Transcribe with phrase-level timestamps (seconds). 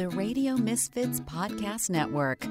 [0.00, 2.46] the Radio Misfits Podcast Network.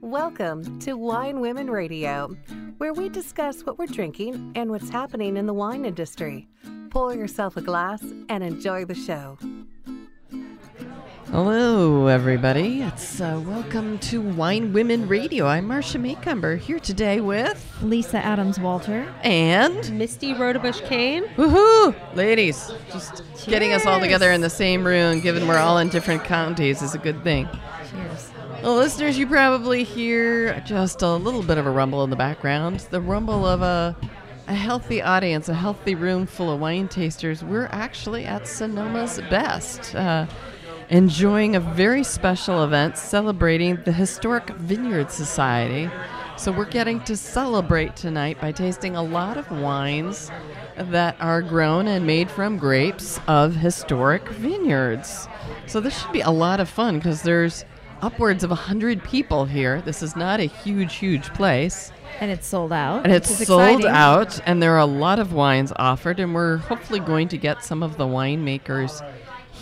[0.00, 2.28] Welcome to Wine Women Radio,
[2.76, 6.46] where we discuss what we're drinking and what's happening in the wine industry.
[6.90, 9.36] Pour yourself a glass and enjoy the show.
[11.30, 12.80] Hello, everybody.
[12.82, 15.46] It's uh, welcome to Wine Women Radio.
[15.46, 19.06] I'm Marcia Macomber here today with Lisa Adams Walter.
[19.22, 21.24] and Misty Rotabush Kane.
[21.36, 22.72] woohoo, ladies.
[22.90, 26.80] Just getting us all together in the same room, given we're all in different counties,
[26.80, 27.46] is a good thing.
[27.90, 28.30] Cheers.
[28.62, 32.80] Well, listeners, you probably hear just a little bit of a rumble in the background.
[32.90, 33.96] The rumble of a
[34.48, 37.44] a healthy audience, a healthy room full of wine tasters.
[37.44, 40.26] We're actually at Sonoma's Best, uh,
[40.90, 45.90] enjoying a very special event celebrating the Historic Vineyard Society.
[46.36, 50.30] So we're getting to celebrate tonight by tasting a lot of wines
[50.76, 55.28] that are grown and made from grapes of historic vineyards.
[55.66, 57.64] So this should be a lot of fun because there's
[58.00, 59.82] upwards of 100 people here.
[59.82, 61.92] This is not a huge, huge place.
[62.20, 63.04] And it's sold out.
[63.04, 63.86] And it's sold exciting.
[63.86, 67.62] out, and there are a lot of wines offered, and we're hopefully going to get
[67.62, 69.02] some of the winemakers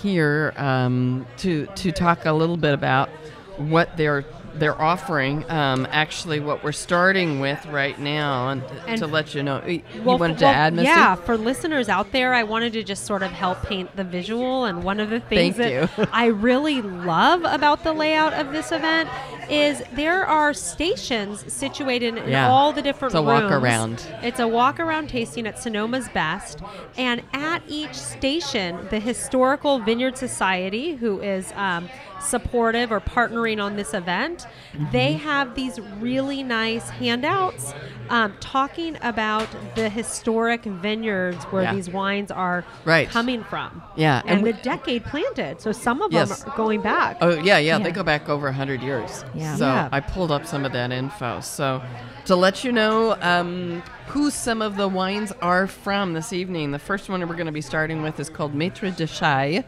[0.02, 3.08] here um, to to talk a little bit about
[3.56, 4.24] what they're
[4.58, 5.48] they're offering.
[5.50, 9.82] Um, actually, what we're starting with right now, and, And- to let you know, you
[10.04, 10.88] Well, wanted to well, add, Misty?
[10.88, 14.64] Yeah, for listeners out there, I wanted to just sort of help paint the visual.
[14.64, 18.72] And one of the things Thank that I really love about the layout of this
[18.72, 19.08] event
[19.48, 22.48] is there are stations situated in Yeah.
[22.48, 23.52] all the different It's a walk rooms.
[23.62, 24.06] around.
[24.22, 26.60] It's a walk around tasting at Sonoma's Best.
[26.96, 31.88] And at each station, the Historical Vineyard Society, who is um,
[32.26, 34.90] supportive or partnering on this event, Mm-hmm.
[34.92, 37.72] they have these really nice handouts
[38.10, 41.74] um, talking about the historic vineyards where Yeah.
[41.74, 43.08] these wines are Right.
[43.08, 43.82] coming from.
[43.96, 45.60] Yeah, and And, we- the decade planted.
[45.62, 46.40] So some of Yes.
[46.42, 47.16] them are going back.
[47.22, 49.24] Oh yeah, yeah, they go back over hundred years.
[49.34, 49.56] Yeah.
[49.56, 49.88] So Yeah.
[49.92, 51.40] I pulled up some of that info.
[51.40, 51.80] So
[52.26, 56.78] to let you know um, who some of the wines are from this evening, the
[56.78, 59.64] first one we're going to be starting with is called Maître de Chai,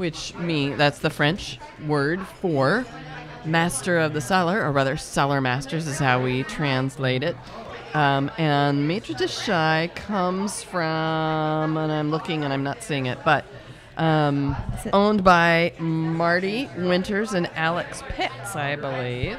[0.00, 2.86] which me that's the French word for
[3.44, 7.36] master of the cellar, or rather cellar masters is how we translate it.
[7.92, 13.18] Um, and Maître de Chai comes from, and I'm looking and I'm not seeing it,
[13.26, 13.44] but
[13.98, 14.56] um,
[14.86, 19.36] it- owned by Marty Winters and Alex Pitts, I believe.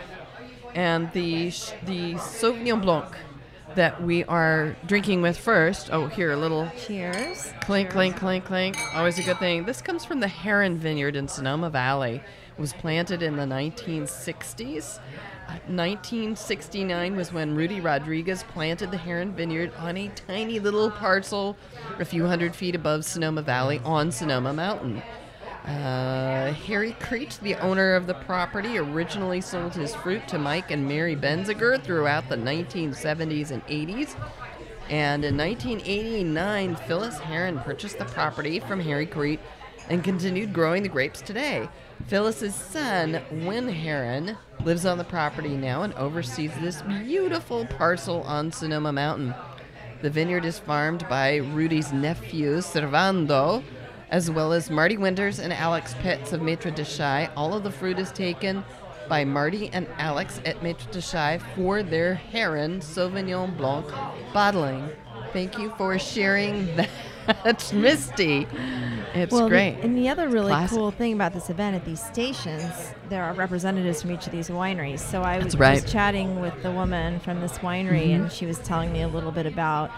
[0.75, 1.49] And the
[1.85, 3.15] the Sauvignon Blanc
[3.75, 5.89] that we are drinking with first.
[5.91, 7.53] Oh, here a little Cheers.
[7.61, 8.77] clink, clink, clink, clink.
[8.93, 9.65] Always a good thing.
[9.65, 12.15] This comes from the Heron Vineyard in Sonoma Valley.
[12.57, 14.99] It was planted in the 1960s.
[15.47, 21.57] Uh, 1969 was when Rudy Rodriguez planted the Heron Vineyard on a tiny little parcel
[21.99, 25.01] a few hundred feet above Sonoma Valley on Sonoma Mountain.
[25.65, 30.87] Uh, Harry Creech, the owner of the property, originally sold his fruit to Mike and
[30.87, 34.15] Mary Benziger throughout the 1970s and 80s.
[34.89, 39.39] And in 1989, Phyllis Heron purchased the property from Harry Creech
[39.89, 41.69] and continued growing the grapes today.
[42.07, 48.51] Phyllis's son, Win Heron, lives on the property now and oversees this beautiful parcel on
[48.51, 49.35] Sonoma Mountain.
[50.01, 53.63] The vineyard is farmed by Rudy's nephew, Servando,
[54.11, 57.29] as well as Marty Winters and Alex Pitts of Maitre de Chai.
[57.35, 58.63] All of the fruit is taken
[59.09, 63.85] by Marty and Alex at Maitre de Chai for their Heron Sauvignon Blanc
[64.33, 64.89] bottling.
[65.33, 68.47] Thank you for sharing that, Misty.
[69.13, 69.77] It's well, the- great.
[69.81, 74.01] and the other really cool thing about this event at these stations, there are representatives
[74.01, 74.99] from each of these wineries.
[74.99, 75.81] So I was, right.
[75.81, 78.23] was chatting with the woman from this winery, Mm-hmm.
[78.23, 79.91] and she was telling me a little bit about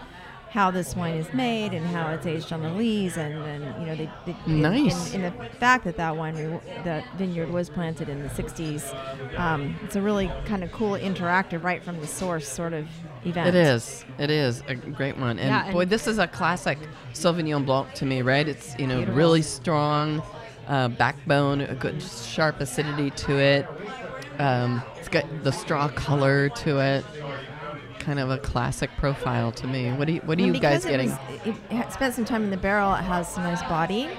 [0.53, 3.87] how this wine is made and how it's aged on the lees, and, and you
[3.87, 5.11] know, they, they in- Nice.
[5.15, 8.83] In the fact that that winery, that vineyard was planted in the '60s,
[9.39, 12.87] um, it's a really kind of cool, interactive, right from the source sort of
[13.25, 13.47] event.
[13.47, 14.05] It is.
[14.19, 15.39] It is a great one.
[15.39, 16.77] And, Yeah, and- boy, this is a classic
[17.13, 18.47] Sauvignon Blanc to me, right?
[18.47, 19.17] It's, you know, Beautiful.
[19.17, 20.21] really strong
[20.67, 23.67] uh, backbone, a good sharp acidity to it.
[24.39, 27.05] Um, it's got the straw color to it.
[28.03, 29.89] Kind of a classic profile to me.
[29.93, 31.09] What do you, what are And you guys it getting?
[31.09, 32.93] was- it, it spent some time in the barrel.
[32.95, 34.09] It has some nice body,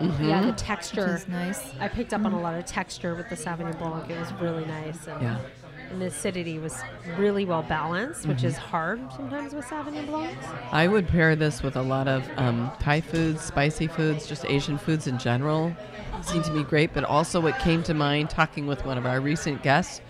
[0.00, 0.28] Mm-hmm.
[0.28, 1.16] Yeah, the texture.
[1.16, 1.72] is nice.
[1.80, 4.08] I picked up on a lot of texture with the Sauvignon Blanc.
[4.08, 5.08] It was really nice.
[5.08, 5.38] And, Yeah.
[5.90, 6.76] and the acidity was
[7.16, 8.46] really well balanced, which Mm-hmm.
[8.46, 10.46] is hard sometimes with Sauvignon Blancs.
[10.70, 14.78] I would pair this with a lot of um, Thai foods, spicy foods, just Asian
[14.78, 15.74] foods in general.
[16.22, 19.20] Seem to be great, but also what came to mind talking with one of our
[19.20, 20.00] recent guests,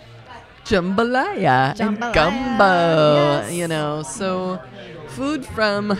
[0.68, 3.14] jambalaya, and gumbo.
[3.42, 3.52] yes.
[3.52, 4.60] You know, so
[5.08, 5.96] food from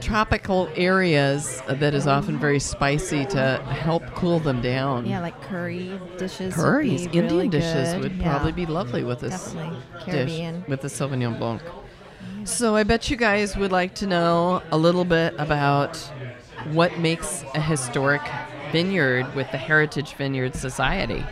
[0.00, 5.06] tropical areas that is often very spicy to help cool them down.
[5.06, 6.54] Yeah, like curry dishes.
[6.54, 8.02] Curries, Indian really dishes good.
[8.02, 8.30] would Yeah.
[8.30, 10.64] probably be lovely with this dish Caribbean.
[10.68, 11.62] with the Sauvignon Blanc.
[12.44, 15.96] So I bet you guys would like to know a little bit about
[16.72, 18.22] what makes a historic
[18.72, 21.24] vineyard with the Heritage Vineyard Society.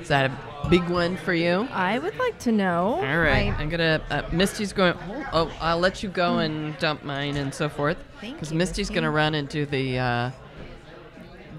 [0.00, 0.34] Is that a
[0.68, 1.68] big one for you?
[1.72, 2.94] I would like to know.
[2.96, 4.00] All right, I- I'm gonna.
[4.10, 4.94] Uh, Misty's going.
[5.32, 7.96] Oh, I'll let you go and dump mine and so forth.
[8.20, 10.30] Thank Because Misty's gonna run and do the uh,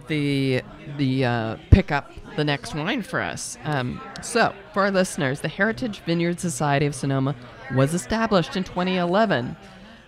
[0.07, 0.62] the
[0.98, 3.57] the uh, pick up the next wine for us.
[3.63, 7.36] Um, so, for our listeners, the Heritage Vineyard Society of Sonoma
[7.75, 9.56] was established in 2011.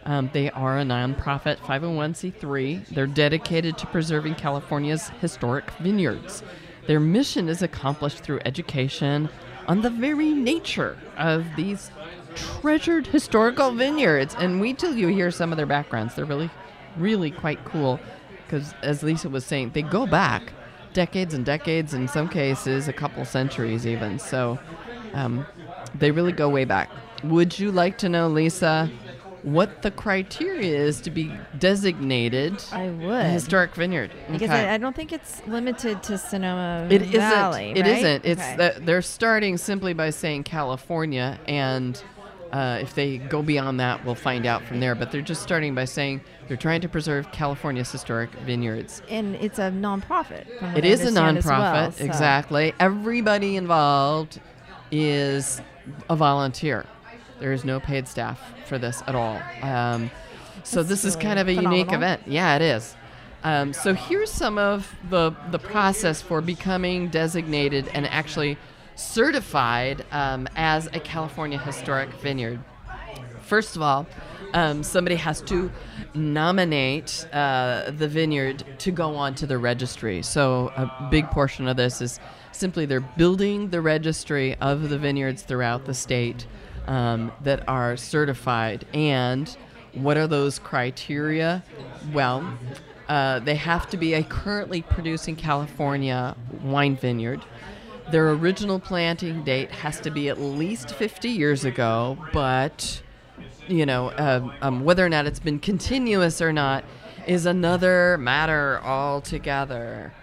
[0.04, 2.88] Um, they are a nonprofit 501c3.
[2.88, 6.42] They're dedicated to preserving California's historic vineyards.
[6.88, 9.30] Their mission is accomplished through education
[9.68, 11.92] on the very nature of these
[12.36, 14.36] treasured historical vineyards.
[14.38, 16.16] And wait till you hear some of their backgrounds.
[16.16, 16.50] They're really,
[16.98, 18.00] really quite cool
[18.46, 20.54] because, as Lisa was saying, they go back
[20.94, 24.20] decades and decades, in some cases, a couple centuries even.
[24.20, 24.60] So
[25.14, 25.46] um,
[25.96, 26.90] they really go way back.
[27.24, 28.90] Would you like to know, Lisa,
[29.44, 33.26] what the criteria is to be designated I a would.
[33.28, 34.12] historic vineyard?
[34.32, 34.70] Because Okay.
[34.70, 37.12] I, I don't think it's limited to Sonoma It isn't.
[37.14, 37.72] Valley.
[37.76, 38.04] It right?
[38.04, 38.78] not It's Okay.
[38.82, 42.02] they're starting simply by saying California, and
[42.52, 44.94] uh, if they go beyond that, we'll find out from there.
[44.94, 49.02] But they're just starting by saying they're trying to preserve California's historic vineyards.
[49.10, 50.46] and it's a nonprofit.
[50.76, 52.74] It I is a nonprofit, well, so- exactly.
[52.80, 54.40] Everybody involved
[54.92, 55.62] is
[56.10, 56.86] a volunteer.
[57.42, 59.42] There is no paid staff for this at all.
[59.62, 60.10] Um,
[60.64, 62.22] so That's this is kind of a unique event.
[62.28, 62.96] Yeah, it is.
[63.44, 68.58] Um, so here's some of the the process for becoming designated and actually
[68.96, 72.60] certified um, as a California historic vineyard.
[73.42, 74.06] First of all,
[74.54, 75.72] um, somebody has to
[76.14, 80.22] nominate uh, the vineyard to go on to the registry.
[80.22, 82.20] So a big portion of this is
[82.52, 86.46] simply they're building the registry of the vineyards throughout the state
[86.88, 88.86] um, that are certified.
[88.94, 89.56] And
[89.94, 91.64] what are those criteria?
[92.14, 92.58] Well,
[93.08, 97.42] uh, they have to be a currently producing California wine vineyard.
[98.12, 103.02] Their original planting date has to be at least 50 years ago, but
[103.68, 106.84] you know, um, um, whether or not it's been continuous or not
[107.28, 110.14] is another matter altogether.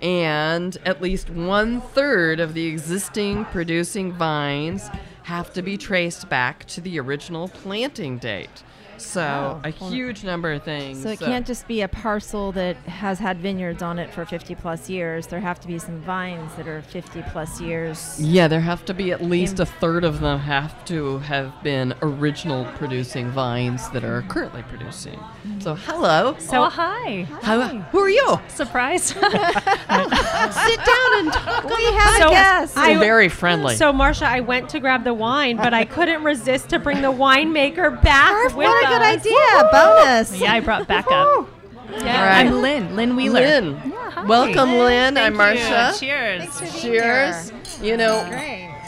[0.00, 4.88] And at least one third of the existing producing vines
[5.24, 8.62] have to be traced back to the original planting date.
[9.04, 9.60] So, Wow.
[9.64, 11.02] a huge number of things.
[11.02, 14.54] So it can't just be a parcel that has had vineyards on it for 50
[14.54, 15.26] plus years.
[15.26, 18.16] There have to be some vines that are 50 plus years.
[18.20, 21.94] Yeah, there have to be at least a third of them have to have been
[22.02, 25.18] original producing vines that are currently producing.
[25.58, 25.90] So, mm-hmm.
[25.90, 26.36] hello.
[26.38, 27.22] So hi.
[27.42, 28.40] How, who are you?
[28.48, 29.02] Surprise.
[29.12, 31.64] Sit down and talk.
[31.64, 32.76] We have So a guest.
[32.76, 33.76] I- very friendly.
[33.76, 37.12] So, Marcia, I went to grab the wine, but I couldn't resist to bring the
[37.12, 39.20] winemaker back with a good us.
[39.26, 39.68] idea.
[39.72, 40.40] Bonus.
[40.40, 41.48] yeah, I brought backup.
[41.90, 42.46] Yeah, Right.
[42.46, 42.96] I'm Lynn.
[42.96, 43.40] Lynn Wheeler.
[43.40, 43.74] Lynn.
[43.76, 44.24] hi.
[44.24, 45.18] Welcome, Lynn.
[45.18, 45.68] I'm Thank you.
[45.70, 45.98] Marcia.
[45.98, 46.80] Cheers.
[46.80, 47.52] Cheers.
[47.82, 48.20] You know,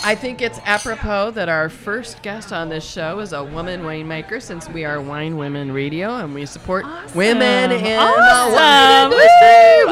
[0.06, 4.41] I think it's apropos that our first guest on this show is a woman winemaker
[4.41, 6.85] since we are Wine Women Radio and we support
[7.15, 8.53] women in the Awesome.
[8.55, 9.29] wine industry.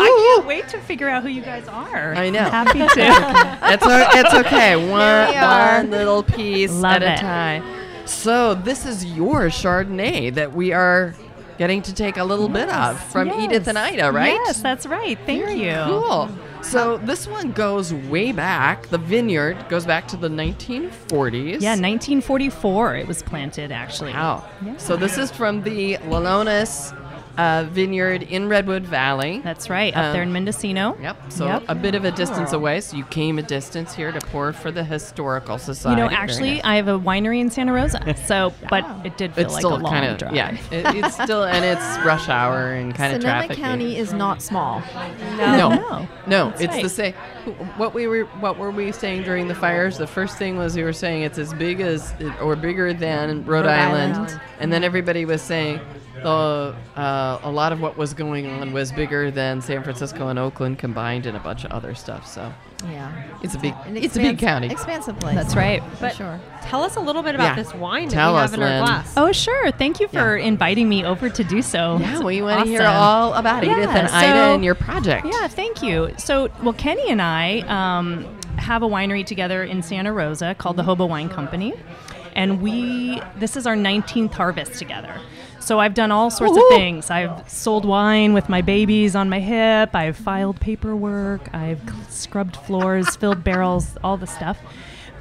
[0.05, 2.15] I can't wait to figure out who you guys are.
[2.15, 2.45] I know.
[2.45, 2.89] Happy to.
[3.73, 4.77] it's, o- it's okay.
[4.77, 7.63] One, one little piece Love at a time.
[8.13, 11.15] So this is your Chardonnay that we are
[11.59, 13.45] getting to take a little bit of from Yes.
[13.45, 14.33] Edith and Ida, right?
[14.33, 15.19] Yes, that's right.
[15.27, 15.75] Thank Very you.
[15.85, 16.29] Cool.
[16.63, 18.87] So uh, this one goes way back.
[18.89, 21.61] The vineyard goes back to the 1940s.
[21.61, 24.13] Yeah, 1944 it was planted actually.
[24.13, 24.49] Wow.
[24.65, 24.77] Yeah.
[24.77, 26.97] So this is from the Lolonis
[27.39, 29.41] uh, Vineyard in Redwood Valley.
[29.43, 30.97] That's right, up Um, there in Mendocino.
[31.01, 31.17] Yep.
[31.31, 31.63] So Yep.
[31.69, 32.81] a bit of a distance away.
[32.81, 36.01] So you came a distance here to pour for the historical society.
[36.01, 36.65] You know, actually, nice.
[36.65, 38.15] I have a winery in Santa Rosa.
[38.27, 40.35] So, but it did feel it's like still a long kind of drive.
[40.35, 40.57] yeah.
[40.71, 43.23] It, it's still and it's rush hour and kind of traffic.
[43.23, 43.57] Sonoma traffic.
[43.63, 44.83] County is not small.
[45.39, 46.09] No, No.
[46.27, 47.15] no, That's it's the same.
[47.77, 49.99] What we were, what were we saying during the fires?
[49.99, 53.65] The first thing was we were saying it's as big as or bigger than Rhode,
[53.65, 54.15] Rhode Island.
[54.15, 54.41] Island.
[54.61, 55.81] and then everybody was saying
[56.23, 60.39] the uh, a lot of what was going on was bigger than San Francisco and
[60.39, 62.27] Oakland combined and a bunch of other stuff.
[62.27, 62.53] So
[62.91, 63.11] Yeah.
[63.43, 64.67] it's a big, An it's a big expans- county.
[64.71, 65.35] Expansive place.
[65.37, 65.83] That's right.
[65.95, 66.41] For But sure.
[66.63, 67.63] tell us a little bit about Yeah.
[67.63, 69.15] this wine Tell that we us, have in our glass.
[69.17, 69.71] Oh, sure.
[69.73, 71.99] Thank you for inviting me over to do so.
[72.01, 75.27] yeah, It's we want to hear all about Edith Yeah, and Ida and your project.
[75.27, 76.11] Yeah, thank you.
[76.19, 78.27] So, well, Kenny and I um,
[78.57, 81.73] have a winery together in Santa Rosa called the Hobo Wine Company.
[82.35, 85.15] And we, this is our 19th harvest together.
[85.63, 87.11] So I've done all sorts of things.
[87.11, 89.95] I've sold wine with my babies on my hip.
[89.95, 91.55] I've filed paperwork.
[91.55, 94.59] I've scrubbed floors, filled barrels, all the stuff.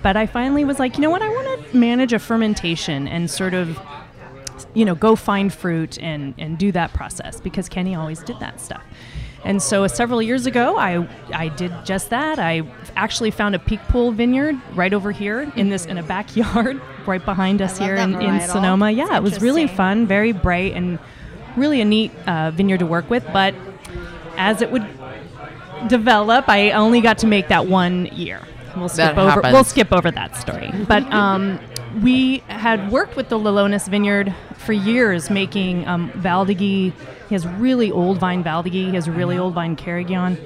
[0.02, 1.22] But I finally was like, you know what?
[1.22, 3.80] I want to manage a fermentation and sort of
[4.74, 8.62] you know, go find fruit and, and do that process because Kenny always did that
[8.62, 8.84] stuff.
[9.44, 12.38] And so several years ago, I, I did just that.
[12.38, 12.62] I
[12.96, 17.62] actually found a Picpoul vineyard right over here in this in a backyard right behind
[17.62, 18.42] us love here in, in.
[18.48, 18.92] Sonoma.
[18.92, 21.00] Yeah, It's it was really fun, very bright, and
[21.58, 23.26] really a neat uh, vineyard to work with.
[23.34, 23.56] But
[24.38, 24.88] as it would
[25.88, 28.42] develop, I only got to make that one year.
[28.76, 29.30] We'll skip That over.
[29.32, 29.54] happens.
[29.54, 30.72] We'll skip over that story.
[30.88, 31.60] But um,
[32.02, 36.94] we had worked with the Lolonis Vineyard for years, making um, Valdiguié.
[37.32, 38.90] He has really old vine Valdiguié.
[38.90, 40.38] He has really old vine Carignan,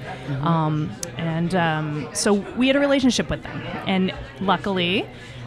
[0.42, 3.60] um, and um, so we had a relationship with them.
[3.88, 5.04] And luckily,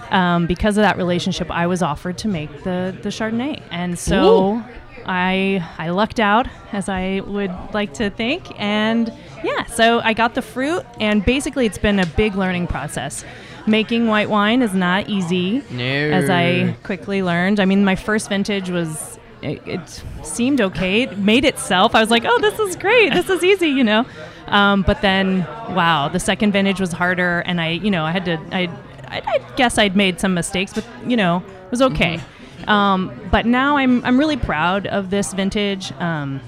[0.10, 4.62] um, because of that relationship, I was offered to make the the Chardonnay, and so.
[5.05, 9.12] I I lucked out, as I would like to think, and
[9.43, 13.24] yeah, so I got the fruit, and basically it's been a big learning process.
[13.65, 15.84] Making white wine is not easy, No.
[15.84, 17.60] as I quickly learned.
[17.62, 19.08] I mean, my first vintage was
[19.41, 21.03] it, it seemed okay.
[21.03, 21.96] It made itself.
[21.96, 23.13] I was like, oh, this is great.
[23.13, 24.05] This is easy, you know.
[24.48, 25.39] Um, but then,
[25.75, 28.39] wow, the second vintage was harder, and I, you know, I had to.
[28.51, 28.62] I,
[29.08, 32.19] I, I guess I'd made some mistakes, but you know, it was okay.
[32.67, 36.41] Um, but now I'm I'm really proud of this vintage, um,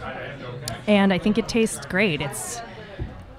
[0.88, 2.22] and I think it tastes great.
[2.22, 2.62] It's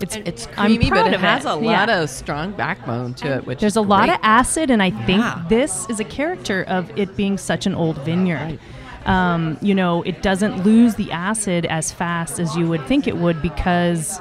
[0.00, 1.48] it's It's creamy, but it has it.
[1.50, 2.00] a lot Yeah.
[2.00, 5.42] of strong backbone to it, which There's a lot of acid, and I think Yeah.
[5.48, 8.58] this is a character of it being such an old vineyard.
[9.06, 13.16] Um, you know, it doesn't lose the acid as fast as you would think it
[13.16, 14.20] would because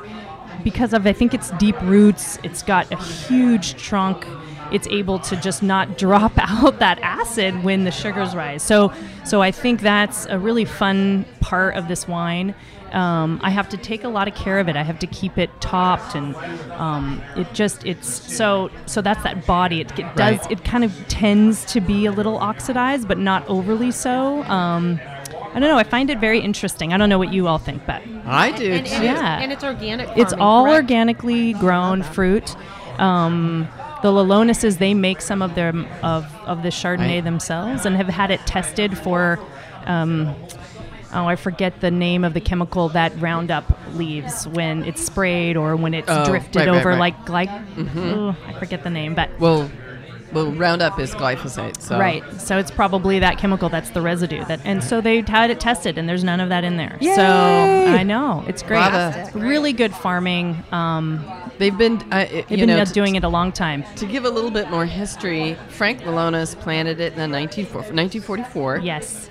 [0.64, 2.38] because of I think its deep roots.
[2.44, 4.26] It's got a huge trunk.
[4.72, 8.64] It's able to just not drop out that acid when the sugars rise.
[8.64, 12.56] So so I think that's a really fun part of this wine.
[12.94, 14.76] Um, I have to take a lot of care of it.
[14.76, 16.36] I have to keep it topped, and
[16.74, 19.02] um, it just it's so so.
[19.02, 19.82] That's that body.
[19.82, 20.52] It, it does Right.
[20.52, 24.44] it kind of tends to be a little oxidized, but not overly so.
[24.44, 25.00] Um,
[25.54, 25.78] I don't know.
[25.78, 26.94] I find it very interesting.
[26.94, 28.94] I don't know what you all think, but I do And, too.
[28.96, 29.36] and, Yeah.
[29.36, 30.10] it's, and it's organic.
[30.18, 30.84] it's all correct?
[30.84, 32.56] organically grown fruit.
[33.00, 33.68] Um,
[34.02, 37.24] the Laloneses they make some of their of of the Chardonnay Right.
[37.24, 39.40] themselves and have had it tested for.
[39.86, 40.36] Um,
[41.14, 45.76] Oh, I forget the name of the chemical that Roundup leaves when it's sprayed or
[45.76, 47.14] when it's Oh, drifted right, right, over, right.
[47.14, 47.32] Mm-hmm.
[47.32, 48.06] like like.
[48.06, 49.70] oh, I forget the name, but Well,
[50.34, 52.24] well, Roundup is glyphosate, so Right.
[52.40, 55.98] So it's probably that chemical that's the residue that and so they had it tested
[55.98, 56.98] and there's none of that in there.
[57.02, 58.44] So I know.
[58.48, 58.82] It's great.
[58.94, 60.64] It's really good farming.
[60.72, 61.26] Um,
[61.58, 63.84] They've been, uh, they've been know, uh, doing it a long time.
[63.98, 68.78] To give a little bit more history, Frank Malonas planted it in the 19, 1944.
[68.80, 69.30] Yes.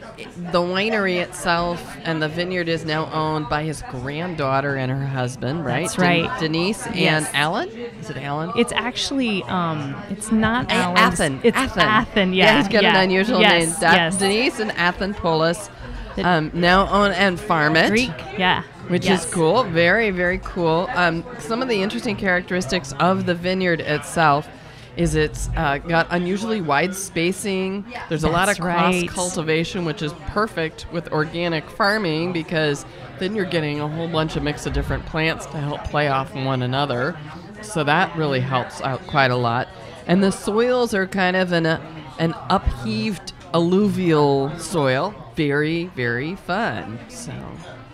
[0.53, 5.65] The winery itself and the vineyard is now owned by his granddaughter and her husband,
[5.65, 5.83] right?
[5.87, 6.41] That's right.
[6.41, 7.69] Denise and Alan.
[7.69, 8.53] Is it Alan?
[8.57, 11.21] It's actually um, it's not A- Alan's.
[11.21, 11.41] Athen.
[11.43, 11.83] It's Athen.
[11.83, 12.33] Athen.
[12.33, 12.59] Yeah.
[12.59, 12.97] he's got yeah.
[12.97, 13.81] an unusual yes, name.
[13.81, 14.17] Da- yes.
[14.19, 15.71] Denise and Athen Polis
[16.19, 17.89] um, now own and farm it.
[17.91, 18.11] Greek.
[18.39, 18.63] Yeah.
[18.89, 19.25] which Yes.
[19.25, 19.65] is cool.
[19.65, 20.89] Very, very cool.
[20.95, 24.49] Um, some of the interesting characteristics of the vineyard itself
[24.97, 27.85] is it's uh, got unusually wide spacing.
[28.09, 29.09] There's a lot of That's cross right.
[29.09, 32.85] cultivation, which is perfect with organic farming because
[33.19, 36.35] then you're getting a whole bunch of mix of different plants to help play off
[36.35, 37.17] one another.
[37.63, 39.69] So that really helps out quite a lot.
[40.07, 41.81] And the soils are kind of an, uh,
[42.19, 45.15] an upheaved alluvial soil.
[45.37, 46.99] Very, very fun.
[47.09, 47.33] So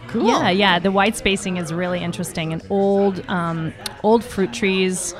[0.08, 0.28] cool.
[0.28, 0.78] Yeah, yeah.
[0.78, 3.72] The wide spacing is really interesting, and old, um,
[4.02, 5.14] old fruit trees,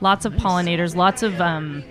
[0.00, 1.82] lots of pollinators, lots of, um,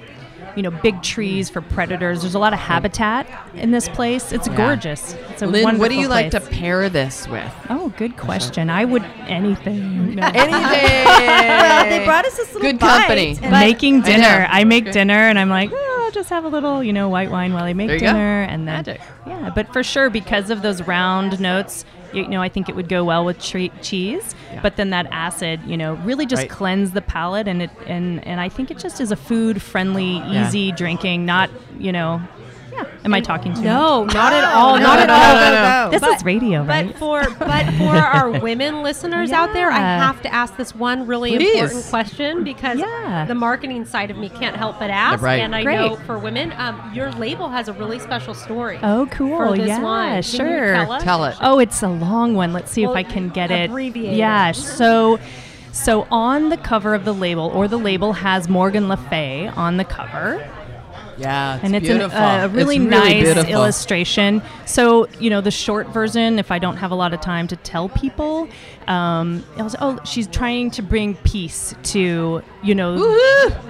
[0.55, 2.21] you know, big trees for predators.
[2.21, 4.31] There's a lot of habitat in this place.
[4.31, 4.55] It's Yeah.
[4.55, 5.13] gorgeous.
[5.31, 7.51] It's a Lynn, what do you like to pair this with?
[7.69, 8.69] Oh, good question.
[8.69, 10.15] I would anything.
[10.15, 10.21] No.
[10.33, 13.37] well, they brought us this little Good company.
[13.41, 14.47] making dinner.
[14.49, 14.91] I, make Okay.
[14.93, 17.63] dinner, and I'm like, oh, I'll just have a little, you know, white wine while
[17.65, 18.05] I make you go.
[18.07, 19.01] dinner, and then Magic.
[19.27, 19.49] yeah.
[19.53, 21.83] But for sure, because of those round notes,
[22.15, 24.33] you know, I think it would go well with tre- cheese.
[24.51, 24.61] Yeah.
[24.61, 26.49] But then that acid, you know, really just Right.
[26.49, 30.17] cleanse the palate, and it and and I think it just is a food friendly,
[30.17, 30.47] Yeah.
[30.47, 32.21] easy drinking, not you know.
[32.75, 32.83] Yeah.
[33.05, 33.65] Am I talking too much?
[33.65, 34.77] No, not at all.
[34.79, 35.91] not at all.
[35.91, 36.87] This But- is radio, right?
[36.87, 41.05] But for but for our women listeners out there, I have to ask this one
[41.07, 41.55] really Please.
[41.61, 43.25] important question because Yeah.
[43.27, 45.21] the marketing side of me can't help but ask.
[45.23, 45.41] Right.
[45.41, 45.75] And I Great.
[45.77, 48.79] know for women, um, your label has a really special story.
[48.83, 49.37] oh, cool.
[49.37, 50.23] For this yeah, wine.
[50.23, 50.73] Can you sure.
[50.73, 51.03] tell us?
[51.03, 51.35] Tell it.
[51.41, 52.51] Oh, it's a long one.
[52.53, 53.69] Let's see Well, if I can get it.
[53.69, 54.51] abbreviate Yeah.
[54.51, 55.19] So,
[55.71, 59.77] so on the cover of the label, or the label has Morgan Le Fay on
[59.77, 60.45] the cover.
[61.17, 62.17] Yeah, it's and it's an- beautiful.
[62.19, 63.51] a really It's nice beautiful.
[63.51, 64.41] illustration.
[64.65, 66.39] So you know the short version.
[66.39, 68.47] If I don't have a lot of time to tell people,
[68.87, 72.97] um, I was oh she's trying to bring peace to you know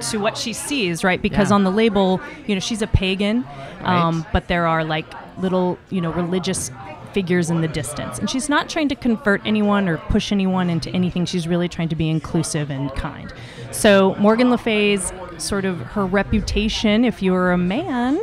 [0.10, 1.56] to what she sees right because Yeah.
[1.56, 3.46] on the label you know she's a pagan,
[3.84, 4.34] um, Right.
[4.34, 5.06] but there are like
[5.40, 6.72] little you know religious
[7.14, 10.90] figures in the distance and she's not trying to convert anyone or push anyone into
[10.90, 13.32] anything she's really trying to be inclusive and kind
[13.72, 18.20] so morgan le fay's sort of her reputation if you're a man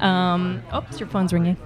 [0.00, 1.56] um, oops your phone's ringing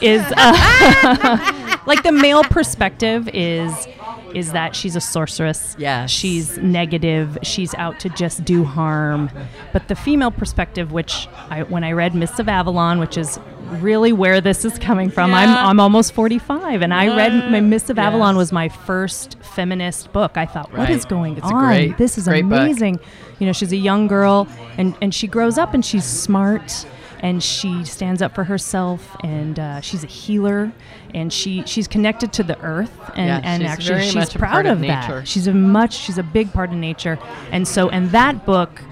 [0.00, 3.86] is uh, like the male perspective is
[4.34, 5.74] is that she's a sorceress.
[5.78, 6.10] Yes.
[6.10, 7.36] she's negative.
[7.42, 9.30] She's out to just do harm.
[9.72, 13.38] But the female perspective which I, when i read mists of avalon which is
[13.80, 15.32] really where this is coming from.
[15.32, 18.38] I'm, I'm almost 45 and i read my mists of avalon Yes.
[18.38, 20.36] was my first feminist book.
[20.36, 20.90] I thought what Right.
[20.90, 21.52] is going It's on?
[21.66, 22.60] great- this is great book.
[22.60, 23.00] amazing.
[23.38, 26.86] You know she's a young girl and, and she grows up and she's smart
[27.20, 30.72] and she stands up for herself and uh, she's a healer
[31.14, 34.66] and she she's connected to the earth and, Yeah, and she's actually she's proud part
[34.66, 35.26] of that.
[35.28, 37.18] she's a much she's a big part of nature.
[37.52, 38.82] And so and that book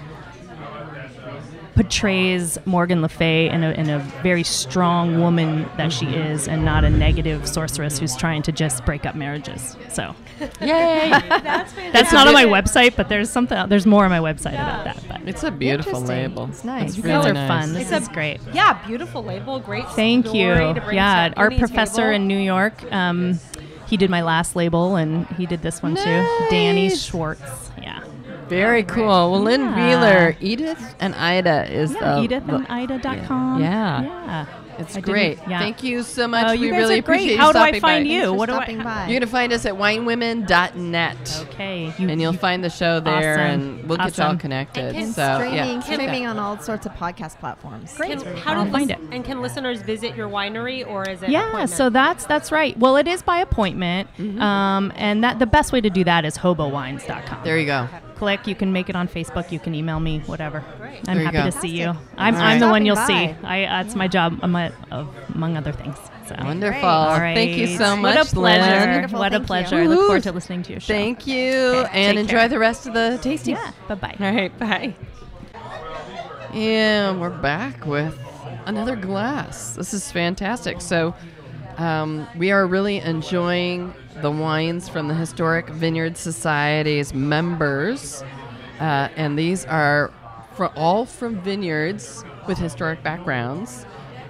[1.83, 6.65] portrays Morgan Le Fay in a, in a very strong woman that she is and
[6.65, 10.13] not a negative sorceress who's trying to just break up marriages so
[10.61, 11.09] Yay!
[11.09, 14.83] That's that's not on my website but there's something there's more on my website about
[14.83, 16.17] that but it's a beautiful Interesting.
[16.29, 16.49] label.
[16.49, 16.97] It's nice.
[16.97, 17.47] you really guys are nice.
[17.47, 19.87] fun this It's is a- great Yeah, beautiful label, great.
[19.91, 20.73] Thank story you.
[20.73, 22.15] to bring Yeah, to our professor table.
[22.15, 23.39] in New York, um,
[23.87, 26.03] he did my last label, and he did this one too.
[26.51, 27.68] Danny Schwartz.
[28.51, 28.57] Yeah.
[28.65, 29.31] Very cool.
[29.31, 29.75] Well, Lynn Yeah.
[29.75, 32.15] Wheeler, Edith and Ida is Yeah.
[32.15, 33.61] the Edith and Ida.com.
[33.61, 34.01] Yeah.
[34.01, 34.45] Yeah.
[34.79, 35.39] It's I great.
[35.45, 35.59] yeah.
[35.59, 36.45] Thank you so much.
[36.47, 37.15] Oh, we you guys really are great.
[37.17, 38.09] appreciate How you do I find by.
[38.13, 38.31] you?
[38.33, 38.81] What do I?
[38.81, 39.07] By.
[39.09, 41.45] You're gonna find us at winewomen.net.
[41.49, 41.93] Okay.
[41.97, 43.61] You, And you'll you- find the show there, Awesome.
[43.79, 44.95] and we'll get you all connected.
[44.95, 47.93] And so streaming, yeah, streaming on all sorts of podcast platforms.
[47.97, 48.39] Can, Great.
[48.39, 48.99] how I'll do find it.
[49.11, 51.29] And can listeners visit your winery or is it?
[51.29, 52.77] yeah, so that's that's right.
[52.79, 54.41] Well, it is by appointment, Mm-hmm.
[54.41, 57.39] um, and that the best way to do that is hobowines.com.
[57.43, 57.87] there you go.
[58.19, 58.45] Click.
[58.47, 59.49] You can make it on Facebook.
[59.51, 60.19] You can email me.
[60.25, 60.63] Whatever.
[61.07, 61.45] I'm There happy go.
[61.45, 61.93] to see you.
[62.17, 63.45] I'm, All I'm the one you'll Stopping see.
[63.47, 64.71] I that's my job, among,
[65.33, 65.95] among other things.
[66.27, 66.35] So.
[66.43, 66.87] Wonderful.
[66.87, 67.33] All right.
[67.33, 68.71] Thank you so much, What much, a pleasure.
[68.81, 68.89] Lynn.
[68.91, 69.19] Wonderful.
[69.19, 69.47] What a Thank you.
[69.47, 69.75] pleasure.
[69.77, 70.93] I look forward to listening to your show.
[70.93, 72.47] Thank you, Okay, and take enjoy care.
[72.49, 73.55] the rest of the tasting.
[73.55, 73.71] Yeah.
[73.87, 74.15] Bye bye.
[74.19, 74.93] All right, bye.
[76.53, 78.17] And we're back with
[78.65, 79.75] another glass.
[79.75, 80.81] This is fantastic.
[80.81, 81.15] So,
[81.77, 88.23] um, we are really enjoying the wines from the Historic Vineyard Society's members,
[88.79, 90.11] uh, and these are
[90.55, 93.85] fro- all from vineyards with historic backgrounds.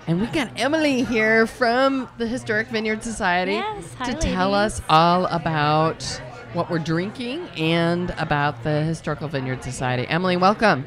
[0.08, 4.80] And we got Emily here from the Historic Vineyard Society Yes, hi, to tell ladies.
[4.80, 6.04] us all about
[6.54, 10.08] what we're drinking and about the Historical Vineyard Society.
[10.08, 10.84] Emily, welcome.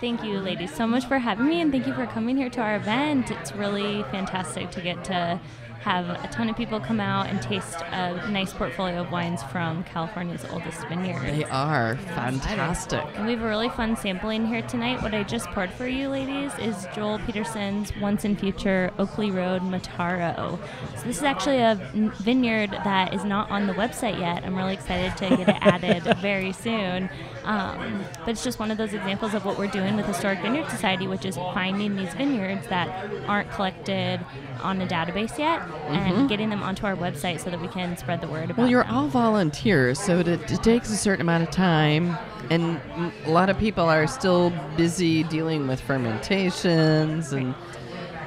[0.00, 2.60] Thank you, ladies, so much for having me, and thank you for coming here to
[2.60, 3.30] our event.
[3.30, 5.40] It's really fantastic to get to
[5.84, 9.84] have a ton of people come out and taste a nice portfolio of wines from
[9.84, 11.20] California's oldest vineyard.
[11.20, 13.04] They are fantastic.
[13.14, 15.02] And we have a really fun sampling here tonight.
[15.02, 19.60] What I just poured for you, ladies, is Joel Peterson's Once and Future Oakley Road
[19.60, 20.58] Mataro.
[20.96, 21.74] So this is actually a
[22.20, 24.42] vineyard that is not on the website yet.
[24.42, 27.10] I'm really excited to get it added very soon.
[27.44, 30.70] Um, but it's just one of those examples of what we're doing with Historic Vineyard
[30.70, 32.88] Society, which is finding these vineyards that
[33.28, 34.24] aren't collected
[34.62, 36.26] on a database yet and mm-hmm.
[36.26, 38.84] getting them onto our website so that we can spread the word about Well, you're
[38.84, 38.94] them.
[38.94, 42.16] all volunteers, so it, it takes a certain amount of time,
[42.50, 42.80] and
[43.26, 47.54] a lot of people are still busy dealing with fermentations and,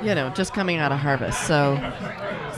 [0.01, 1.45] you know, just coming out of harvest.
[1.47, 1.77] So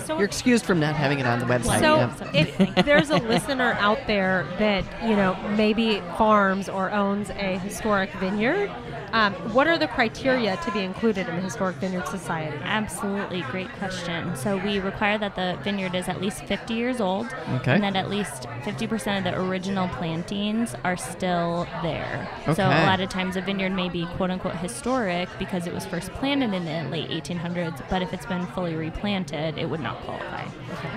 [0.06, 1.82] So you're excused from not having it on the website.
[1.82, 2.16] So yeah.
[2.34, 8.10] if there's a listener out there that you know maybe farms or owns a historic
[8.14, 8.72] vineyard,
[9.14, 12.58] um, what are the criteria to be included in the Historic Vineyard Society?
[12.64, 14.36] Absolutely, great question.
[14.36, 17.74] So we require that the vineyard is at least 50 years old, Okay.
[17.74, 22.28] and that at least 50% of the original plantings are still there.
[22.56, 25.86] So a lot of times a vineyard may be quote unquote historic because it was
[25.86, 29.98] first planted in the late 1800s, but if it's been fully replanted, it would not
[30.02, 30.46] qualify.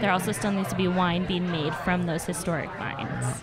[0.00, 3.42] There also still needs to be wine being made from those historic vines.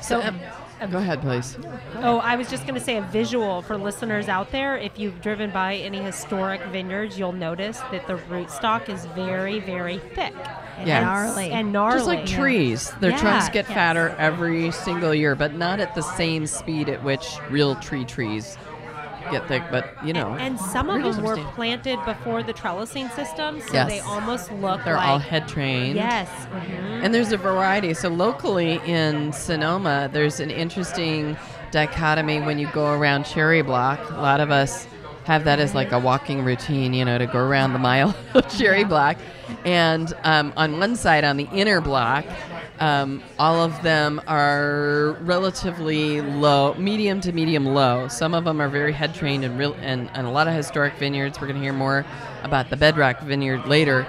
[0.00, 0.38] so um,
[0.86, 1.58] go ahead, please.
[1.96, 4.76] Oh, I was just going to say a visual for listeners out there.
[4.76, 9.98] If you've driven by any historic vineyards, you'll notice that the rootstock is very, very
[10.14, 10.32] thick.
[10.84, 11.00] Yeah.
[11.00, 11.50] Gnarly.
[11.50, 11.96] And gnarly.
[11.96, 13.16] Just like trees, their Yeah.
[13.18, 13.74] trunks get Yes.
[13.74, 18.56] fatter every single year, but not at the same speed at which real tree trees
[19.30, 19.62] get thick.
[19.70, 23.88] But you know, And some of them were planted before the trellising system, so Yes.
[23.88, 25.96] they almost look they're like all head trained.
[25.96, 26.28] Yes.
[26.52, 27.04] mhm.
[27.04, 27.94] And there's a variety.
[27.94, 31.36] So locally in Sonoma, there's an interesting
[31.70, 33.98] dichotomy when you go around Cherry Block.
[34.10, 34.86] A lot of us
[35.24, 38.48] have that as like a walking routine, you know, to go around the mile of
[38.58, 39.18] cherry block.
[39.66, 42.24] And um, on one side, on the inner block,
[42.80, 48.08] um, all of them are relatively low, medium to medium low.
[48.08, 50.94] Some of them are very head trained and real, and, and a lot of historic
[50.94, 51.40] vineyards.
[51.40, 52.06] We're going to hear more
[52.42, 54.06] about the Bedrock Vineyard later.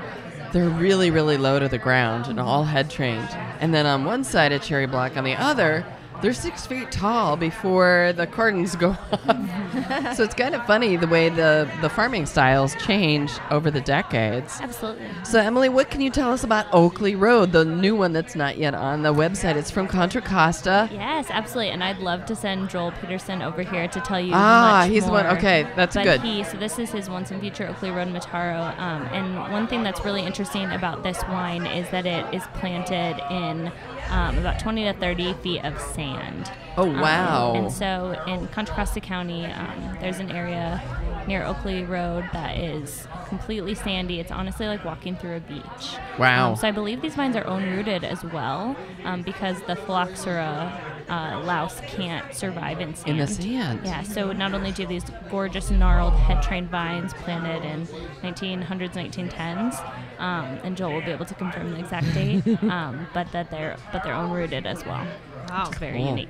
[0.51, 3.29] They're really, really low to the ground and all head trained.
[3.59, 5.85] And then on one side of cherry block, on the other,
[6.21, 9.68] they're six feet tall before the cordons go off.
[10.15, 14.59] so it's kind of funny the way the, the farming styles change over the decades.
[14.61, 15.07] Absolutely.
[15.23, 18.57] So, Emily, what can you tell us about Oakley Road, the new one that's not
[18.57, 19.55] yet on the website?
[19.55, 20.89] It's from Contra Costa.
[20.91, 21.71] Yes, absolutely.
[21.71, 24.31] And I'd love to send Joel Peterson over here to tell you.
[24.33, 26.21] Ah, he's the one- okay, that's but good.
[26.21, 28.77] He, so this is his once in future Oakley Road Mataro.
[28.79, 33.21] Um, and one thing that's really interesting about this wine is that it is planted
[33.31, 33.71] in
[34.09, 36.51] um, about 20 to 30 feet of sand.
[36.79, 37.53] Oh, Um, wow.
[37.55, 40.81] and so in Contra Costa County, um, there's an area
[41.27, 44.19] near Oakley Road that is completely sandy.
[44.19, 45.95] It's honestly like walking through a beach.
[46.17, 46.51] Wow.
[46.51, 50.71] Um, so I believe these vines are own rooted as well um, because the phylloxera
[51.09, 53.09] uh, louse can't survive in sand.
[53.09, 53.81] In the sand.
[53.83, 57.85] Yeah, so not only do these gorgeous gnarled head trained vines planted in
[58.23, 59.79] 1900s, 1910s,
[60.19, 63.75] um, and Joel will be able to confirm the exact date, um, but that they're
[63.91, 65.05] but they're own rooted as well.
[65.49, 66.07] Wow, very Cool.
[66.09, 66.29] unique.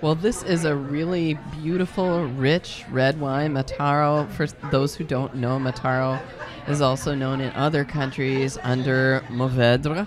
[0.00, 3.52] Well, this is a really beautiful, rich red wine.
[3.54, 6.20] Mataro, for those who don't know, Mataro
[6.68, 10.06] is also known in other countries under Mourvedre.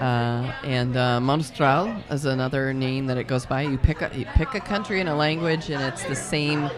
[0.00, 3.62] Uh, and uh, Monastrell is another name that it goes by.
[3.62, 6.68] You pick a, you pick a country and a language, and it's the same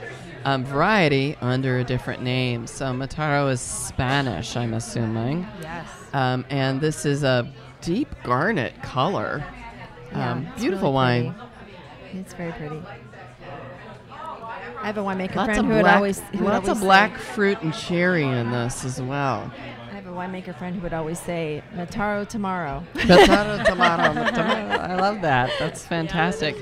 [0.45, 2.67] um, variety under a different name.
[2.67, 5.47] So Mataro is Spanish, I'm assuming.
[5.63, 5.89] Yes.
[6.13, 9.45] Um, and this is a deep garnet color.
[10.13, 11.35] Yeah, um, it's beautiful really wine.
[11.35, 12.19] pretty.
[12.19, 12.83] It's very pretty.
[14.81, 17.23] I have a winemaker Lots friend who would always who would lots of black Say,
[17.25, 19.51] fruit and cherry in this as well.
[19.91, 24.21] I have a winemaker friend who would always say "Mataro tomorrow." Tomato, tomato.
[24.23, 25.51] I love that.
[25.59, 26.57] That's fantastic.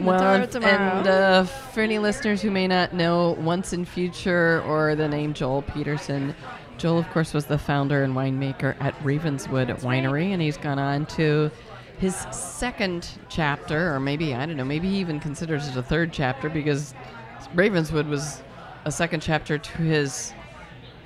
[0.00, 0.72] Well, Mataro and- tomorrow.
[0.98, 5.32] and uh, for any listeners who may not know Once in Future or the name
[5.32, 6.34] Joel Peterson,
[6.76, 11.06] Joel, of course, was the founder and winemaker at Ravenswood Winery, and he's gone on
[11.06, 11.52] to
[12.00, 16.12] his second chapter, or maybe I don't know, maybe he even considers it a third
[16.12, 16.94] chapter because
[17.54, 18.42] Ravenswood was
[18.86, 20.32] a second chapter to his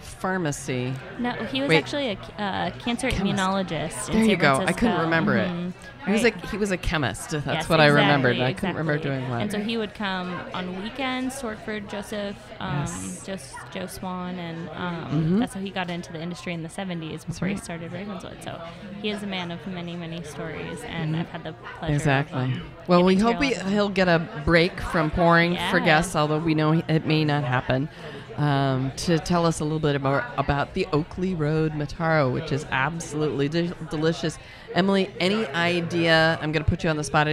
[0.01, 0.95] pharmacy.
[1.19, 1.79] No, he was Wait.
[1.79, 3.37] actually a uh, cancer Chemist.
[3.43, 4.09] immunologist.
[4.11, 4.55] in There you go.
[4.65, 5.69] I couldn't remember Mhm.
[5.71, 5.75] it.
[6.07, 6.35] He was Right.
[6.37, 7.31] like he was a chemist.
[7.31, 8.33] That's Yes, what I remembered.
[8.37, 9.41] exactly, I couldn't remember doing what.
[9.41, 13.23] And so he would come on weekends to work for Joseph, um, Yes.
[13.27, 13.37] Joe,
[13.73, 15.39] Joe Swan, and um, Mhm.
[15.41, 18.43] that's how he got into the industry in the 70s before he started Ravenswood.
[18.43, 18.61] So
[19.01, 21.85] he is a man of many, many stories, and I've had the pleasure.
[21.85, 21.95] Mm-hmm.
[21.95, 22.39] Exactly.
[22.41, 23.73] Um, well, we hope he, hear all of them.
[23.73, 27.89] he'll get a break from pouring for guests, although we know it may not happen.
[28.37, 32.67] Um, to tell us a little bit more about the Oakley Road Mataro, which is
[32.73, 34.39] absolutely de- delicious.
[34.75, 36.37] Emily, any idea?
[36.43, 37.29] I'm going to put you on the spot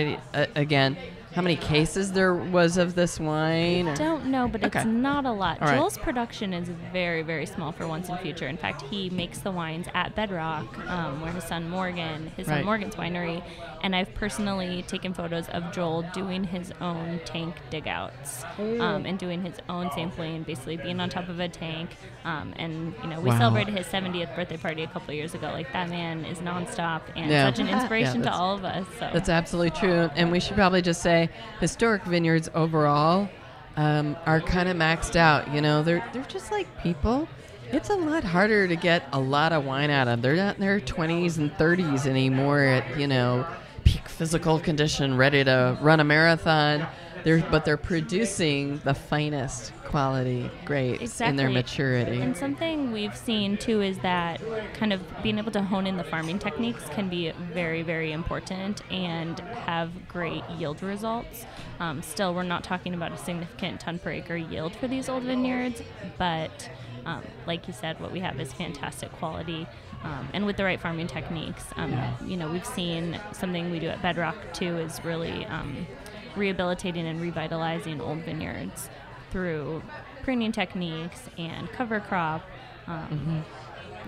[0.55, 0.95] again.
[1.33, 3.87] How many cases there was of this wine?
[3.87, 4.79] or- Don't know, but Okay.
[4.79, 5.61] it's not a lot.
[5.61, 5.77] All right.
[5.77, 8.47] Joel's production is very, very small for Once in Future.
[8.47, 12.57] In fact, he makes the wines at Bedrock, um, where his son Morgan, his Right.
[12.57, 13.41] son Morgan's winery,
[13.81, 19.41] and I've personally taken photos of Joel doing his own tank digouts um, and doing
[19.43, 21.95] his own sampling, basically being on top of a tank.
[22.25, 23.37] Um, and you know, we Wow.
[23.39, 25.47] celebrated his 70th birthday party a couple of years ago.
[25.53, 27.45] Like that man is nonstop and Yeah.
[27.45, 28.85] such an Yeah, inspiration to all of us.
[28.99, 30.09] So That's absolutely true.
[30.15, 31.20] And we should probably just say
[31.59, 33.29] historic vineyards overall
[33.75, 35.53] um, are kind of maxed out.
[35.53, 37.27] You know, they're, they're just like people.
[37.71, 40.13] It's a lot harder to get a lot of wine out of.
[40.13, 40.21] Them.
[40.21, 43.47] They're not in their 20s and 30s anymore at, you know,
[43.85, 46.85] peak physical condition, ready to run a marathon.
[47.23, 52.21] They're, but they're producing the finest quality grapes in their maturity.
[52.21, 54.41] And something we've seen too is that
[54.73, 58.81] kind of being able to hone in the farming techniques can be very, very important
[58.91, 61.45] and have great yield results.
[61.79, 65.23] Um, still, we're not talking about a significant ton per acre yield for these old
[65.23, 65.81] vineyards,
[66.17, 66.69] but
[67.05, 69.67] um, like you said, what we have is fantastic quality.
[70.03, 73.87] Um, and with the right farming techniques, um, you know, we've seen something we do
[73.87, 75.85] at Bedrock too is really um,
[76.35, 78.89] rehabilitating and revitalizing old vineyards
[79.31, 79.81] through
[80.23, 82.41] pruning techniques and cover crop,
[82.87, 83.43] um,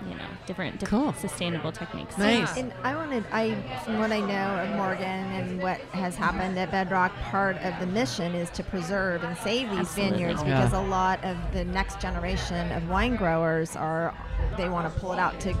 [0.08, 1.12] you know, different, different Mm-hmm.
[1.20, 1.28] Cool.
[1.28, 2.18] sustainable techniques.
[2.18, 2.56] Nice.
[2.56, 6.70] And I wanted, I, from what I know of Morgan and what has happened at
[6.70, 10.18] Bedrock, part of the mission is to preserve and save these Absolutely.
[10.18, 10.60] vineyards Yeah.
[10.60, 14.14] because a lot of the next generation of wine growers are,
[14.56, 15.54] they want to pull it out to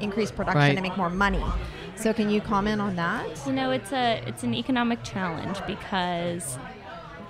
[0.00, 0.72] increase production Right.
[0.76, 1.42] and make more money.
[2.02, 3.46] So can you comment on that?
[3.46, 6.58] You know, it's a it's an economic challenge because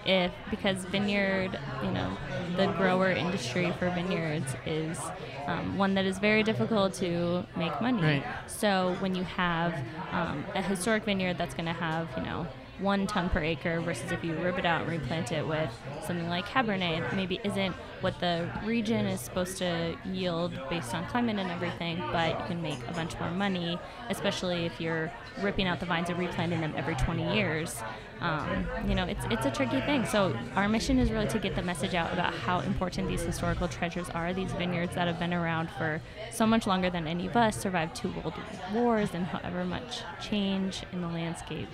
[0.06, 2.16] if because vineyard, you know,
[2.56, 4.98] the grower industry for vineyards is
[5.46, 8.02] um, one that is very difficult to make money.
[8.02, 8.24] Right.
[8.46, 9.74] So when you have
[10.10, 12.46] um, a historic vineyard that's going to have, you know,
[12.82, 15.70] one ton per acre versus if you rip it out and replant it with
[16.04, 21.38] something like Cabernet, maybe isn't what the region is supposed to yield based on climate
[21.38, 23.78] and everything, but you can make a bunch more money,
[24.10, 27.80] especially if you're ripping out the vines and replanting them every 20 years.
[28.22, 30.06] Um, you know, it's it's a tricky thing.
[30.06, 33.66] So our mission is really to get the message out about how important these historical
[33.68, 34.32] treasures are.
[34.32, 37.96] These vineyards that have been around for so much longer than any of us, survived
[37.96, 38.34] two world
[38.72, 41.68] wars and however much change in the landscape.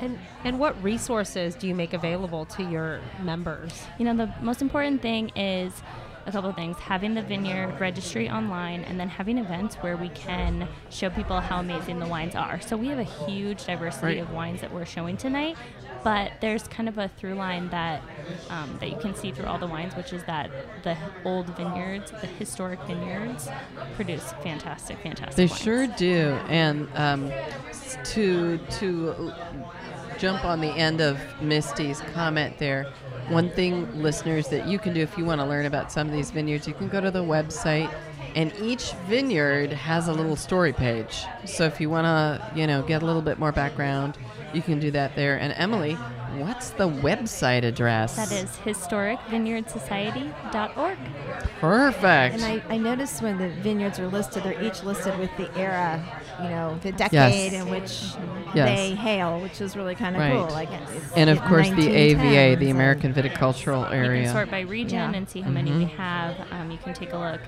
[0.00, 3.72] And and what resources do you make available to your members?
[3.98, 5.72] You know, the most important thing is
[6.26, 10.08] a couple of things having the vineyard registry online and then having events where we
[10.08, 12.58] can show people how amazing the wines are.
[12.62, 14.18] So we have a huge diversity Right.
[14.22, 15.58] of wines that we're showing tonight,
[16.02, 18.02] but there's kind of a through line that
[18.50, 20.50] um, that you can see through all the wines, which is that
[20.82, 23.48] the old vineyards, the historic vineyards,
[23.94, 25.36] produce fantastic, fantastic.
[25.36, 25.60] They wines.
[25.60, 26.38] sure do.
[26.48, 27.32] And um,
[28.04, 29.32] to to
[30.18, 32.92] jump on the end of Misty's comment there,
[33.28, 36.12] one thing, listeners, that you can do if you want to learn about some of
[36.12, 37.92] these vineyards, you can go to the website.
[38.34, 41.24] And each vineyard has a little story page.
[41.44, 44.18] So if you want to, you know, get a little bit more background,
[44.54, 45.38] you can do that there.
[45.38, 45.98] And Emily,
[46.40, 48.16] what's the website address?
[48.16, 50.98] That is historicvineyardsociety.org.
[51.60, 52.34] perfect.
[52.36, 56.02] And I, I noticed when the vineyards are listed, they're each listed with the era,
[56.42, 58.02] you know, the decade in which
[58.54, 58.78] Yes.
[58.78, 60.32] they hail, which is really kind of Right.
[60.32, 60.48] cool.
[60.50, 64.20] Like it's and of course, the AVA, the American Viticultural Area.
[64.20, 65.18] You can sort by region Yeah.
[65.18, 66.36] and see how many we have.
[66.52, 67.40] Um, you can take a look.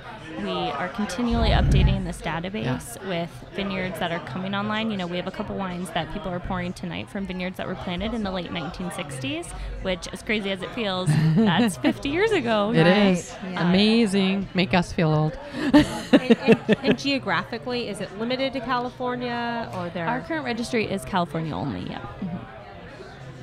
[0.42, 4.90] We are continually updating this database with vineyards that are coming online.
[4.90, 7.66] You know, we have a couple wines that people are pouring tonight from vineyards that
[7.68, 9.46] were planted in the late 1960s,
[9.82, 12.72] which, as crazy as it feels, that's 50 years ago.
[12.72, 13.68] It Right, is yeah.
[13.68, 14.48] amazing.
[14.54, 15.38] Make us feel old.
[15.54, 15.76] and,
[16.12, 20.06] and, and geographically, is it limited to California or there?
[20.06, 21.88] Our current registry is California only.
[21.90, 22.04] Yeah.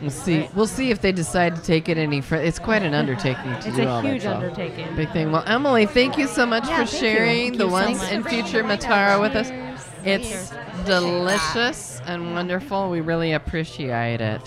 [0.01, 0.49] We'll see.
[0.53, 2.43] We'll see if they decide to take it any further.
[2.43, 4.95] It's quite an undertaking to it's do a all that It's a huge undertaking.
[4.97, 5.31] Big thing.
[5.31, 7.09] Well, Emily, thank you so much Yeah, for thank you.
[7.09, 8.11] sharing the you so once much.
[8.11, 9.47] and future Mataro with us.
[9.47, 9.81] Cheers.
[10.05, 10.53] It's
[10.85, 12.89] delicious and wonderful.
[12.89, 14.41] We really appreciate it.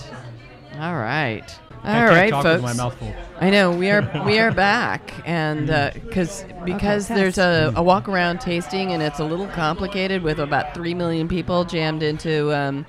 [0.79, 1.45] All right.
[1.83, 2.63] I All can't right, talk folks.
[2.63, 3.15] with my mouth full.
[3.41, 5.67] I know we are we are back, and
[6.05, 10.75] because because there's a, a walk around tasting, and it's a little complicated with about
[10.75, 12.87] three million people jammed into um,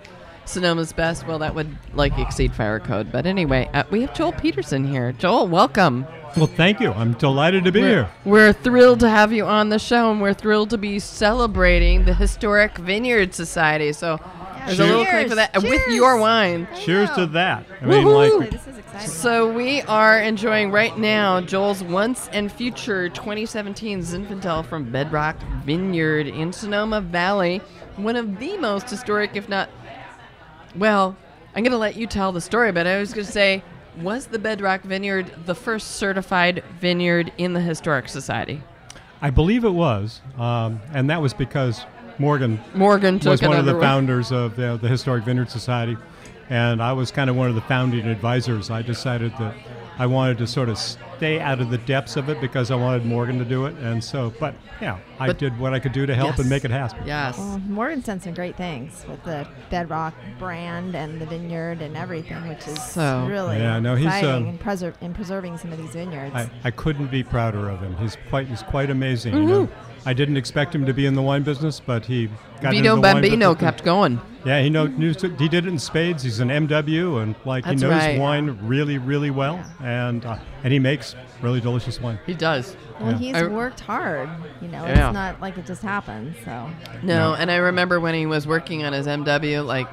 [0.47, 1.27] Sonoma's Best.
[1.27, 3.11] Well, that would like exceed fire code.
[3.11, 5.11] But anyway, uh, we have Joel Peterson here.
[5.11, 6.05] Joel, welcome.
[6.35, 6.91] Well, thank you.
[6.91, 8.09] I'm delighted to be We're, here.
[8.25, 12.13] we're thrilled to have you on the show, and we're thrilled to be celebrating the
[12.13, 13.91] Historic Vineyard Society.
[13.93, 14.19] So
[14.65, 16.67] there's a little claim for that uh, with your wine.
[16.81, 17.65] Cheers to that.
[17.81, 18.39] I mean, Woohoo!
[18.39, 19.07] like, This is exciting.
[19.09, 26.27] So we are enjoying right now Joel's once and future 2017 Zinfandel from Bedrock Vineyard
[26.27, 27.61] in Sonoma Valley,
[27.95, 29.69] one of the most historic, if not.
[30.77, 31.15] Well,
[31.55, 33.63] I'm going to let you tell the story, but I was going to say,
[34.01, 38.61] was the Bedrock Vineyard the first certified vineyard in the Historic Society?
[39.21, 41.83] I believe it was, um, and that was because
[42.19, 45.97] Morgan Morgan took was one of the under- founders of the, the Historic Vineyard Society,
[46.49, 48.69] and I was kind of one of the founding advisors.
[48.69, 49.55] I decided that
[49.99, 53.05] I wanted to sort of stay out of the depths of it because I wanted
[53.05, 56.05] Morgan to do it, and so, but yeah, I But- did what I could do
[56.05, 56.39] to help Yes.
[56.39, 56.99] and make it happen.
[57.05, 57.37] Yes.
[57.37, 62.47] Well, Morgan's done some great things with the Bedrock brand and the vineyard and everything,
[62.47, 65.79] which is So- really Yeah, no, he's, exciting um, and, preser- and preserving some of
[65.79, 66.35] these vineyards.
[66.35, 67.95] I, I couldn't be prouder of him.
[67.97, 69.33] He's quite he's quite amazing.
[69.33, 69.69] You know?
[70.07, 72.27] I didn't expect him to be in the wine business, but he
[72.61, 73.59] got into Vito the wine Bambino business.
[73.59, 74.21] kept going.
[74.45, 76.23] Yeah, he know knew, he did it in spades.
[76.23, 78.17] He's an MW, and like That's he knows right.
[78.17, 82.17] wine really, really well, and uh, and he makes really delicious wine.
[82.25, 82.77] He does.
[83.01, 83.17] well, yeah.
[83.17, 84.29] he's I- worked hard.
[84.61, 85.07] You know, Yeah.
[85.09, 86.35] it's not like it just happened.
[86.45, 86.69] So
[87.03, 87.33] No, No.
[87.35, 89.89] and I remember when he was working on his MW like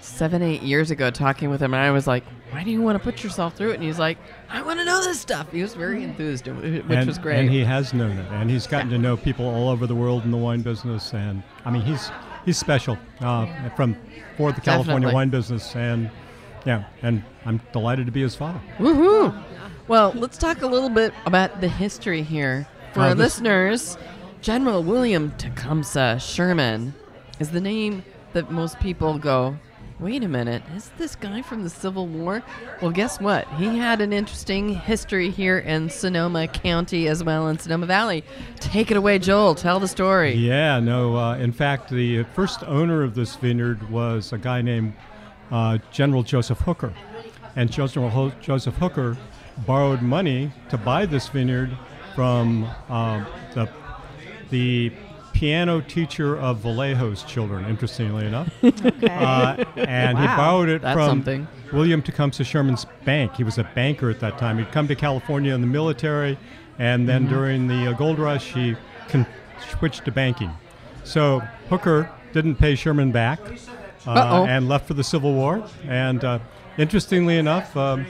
[0.00, 2.96] seven, eight years ago, talking with him, and I was like, "Why do you want
[2.96, 4.16] to put yourself through it?" And he's like,
[4.50, 7.38] "I want to know this stuff." He was very enthused, which and, was great.
[7.40, 10.24] And he has known it, and he's gotten to know people all over the world
[10.24, 11.14] in the wine business.
[11.14, 12.10] And I mean, he's
[12.44, 13.96] he's special uh, from
[14.36, 15.14] for the California Definitely.
[15.14, 16.10] wine business, and
[16.64, 18.60] yeah, and I'm delighted to be his father.
[18.78, 19.42] Woohoo!
[19.88, 23.96] Well, let's talk a little bit about the history here for Uh, our listeners.
[24.40, 26.94] General William Tecumseh Sherman
[27.38, 29.58] is the name that most people go.
[30.00, 32.42] Wait a minute, is this guy from the Civil War?
[32.80, 33.46] Well, guess what?
[33.54, 38.24] He had an interesting history here in Sonoma County as well in Sonoma Valley.
[38.60, 39.54] Take it away, Joel.
[39.54, 40.32] Tell the story.
[40.32, 41.16] Yeah, no.
[41.16, 44.94] Uh, in fact, the first owner of this vineyard was a guy named
[45.50, 46.94] uh, General Joseph Hooker,
[47.54, 49.18] and General Ho- Joseph Hooker
[49.66, 51.76] borrowed money to buy this vineyard
[52.14, 53.68] from um, the
[54.48, 54.92] the
[55.40, 57.64] piano teacher of Vallejo's children.
[57.64, 61.48] Interestingly enough, uh, and he borrowed it That's from something.
[61.72, 63.36] William Tecumseh Sherman's bank.
[63.36, 64.58] He was a banker at that time.
[64.58, 66.38] He'd come to California in the military,
[66.78, 67.34] and then Mm-hmm.
[67.34, 68.76] during the uh, gold rush, he
[69.08, 69.24] con-
[69.78, 70.50] switched to banking.
[71.04, 73.40] So Hooker didn't pay Sherman back
[74.06, 75.66] uh, and left for the Civil War.
[75.88, 76.38] And uh,
[76.76, 78.04] interestingly enough, um,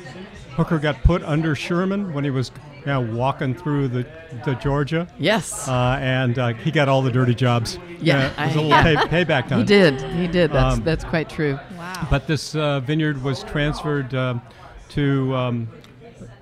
[0.57, 4.07] Hooker got put under Sherman when he was you know, walking through the,
[4.45, 5.07] the Georgia.
[5.19, 5.69] Yes.
[5.69, 7.79] Uh, and uh, he got all the dirty jobs.
[8.01, 8.83] Yeah, Uh, it was a I- little yeah.
[8.83, 9.59] pay, payback time.
[9.61, 10.01] he did.
[10.03, 10.53] He did.
[10.53, 11.59] That's Um, that's quite true.
[11.77, 12.07] Wow.
[12.11, 14.41] But this uh, vineyard was transferred um
[14.91, 15.69] to um,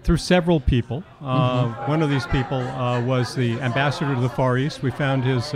[0.05, 1.05] through several people.
[1.21, 1.91] Uh, Mm-hmm.
[1.91, 4.83] One of these people uh, was the ambassador to the Far East.
[4.83, 5.53] We found his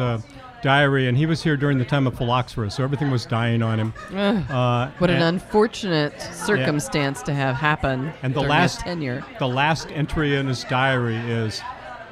[0.62, 3.62] uh, diary, and he was here during the time of phylloxera, so everything was dying
[3.62, 3.94] on him.
[4.16, 9.24] Ugh, Uh, what an unfortunate circumstance to have happen And the last- his tenure.
[9.38, 11.60] the last entry in his diary is,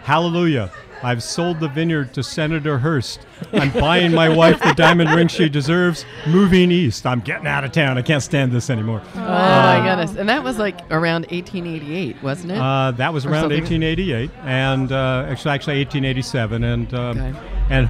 [0.05, 0.71] "Hallelujah."
[1.03, 3.21] I've sold the vineyard to Senator Hearst.
[3.55, 6.05] I'm buying my wife the diamond ring she deserves.
[6.27, 7.07] Moving east.
[7.07, 7.97] I'm getting out of town.
[7.97, 9.01] I can't stand this anymore.
[9.17, 10.15] Oh my goodness!
[10.19, 12.59] And that was like around 1888, wasn't it?
[12.59, 17.33] Uh, that was around 1888, and uh, actually, actually 1887, and um, Okay.
[17.71, 17.89] and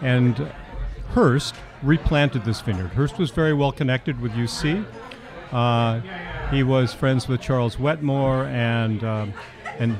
[0.00, 0.50] and
[1.14, 2.88] Hearst replanted this vineyard.
[2.88, 4.84] Hearst was very well connected with UC.
[5.52, 6.00] Uh,
[6.50, 9.32] he was friends with Charles Wetmore and um,
[9.78, 9.96] and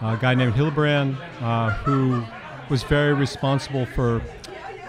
[0.00, 2.24] a guy named Hildebrand, uh, who
[2.68, 4.20] was very responsible for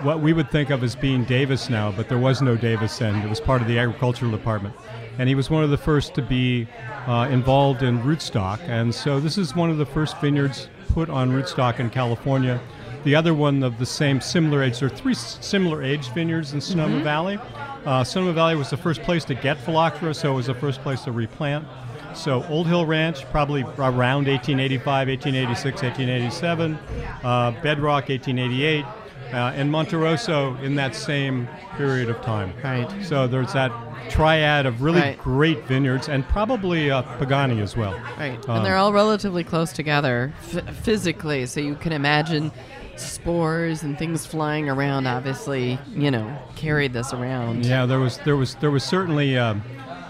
[0.04, 3.16] what we would think of as being Davis now, but there was no Davis then.
[3.22, 4.76] It was part of the agricultural department.
[5.20, 6.68] And he was one of the first to be
[7.08, 8.60] uh, involved in rootstock.
[8.62, 12.60] And so this is one of the first vineyards put on rootstock in California.
[13.04, 16.62] The other one of the same similar age, there are three similar age vineyards in
[16.62, 17.40] Sonoma Valley.
[17.86, 20.82] Uh, Sonoma Valley was the first place to get phylloxera, so it was the first
[20.82, 21.66] place to replant.
[22.14, 26.76] So Old Hill Ranch, probably around 1885, 1886, 1887.
[27.24, 28.86] Uh, Bedrock, 1888.
[29.34, 32.54] Uh, and Monte Rosso in that same period of time.
[32.64, 32.88] Right.
[33.02, 33.72] So there's that
[34.10, 35.18] triad of really Right.
[35.18, 37.94] great vineyards and probably uh, Pagani as well.
[38.20, 38.38] Right.
[38.50, 42.52] Um, and they're all relatively close together f- physically, so you can imagine
[42.96, 45.08] spores and things flying around.
[45.08, 47.66] Obviously, you know, carried this around.
[47.66, 49.62] Yeah, there was there was there was certainly um,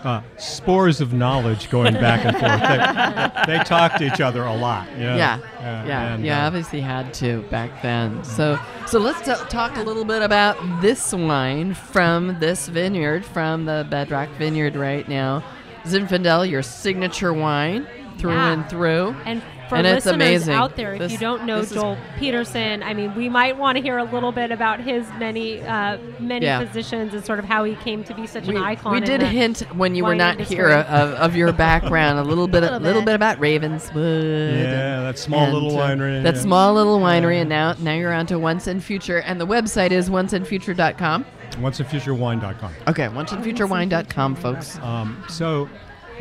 [0.03, 3.45] uh, spores of knowledge going back and forth.
[3.47, 4.87] They, they talked to each other a lot.
[4.97, 6.43] Yeah, Yeah, Yeah, yeah, and, yeah.
[6.43, 8.23] uh, Obviously, had to back then.
[8.23, 13.65] So, so let's t- talk a little bit about this wine from this vineyard, from
[13.65, 15.43] the Bedrock Vineyard, right now.
[15.83, 18.51] Zinfandel, your signature wine through Yeah.
[18.53, 19.15] and through.
[19.25, 20.53] And for And it's listeners amazing.
[20.53, 23.57] out there, if This- you don't know this is- Joel Peterson, I mean, we might
[23.57, 26.63] want to hear a little bit about his many, uh, many Yeah.
[26.63, 28.93] positions and sort of how he came to be such We, an icon.
[28.93, 30.57] we did hint when you were not industry.
[30.57, 33.05] here of, of your background a little bit, a Little little bit.
[33.07, 34.23] bit about Ravenswood.
[34.25, 36.21] Yeah, and- that small and, little uh, winery.
[36.23, 36.41] That yeah.
[36.41, 39.91] small little winery, and now now you're on to Once and Future, and the website
[39.91, 41.25] is onceandfuture.com.
[41.61, 42.71] OnceandFutureWine.com.
[42.87, 44.79] Okay, onceandfuturewine.com, folks.
[44.81, 45.69] Um, so,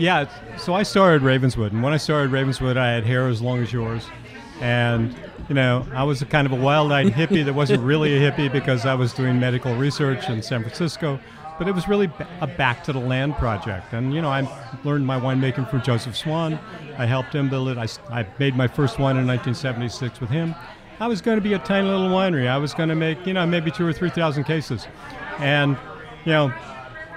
[0.00, 3.62] yeah, so I started Ravenswood, and when I started Ravenswood, I had hair as long
[3.62, 4.06] as yours,
[4.60, 5.14] and
[5.48, 8.50] you know, I was a kind of a wild-eyed hippie that wasn't really a hippie
[8.50, 11.20] because I was doing medical research in San Francisco,
[11.58, 12.10] but it was really
[12.40, 14.48] a back to the land project, and you know, I
[14.84, 16.58] learned my winemaking from Joseph Swan.
[16.96, 17.76] I helped him build it.
[17.76, 20.54] I, I made my first wine in 1976 with him.
[20.98, 22.46] I was going to be a tiny little winery.
[22.46, 24.86] I was going to make, you know, maybe two or three thousand cases,
[25.38, 25.76] and
[26.24, 26.54] you know.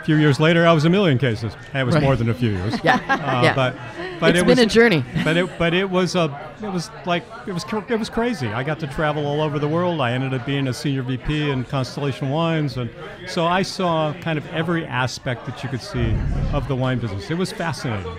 [0.04, 1.56] A few years later, I was a million cases.
[1.74, 2.04] It was Right.
[2.04, 2.74] more than a few years.
[2.84, 3.56] Yeah, Uh, yeah.
[3.56, 3.74] But,
[4.20, 5.06] but It's it been was, a journey.
[5.24, 6.26] But it, but it was a,
[6.62, 8.48] it was like it was, it was crazy.
[8.50, 10.02] I got to travel all over the world.
[10.02, 12.90] I ended up being a senior VP in Constellation Wines, and
[13.28, 16.14] so I saw kind of every aspect that you could see
[16.52, 17.32] of the wine business.
[17.32, 18.14] It was fascinating,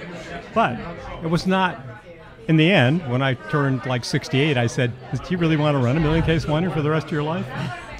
[0.54, 0.78] but
[1.22, 1.84] it was not.
[2.48, 5.82] In the end, when I turned like 68, I said, "Do you really want to
[5.84, 7.46] run a million case winery for the rest of your life?"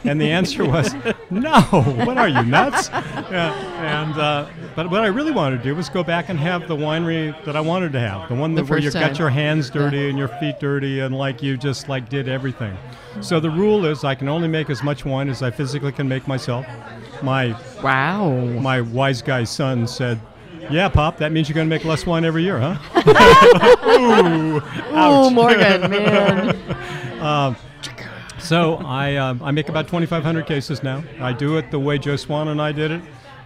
[0.05, 0.95] And the answer was,
[1.31, 1.61] "No.
[2.05, 5.89] What are you nuts?" Yeah, and uh, but what I really wanted to do was
[5.89, 8.79] go back and have the winery that I wanted to have, the one The where
[8.79, 12.09] you first got your hands dirty and your feet dirty, and like you just like
[12.09, 12.77] did everything.
[13.21, 16.09] So the rule is, I can only make as much wine as I physically can
[16.09, 16.67] make myself.
[17.23, 18.31] My Wow.
[18.61, 20.21] my wise guy son said.
[20.71, 21.19] Yeah, Pop.
[21.19, 22.77] That means you're going to make less wine every year, huh?
[23.87, 25.33] Ooh, Oh, ouch.
[25.33, 26.57] Morgan, man.
[27.21, 27.57] Um,
[28.45, 31.03] so I, um, I make about 2,500 cases now.
[31.21, 33.03] I do it the way Joe Swan and I did it.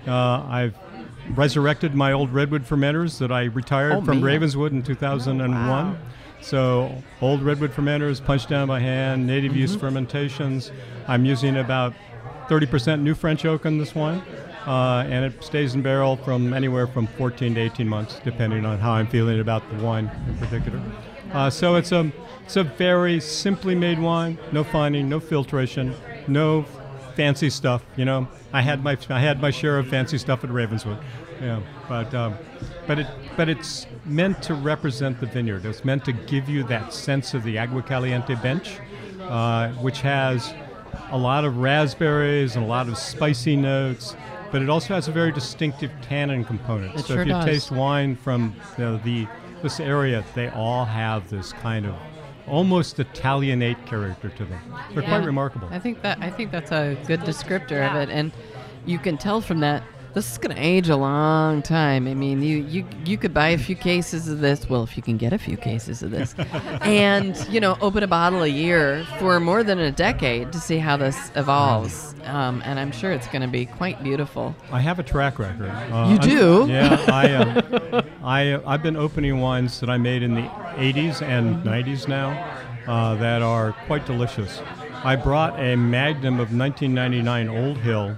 [0.07, 0.75] Uh, I've
[1.35, 4.25] resurrected my old redwood fermenters that I retired Oh, from man.
[4.25, 5.99] Ravenswood in 2001.
[6.41, 9.61] So old redwood fermenters, punched down by hand, native Mm-hmm.
[9.61, 10.71] use fermentations.
[11.09, 11.95] I'm using about
[12.49, 14.23] 30% new French oak in this wine.
[14.67, 18.79] uh, and it stays in barrel from anywhere from 14 to 18 months, depending on
[18.79, 20.81] how I'm feeling about the wine in particular.
[21.33, 22.11] Uh, so it's a
[22.49, 25.95] it's a very simply made wine, no fining, no filtration,
[26.27, 26.63] no
[27.15, 27.85] fancy stuff.
[27.95, 30.97] You know, I had my I had my share of fancy stuff at Ravenswood,
[31.43, 32.39] yeah, but um,
[32.87, 35.67] but it but it's meant to represent the vineyard.
[35.67, 38.79] It's meant to give you that sense of the Agua Caliente bench,
[39.21, 40.55] uh, which has
[41.11, 44.17] a lot of raspberries and a lot of spicy notes,
[44.51, 46.95] but it also has a very distinctive tannin component.
[46.95, 47.45] It so sure if you does.
[47.45, 49.29] taste wine from you know, the
[49.63, 51.95] this area, they all have this kind of
[52.49, 54.61] almost Italianate character to them.
[54.93, 55.69] They're quite remarkable.
[55.71, 58.33] I think that I think that's a good descriptor of it, and
[58.87, 59.83] you can tell from that
[60.15, 62.07] this is going to age a long time.
[62.09, 64.69] I mean, you you you could buy a few cases of this.
[64.69, 66.35] Well, if you can get a few cases of this,
[66.83, 70.79] and you know, open a bottle a year for more than a decade to see
[70.79, 72.15] how this evolves.
[72.25, 74.55] Um, and I'm sure it's going to be quite beautiful.
[74.71, 75.71] I have a track record.
[75.71, 76.67] Uh, You I'm- do?
[76.69, 81.23] Yeah, I, uh, I, uh, I've been opening wines that I made in the 80s
[81.23, 82.31] and 90s now
[82.87, 84.61] uh, that are quite delicious.
[85.05, 88.15] I brought a Magnum of 1999 Old Hill,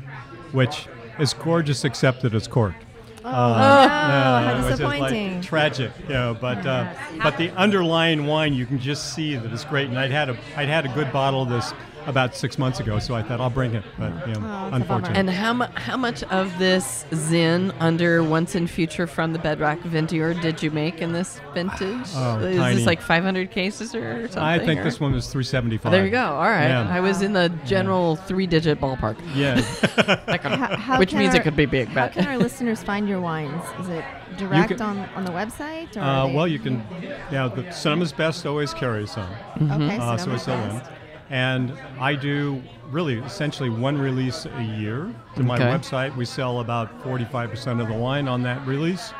[0.52, 0.88] which
[1.20, 2.84] is gorgeous except that it's corked.
[3.22, 5.34] Oh, Uh, how which is, disappointing.
[5.34, 6.36] Like tragic, you know.
[6.40, 6.92] But uh,
[7.22, 9.88] but the underlying wine, you can just see that it's great.
[9.88, 11.74] And I'd had a I'd had a good bottle of this
[12.06, 13.84] about six months ago, so I thought I'll bring it.
[13.98, 14.76] But you know, Oh, it's a bummer.
[14.76, 15.18] unfortunately.
[15.20, 19.78] And how much how much of this Zin under Once and Future from the Bedrock
[19.80, 22.08] Vineyard did you make in this vintage?
[22.14, 22.76] Oh, Is tiny.
[22.76, 24.42] this like 500 cases or something?
[24.42, 25.86] I think or- this one was 375.
[25.86, 26.24] Oh, there you go.
[26.24, 26.68] All right.
[26.68, 26.88] Yeah.
[26.90, 29.60] I was in the general three-digit ballpark, Yeah.
[30.40, 31.88] How- how which means our- it could be big.
[31.88, 33.62] How But can our listeners find your wines?
[33.80, 34.04] Is it
[34.36, 35.96] direct can- on, on the website?
[35.96, 36.82] Or uh, they- well, you can.
[37.30, 39.28] Yeah, the Sonoma's Best always carries some.
[39.62, 40.68] Okay, Uh, so Sonoma's it's still in.
[40.78, 40.90] Best.
[41.30, 42.60] And I do
[42.90, 45.64] really essentially one release a year to my Okay.
[45.64, 46.14] website.
[46.16, 49.12] We sell about 45% of the wine on that release.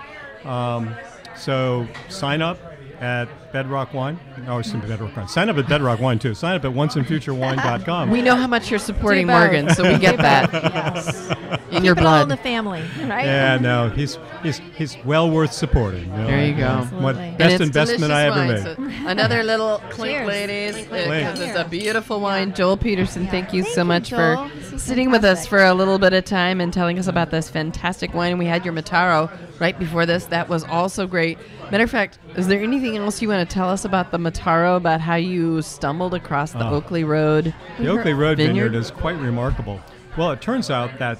[0.45, 0.93] Um,
[1.37, 2.59] so sign up
[3.01, 4.19] at Bedrock Wine.
[4.49, 5.29] Oh, it's in Bedrock Wine.
[5.29, 6.35] Sign up at Bedrock Wine too.
[6.35, 8.11] Sign up at onceandfuturewine.com.
[8.11, 11.31] we know how much you're supporting Morgan, so we get that Yes.
[11.71, 13.25] in your Keep it all in the family, right?
[13.25, 16.09] Yeah, no, he's he's he's well worth supporting.
[16.11, 16.27] know.
[16.27, 16.69] There you go.
[17.01, 17.31] What Absolutely.
[17.39, 19.01] best it's investment I ever delicious made.
[19.03, 20.27] so another little clink, Cheers.
[20.29, 22.55] ladies, Clink, clink, because it's a beautiful wine.
[22.55, 24.49] Joel Peterson, thank you Thank so you, much Joel.
[24.49, 27.07] for This is sitting with us for a little bit of time and telling us
[27.07, 28.39] about this fantastic wine.
[28.39, 29.31] We had your Mataro
[29.61, 30.25] right before this.
[30.27, 31.39] That was also great.
[31.71, 34.77] Matter of fact, is there anything else you want to tell us about the Mataro,
[34.77, 36.75] about how you stumbled across the Oh.
[36.75, 37.55] Oakley Road?
[37.79, 38.69] The Oakley Road Vineyard?
[38.71, 39.81] Vineyard is quite remarkable.
[40.17, 41.19] Well, it turns out that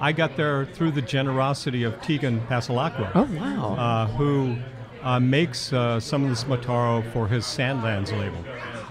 [0.00, 3.74] I got there through the generosity of Tegan Passalacqua, Oh, wow.
[3.76, 4.56] uh, who
[5.02, 8.44] uh, makes uh, some of this Mataro for his Sandlands label.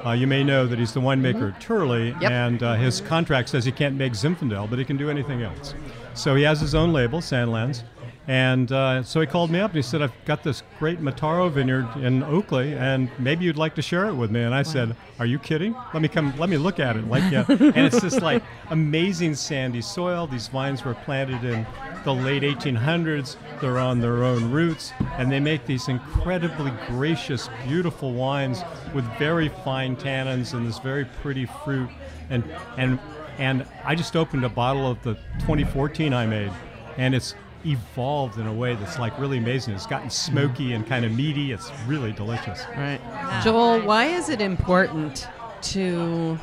[0.05, 2.31] Uh, you may know that he's the winemaker at Turley, Yep.
[2.31, 5.73] and uh, his contract says he can't make Zinfandel, but he can do anything else.
[6.13, 7.83] So he has his own label, Sandlands.
[8.27, 11.51] And uh, so he called me up and he said, I've got this great Mataro
[11.51, 14.43] vineyard in Oakley, and maybe you'd like to share it with me.
[14.43, 15.75] And I said, Are you kidding?
[15.93, 17.07] Let me come, let me look at it.
[17.07, 17.45] Like, yeah.
[17.49, 20.27] and it's this like amazing sandy soil.
[20.27, 21.65] These vines were planted in
[22.03, 23.37] the late 1800s.
[23.59, 28.61] They're on their own roots, and they make these incredibly gracious, beautiful wines
[28.93, 31.89] with very fine tannins and this very pretty fruit.
[32.29, 32.43] And
[32.77, 32.99] and
[33.39, 36.51] and I just opened a bottle of the 2014 I made,
[36.97, 37.33] and it's
[37.65, 39.73] evolved in a way that's like really amazing.
[39.73, 41.51] It's gotten smoky and kind of meaty.
[41.51, 42.63] It's really delicious.
[42.75, 42.99] Right.
[43.43, 45.27] Joel, why is it important
[45.63, 46.37] to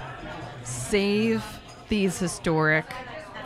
[0.63, 1.45] save
[1.89, 2.87] these historic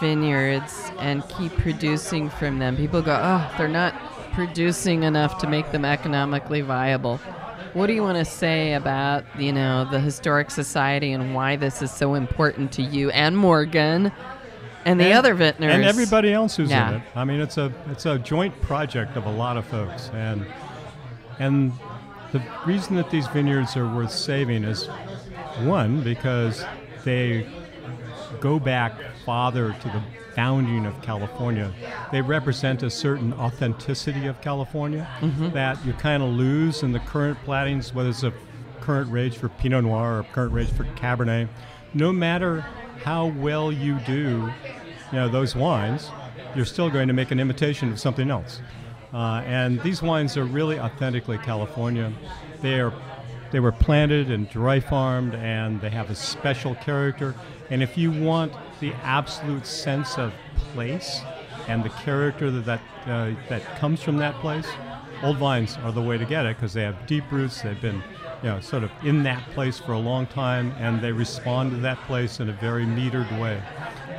[0.00, 2.76] vineyards and keep producing from them?
[2.76, 3.94] People go, oh, they're not
[4.32, 7.18] producing enough to make them economically viable.
[7.74, 11.80] What do you want to say about, you know, the historic society and why this
[11.80, 14.12] is so important to you and Morgan
[14.84, 15.74] and the And- other vintners?
[15.74, 16.88] and everybody else who's Yeah.
[16.88, 17.02] in it.
[17.14, 20.46] I mean, it's a it's a joint project of a lot of folks, and
[21.38, 21.72] and
[22.32, 24.88] the reason that these vineyards are worth saving is
[25.60, 26.64] one because
[27.04, 27.46] they
[28.40, 30.02] go back farther to the
[30.34, 31.70] founding of California.
[32.10, 35.50] They represent a certain authenticity of California mm-hmm.
[35.50, 38.32] that you kind of lose in the current plattings, whether it's a
[38.80, 41.48] current rage for Pinot Noir or current rage for Cabernet.
[41.94, 42.64] No matter
[43.04, 44.50] how well you do,
[45.10, 46.10] you know, those wines,
[46.54, 48.60] you're still going to make an imitation of something else.
[49.12, 52.12] Uh, and these wines are really authentically California.
[52.60, 52.92] They are
[53.52, 57.34] they were planted and dry farmed, and they have a special character.
[57.68, 60.32] And if you want the absolute sense of
[60.72, 61.20] place
[61.68, 64.66] and the character that that, uh, that comes from that place,
[65.22, 67.60] old vines are the way to get it because they have deep roots.
[67.60, 68.02] They've been,
[68.42, 71.76] you know, sort of in that place for a long time, and they respond to
[71.78, 73.60] that place in a very metered way.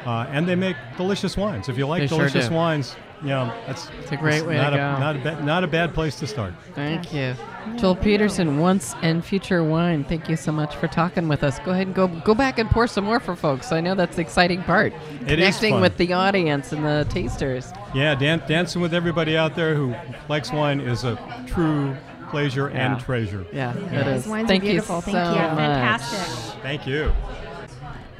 [0.05, 1.69] uh, and they make delicious wines.
[1.69, 2.53] If you like They delicious do.
[2.55, 4.99] wines, you know that's It's a great way to not a, go.
[4.99, 6.53] Not a ba- not a bad place to start.
[6.75, 7.35] Thank you.
[7.77, 10.03] Joel Peterson, Once and Future Wine.
[10.03, 11.59] Thank you so much for talking with us.
[11.59, 13.71] Go ahead and go go back and pour some more for folks.
[13.71, 14.91] I know that's the exciting part.
[15.21, 17.71] It Connecting with the audience and the tasters.
[17.93, 19.95] Yeah, dan- dancing with everybody out there who
[20.27, 21.17] likes wine is a
[21.47, 21.95] true
[22.33, 22.93] pleasure Yeah.
[22.95, 23.45] and treasure.
[23.53, 23.99] Yeah, Yeah.
[24.01, 24.23] it is.
[24.23, 24.95] These wines are Thank beautiful.
[24.97, 25.39] you Thank so you.
[25.39, 25.57] much.
[25.57, 26.61] Fantastic.
[26.63, 27.11] Thank you.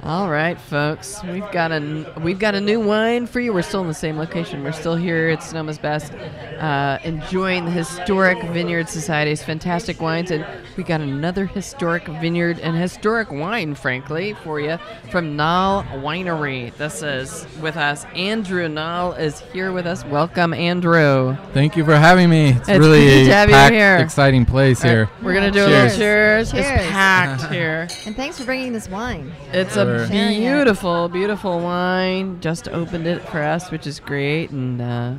[0.06, 3.54] All right, folks, we've got a n- we've got a new wine for you.
[3.54, 4.62] We're still in the same location.
[4.62, 6.12] We're still here at Sonoma's Best,
[6.60, 10.46] uh, enjoying the historic Vineyard Society's fantastic wines, and
[10.76, 14.78] we got another historic vineyard and historic wine, frankly, for you
[15.10, 16.76] from Nalle Winery.
[16.76, 18.06] This is with us.
[18.14, 20.04] Andrew Nalle is here with us.
[20.04, 21.38] Welcome, Andrew.
[21.54, 22.50] Thank you for having me.
[22.50, 23.96] It's, It's really good to have you packed, here.
[24.00, 25.10] exciting place All right, here.
[25.22, 25.74] we're gonna do a Cheers.
[25.74, 26.52] little cheers.
[26.52, 26.66] Cheers.
[26.68, 27.88] It's packed here.
[28.06, 29.32] And thanks for bringing this wine.
[29.54, 30.08] It's a Sure.
[30.08, 32.40] Beautiful, beautiful wine.
[32.42, 35.16] Just opened it for us, which is great, and uh,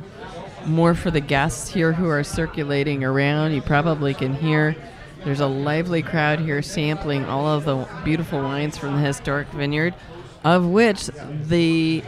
[0.65, 3.53] more for the guests here who are circulating around.
[3.53, 4.75] You probably can hear
[5.23, 9.95] there's a lively crowd here sampling all of the beautiful wines from the historic vineyard,
[10.43, 11.09] of which
[11.43, 12.03] the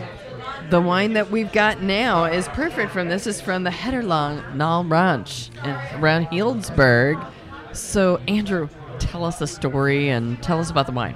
[0.70, 4.84] the wine that we've got now is perfect from this is from the Henderlong Nalle
[4.84, 5.49] Ranch
[5.95, 7.26] around Healdsburg.
[7.74, 11.15] So Andrew, tell us the story and tell us about the wine.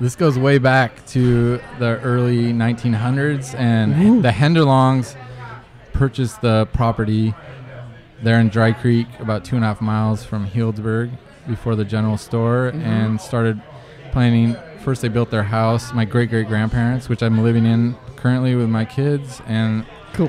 [0.00, 5.14] This goes way back to the early 1900s, and the Henderlongs
[5.92, 7.34] purchased the property
[8.22, 11.10] there in Dry Creek, about two and a half miles from Healdsburg,
[11.46, 13.60] before the general store, and started
[14.12, 14.56] planning.
[14.82, 15.92] First, they built their house.
[15.92, 19.84] My great great grandparents, which I'm living in currently with my kids, and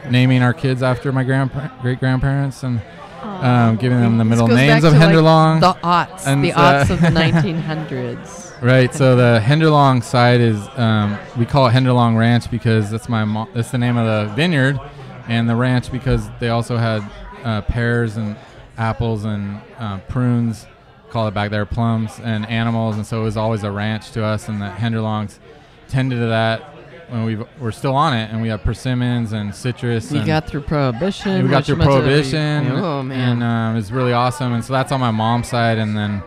[0.09, 2.82] naming our kids after my grandpa- great grandparents, and
[3.24, 6.99] um, giving them the middle names of to, like, the aughts, And, the aughts of
[6.99, 8.51] the 1900s.
[8.62, 8.93] Right.
[8.93, 13.49] So the Henderlong side is um, we call it Henderlong Ranch because that's my mo-
[13.53, 14.80] that's the name of the vineyard,
[15.28, 17.03] and the ranch because they also had
[17.43, 18.36] uh, pears and
[18.78, 20.68] apples and uh, prunes,
[21.09, 24.24] call it back there plums and animals, and so it was always a ranch to
[24.24, 24.47] us.
[24.47, 25.39] And the Henderlongs
[25.88, 26.62] tended to that
[27.09, 30.12] when we we're still on it, and we have persimmons and citrus.
[30.12, 31.43] And got through Prohibition.
[31.43, 32.68] we got through prohibition.
[32.72, 33.41] Oh man.
[33.41, 34.53] And um, it's really awesome.
[34.53, 35.78] And so that's on my mom's side.
[35.78, 36.24] And then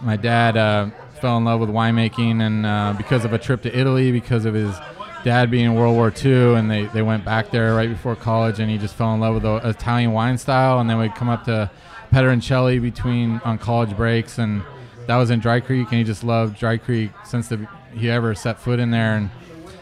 [0.00, 0.90] my dad uh,
[1.24, 4.52] fell in love with winemaking, and uh, because of a trip to Italy, because of
[4.52, 4.76] his
[5.24, 8.60] dad being in World War II, and they, they went back there right before college,
[8.60, 10.80] and he just fell in love with the Italian wine style.
[10.80, 11.70] And then we'd come up to
[12.12, 14.62] Pedroncelli between on college breaks, and
[15.06, 18.34] that was in Dry Creek, and he just loved Dry Creek since the, he ever
[18.34, 19.16] set foot in there.
[19.16, 19.30] And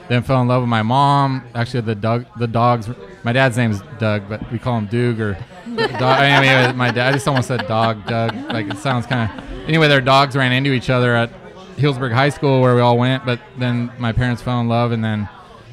[0.07, 1.43] then fell in love with my mom.
[1.57, 2.88] Actually, the dog, the dogs.
[3.24, 5.36] My dad's name is Doug, but we call him Doug or.
[5.76, 7.09] Dog, I mean, my dad.
[7.09, 8.34] I just almost said dog, Doug.
[8.53, 9.51] Like it sounds kind of.
[9.66, 11.30] Anyway, their dogs ran into each other at
[11.76, 13.24] Healdsburg High School where we all went.
[13.24, 15.28] But then my parents fell in love, and then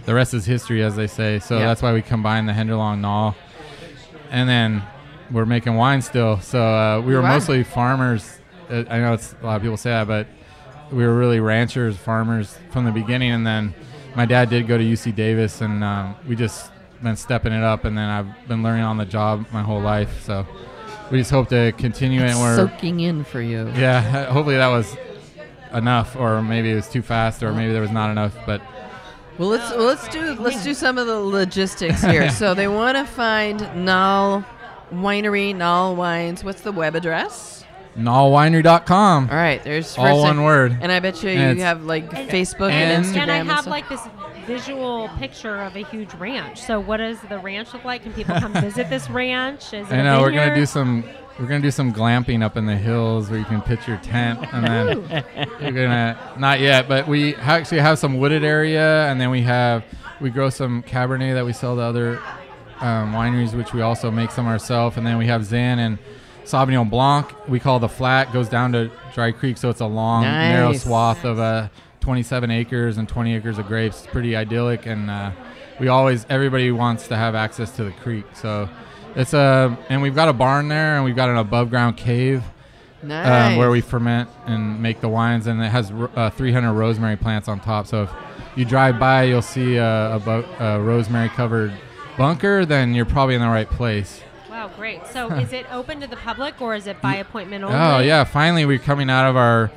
[0.06, 1.40] the rest is history, as they say.
[1.40, 1.66] So Yeah.
[1.68, 3.36] that's why we combined the Henderlong Nalle,
[4.32, 4.84] and then
[5.32, 6.40] we're making wine still.
[6.40, 8.40] So uh, we were mostly farmers.
[8.70, 10.28] Uh, I know it's a lot of people say that, but
[10.92, 13.74] we were really ranchers, farmers from the beginning, and then
[14.16, 16.72] my dad did go to UC Davis, and um, we just
[17.02, 20.24] been stepping it up, and then I've been learning on the job my whole life.
[20.24, 20.46] So
[21.12, 22.32] we just hope to continue it.
[22.32, 23.72] And we're soaking in for you.
[23.76, 24.96] yeah, hopefully that was
[25.74, 28.36] enough, or maybe it was too fast, or maybe there was not enough.
[28.46, 28.62] But
[29.38, 32.30] Well, let's well, let's do let's do some of the logistics here.
[32.42, 34.44] so they want to find Nalle
[34.92, 36.44] Winery, Nalle Wines.
[36.44, 37.56] What's the web address?
[37.98, 39.30] nallewinery.com.
[39.30, 40.78] All right, there's All one word.
[40.82, 43.22] And I bet you And you have like Facebook and, and- Instagram.
[43.24, 43.68] And I have stuff.
[43.68, 44.00] like this
[44.50, 46.60] visual picture of a huge ranch.
[46.62, 48.04] So what does the ranch look like?
[48.04, 49.74] Can people come visit this ranch?
[49.74, 51.04] Is it I a know we're gonna do some.
[51.40, 54.40] We're gonna do some glamping up in the hills where you can pitch your tent,
[54.52, 55.24] and then
[55.62, 59.84] you're gonna not yet, but we actually have some wooded area, and then we have
[60.20, 62.18] we grow some Cabernet that we sell to other
[62.82, 65.98] um, wineries, which we also make some ourselves, and then we have Zan and
[66.44, 67.32] Sauvignon Blanc.
[67.48, 70.84] We call the flat goes down to Dry Creek, so it's a long narrow Nice.
[70.84, 71.70] swath of uh,
[72.02, 74.00] 27 acres and 20 acres of grapes.
[74.00, 75.32] It's pretty idyllic, and uh,
[75.80, 78.70] we always everybody wants to have access to the creek, so.
[79.16, 82.44] It's a, and we've got a barn there, and we've got an above ground cave
[83.04, 83.52] nice.
[83.52, 87.48] um, where we ferment and make the wines, and it has uh, 300 rosemary plants
[87.48, 87.88] on top.
[87.88, 88.12] So if
[88.56, 91.74] you drive by, you'll see a, a, bu- a rosemary covered
[92.18, 94.22] bunker, then you're probably in the right place.
[94.50, 95.06] Wow, great.
[95.08, 97.78] So is it open to the public or is it by appointment only?
[97.78, 99.72] Oh yeah, finally we're coming out of our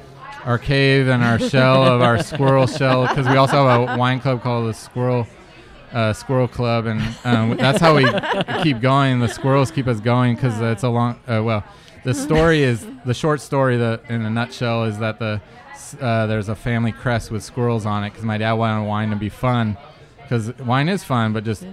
[0.44, 4.20] our cave and our shell of our squirrel shell because we also have a wine
[4.20, 5.26] club called the Squirrel
[5.92, 8.04] uh, Squirrel Club, and um, that's how we
[8.62, 9.20] keep going.
[9.20, 11.20] The squirrels keep us going because it's a long.
[11.28, 11.64] Uh, well,
[12.04, 13.76] the story is the short story.
[13.76, 15.40] The in a nutshell is that the
[16.00, 19.16] uh, there's a family crest with squirrels on it because my dad wanted wine to
[19.16, 19.76] be fun.
[20.22, 21.66] because wine is fun, but just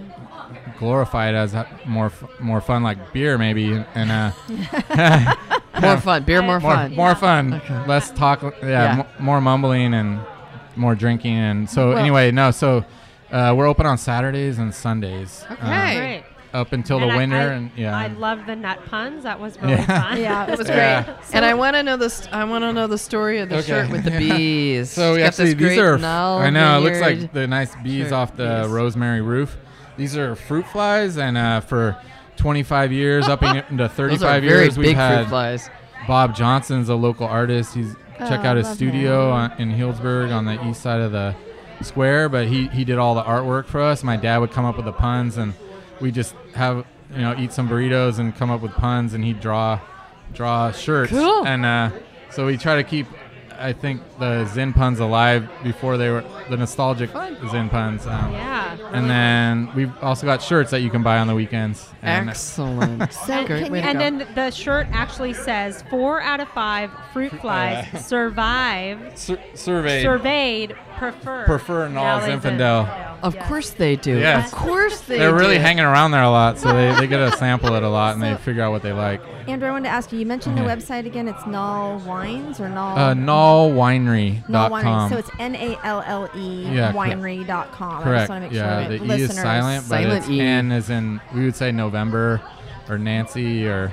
[0.80, 1.54] glorified as
[1.86, 4.30] more f- more fun, like beer maybe, and uh,
[5.80, 6.24] More fun.
[6.24, 6.94] Beer more more, fun.
[6.94, 7.86] more fun, Okay.
[7.86, 8.42] less talk.
[8.42, 8.96] Yeah, Yeah.
[8.96, 10.20] mo- more mumbling and
[10.76, 12.84] more drinking, and so Well- anyway, no, so
[13.30, 15.44] uh, we're open on Saturdays and Sundays.
[15.48, 15.96] uh, Okay.
[15.96, 16.24] Great.
[16.52, 19.22] up until And the I- winter, I, and yeah, I love the nut puns.
[19.22, 20.02] That was really Yeah.
[20.02, 20.20] fun.
[20.26, 21.02] Yeah, It was Yeah.
[21.04, 21.16] great.
[21.32, 22.26] and I want to know this.
[22.32, 23.68] I want to know the story of the Okay.
[23.68, 24.90] shirt with the bees.
[24.90, 28.06] So It's we actually these are Nalle I know it looks like the nice bees
[28.06, 28.12] shirt.
[28.12, 28.66] off the Yes.
[28.66, 29.56] rosemary roof.
[30.00, 31.94] These are fruit flies, and uh, for
[32.38, 35.68] 25 years, up in- into Those 35 are very years, we've big fruit had flies.
[36.08, 37.74] Bob Johnson's a local artist.
[37.74, 41.34] He's check Oh, out his studio on, in Healdsburg on the east side of the
[41.82, 42.30] square.
[42.30, 44.02] But he he did all the artwork for us.
[44.02, 45.52] My dad would come up with the puns, and
[46.00, 49.40] we just have you know eat some burritos and come up with puns, and he'd
[49.40, 49.78] draw
[50.32, 51.10] draw shirts.
[51.10, 51.46] Cool.
[51.46, 51.90] And uh,
[52.30, 53.06] so we try to keep.
[53.60, 57.10] I think the Zen puns alive before they were the nostalgic
[57.50, 58.06] Zen puns.
[58.06, 58.76] Um, Yeah.
[58.92, 61.88] And then we've also got shirts that you can buy on the weekends.
[62.02, 63.12] And Excellent.
[63.12, 66.48] So Great can way you- to And then the shirt actually says four out of
[66.48, 67.98] five fruit flies Yeah.
[68.00, 73.18] survive sur- surveyed surveyed prefer prefer Nalle Valley Zinfandel.
[73.22, 74.18] of course they do.
[74.18, 74.52] Yes.
[74.52, 77.36] Of course they They're really hanging around there a lot, so they, they get to
[77.38, 79.20] sample it a lot and they figure out what they like.
[79.50, 80.18] Andrew, I wanted to ask you.
[80.18, 81.26] You mentioned the website again.
[81.28, 82.98] It's Nalle Wines or Nalle.
[82.98, 84.44] Uh, Nalle Winery.
[84.46, 85.10] nallewinery.com.
[85.10, 86.96] So it's N A L L E Yeah, correct.
[87.18, 87.90] winery.com.
[87.90, 88.28] I just Correct.
[88.30, 90.40] want to make yeah, sure the E is silent, but Silent it's E.
[90.40, 92.40] N as in we would say November
[92.88, 93.92] or Nancy or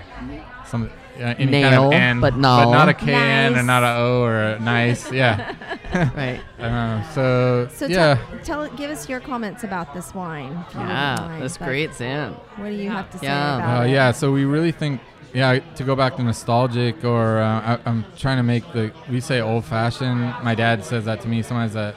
[0.65, 0.89] some
[1.19, 3.57] uh, any kind of N, but but not a K N Nice.
[3.59, 5.11] and not a O or a nice.
[5.11, 5.55] Yeah.
[6.15, 6.41] Right.
[6.59, 8.19] Uh, so, So yeah.
[8.43, 10.51] tell, tell, give us your comments about this wine.
[10.69, 11.41] if Yeah, mind.
[11.41, 12.33] that's great, Zan.
[12.57, 13.55] What do you have to say Yeah.
[13.57, 13.91] about Uh, it?
[13.91, 14.99] yeah, so we really think,
[15.33, 19.19] yeah, to go back to nostalgic, or uh, I, I'm trying to make the, we
[19.19, 20.19] say old fashioned.
[20.43, 21.95] My dad says that to me sometimes that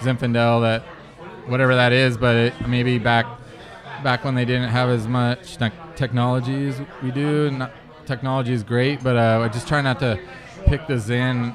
[0.00, 0.82] Zinfandel, that
[1.48, 3.26] whatever that is, but it, maybe back
[4.02, 5.56] back when they didn't have as much
[5.96, 7.50] technology as we do.
[7.50, 7.72] Not,
[8.06, 10.20] technology is great, but uh, I just try not to
[10.66, 11.54] pick the Zin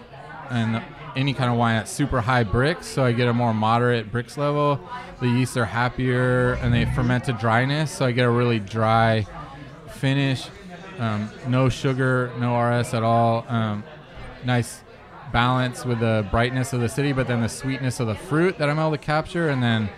[0.50, 0.82] and
[1.16, 4.38] any kind of wine at super high Brix, so I get a more moderate Brix
[4.38, 4.80] level.
[5.20, 9.28] The yeasts are happier and they ferment to dryness, so I get a really dry
[9.92, 10.48] finish.
[11.00, 13.46] Um, no sugar, no RS at all.
[13.48, 13.84] Um,
[14.44, 14.82] nice
[15.32, 18.70] balance with the brightness of the city, but then the sweetness of the fruit that
[18.70, 19.50] I'm able to capture.
[19.50, 19.90] And then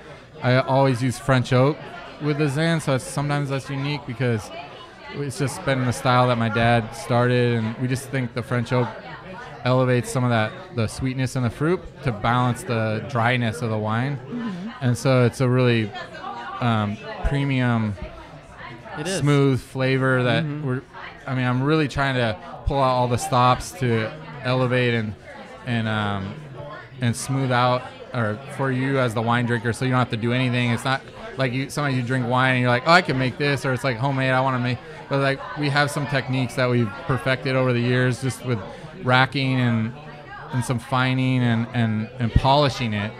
[0.43, 1.77] I always use French oak
[2.21, 4.49] with the Zan, so it's, sometimes that's unique because
[5.13, 8.71] it's just been the style that my dad started, and we just think the French
[8.71, 8.87] oak
[9.63, 13.77] elevates some of that the sweetness in the fruit to balance the dryness of the
[13.77, 14.19] wine,
[14.81, 15.91] and so it's a really
[16.61, 16.95] um,
[17.25, 17.95] premium
[18.99, 19.19] It is.
[19.19, 20.63] smooth flavor that Mhm.
[20.63, 20.81] we're
[21.27, 24.11] I mean I'm really trying to pull out all the stops to
[24.43, 25.13] elevate and
[25.65, 26.35] and um,
[26.99, 30.17] and smooth out or for you as the wine drinker so you don't have to
[30.17, 31.01] do anything it's not
[31.37, 33.73] like you sometimes you drink wine and you're like oh I can make this or
[33.73, 34.77] it's like homemade I want to make
[35.09, 38.59] but like we have some techniques that we've perfected over the years just with
[39.03, 39.93] racking and
[40.53, 43.11] and some fining and, and, and polishing it.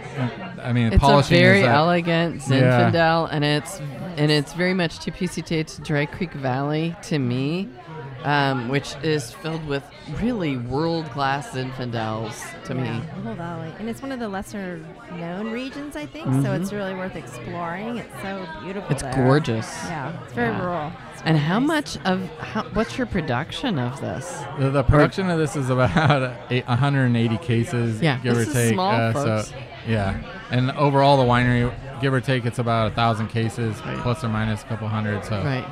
[0.62, 1.38] I mean, polishing.
[1.38, 2.90] It's a very is that- elegant Yeah.
[2.92, 3.80] Zinfandel, and it's
[4.18, 7.70] and it's very much TPC to Dry Creek Valley to me,
[8.24, 9.82] um, which is filled with
[10.20, 13.04] really world class Zinfandels to Yeah, me.
[13.16, 14.80] the whole valley, and it's one of the lesser
[15.18, 16.26] known regions, I think.
[16.42, 16.60] So Mhm.
[16.60, 17.98] it's really worth exploring.
[17.98, 18.90] It's so beautiful.
[18.90, 19.14] It's there.
[19.14, 19.84] gorgeous.
[19.88, 20.62] Yeah, it's very Yeah.
[20.62, 20.92] rural.
[21.12, 21.68] It's And really how nice.
[21.68, 24.42] much of how, what's your production of this?
[24.58, 28.54] The, the production of this is about eight, 180 cases, Yeah, give this or is
[28.56, 28.74] take.
[28.74, 29.48] small, uh, folks.
[29.48, 29.54] So,
[29.86, 30.14] yeah,
[30.50, 34.62] and overall the winery, give or take, it's about a thousand cases, plus or minus
[34.62, 35.24] a couple hundred.
[35.24, 35.64] So, Right.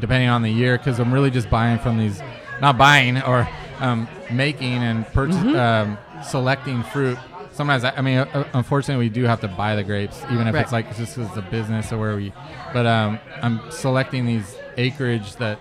[0.00, 2.20] Depending on the year, because I'm really just buying from these,
[2.60, 3.48] not buying or
[3.80, 5.56] um, making and purchase, Mhm.
[5.58, 7.16] um, selecting fruit.
[7.52, 10.54] Sometimes, I, I mean, uh, unfortunately, we do have to buy the grapes, even if
[10.54, 10.62] Right.
[10.62, 12.32] it's like just 'cause it's a business or where we.
[12.72, 15.58] But um, I'm selecting these acreage that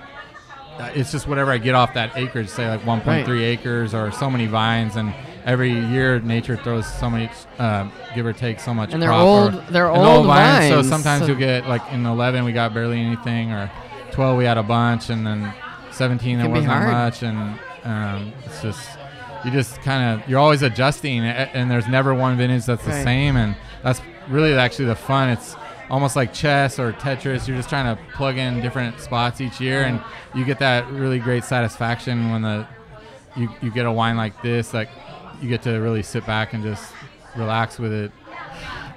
[0.79, 3.41] uh, it's just whatever I get off that acreage, say like 1.3 Right.
[3.59, 5.11] acres or so many vines, and
[5.43, 8.93] every year nature throws so many, um, give or take, so much.
[8.93, 10.69] And they're old- or- they're and old vines.
[10.69, 13.71] So sometimes so- you'll get like in 11 we got barely anything, or
[14.11, 15.53] 12 we had a bunch, and then
[15.91, 18.89] 17 there wasn't that much, and um, it's just
[19.45, 23.03] you just kind of you're always adjusting, and there's never one vintage that's the Right.
[23.03, 25.29] same, and that's really actually the fun.
[25.29, 25.55] It's
[25.89, 27.47] almost like chess or Tetris.
[27.47, 30.01] You're just trying to plug in different spots each year, and
[30.35, 32.67] you get that really great satisfaction when the
[33.35, 34.73] you, you get a wine like this.
[34.73, 34.89] Like
[35.41, 36.91] you get to really sit back and just
[37.35, 38.11] relax with it.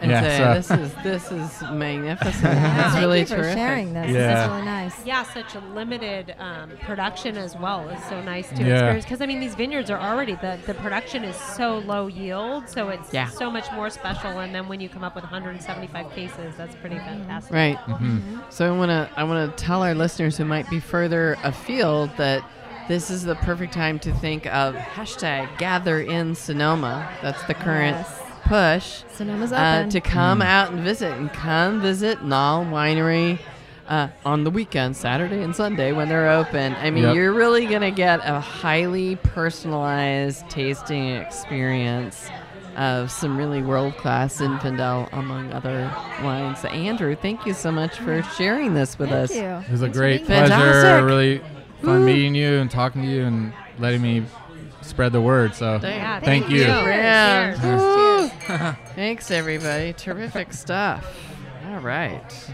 [0.00, 2.42] And Yeah, say so- this is this is magnificent.
[2.44, 3.56] Yeah, That's thank really you for terrific.
[3.58, 4.06] sharing this.
[4.06, 4.44] This Yeah.
[4.44, 5.06] is really nice.
[5.06, 8.74] Yeah, such a limited um, production as well is so nice to Yeah.
[8.74, 9.04] experience.
[9.04, 12.88] Because I mean, these vineyards are already the the production is so low yield, so
[12.88, 13.28] it's Yeah.
[13.28, 14.38] so much more special.
[14.40, 17.52] And then when you come up with 175 cases, that's pretty fantastic.
[17.52, 17.78] Right.
[17.86, 18.38] Mm-hmm.
[18.50, 22.10] So I want to I want to tell our listeners who might be further afield
[22.16, 22.42] that
[22.88, 27.08] this is the perfect time to think of hashtag Gather in Sonoma.
[27.22, 28.19] That's the current Yes.
[28.50, 29.90] Push Sonoma's uh, open.
[29.90, 33.38] to come out and visit and come visit Nalle Winery.
[33.88, 37.14] Uh, on the weekend, Saturday and Sunday, when they're open, I mean, Yep.
[37.16, 42.28] you're really gonna get a highly personalized tasting experience
[42.76, 45.88] of some really world-class Zinfandel, among other
[46.22, 46.64] wines.
[46.64, 49.36] Andrew, thank you so much for sharing this with Thank us.
[49.36, 49.42] you.
[49.42, 50.46] It was a Thanks for great being here.
[50.48, 50.72] pleasure.
[50.72, 51.04] Fantastic.
[51.04, 51.38] Really
[51.82, 52.06] fun Woo.
[52.06, 54.24] meeting you and talking to you and letting me
[54.90, 55.54] spread the word.
[55.54, 56.60] So Yeah, thank, you.
[56.62, 57.54] Yeah.
[57.60, 58.30] Cheers.
[58.40, 58.74] Cheers.
[58.94, 59.92] Thanks, everybody.
[59.94, 61.04] Terrific stuff.
[61.70, 62.50] All right.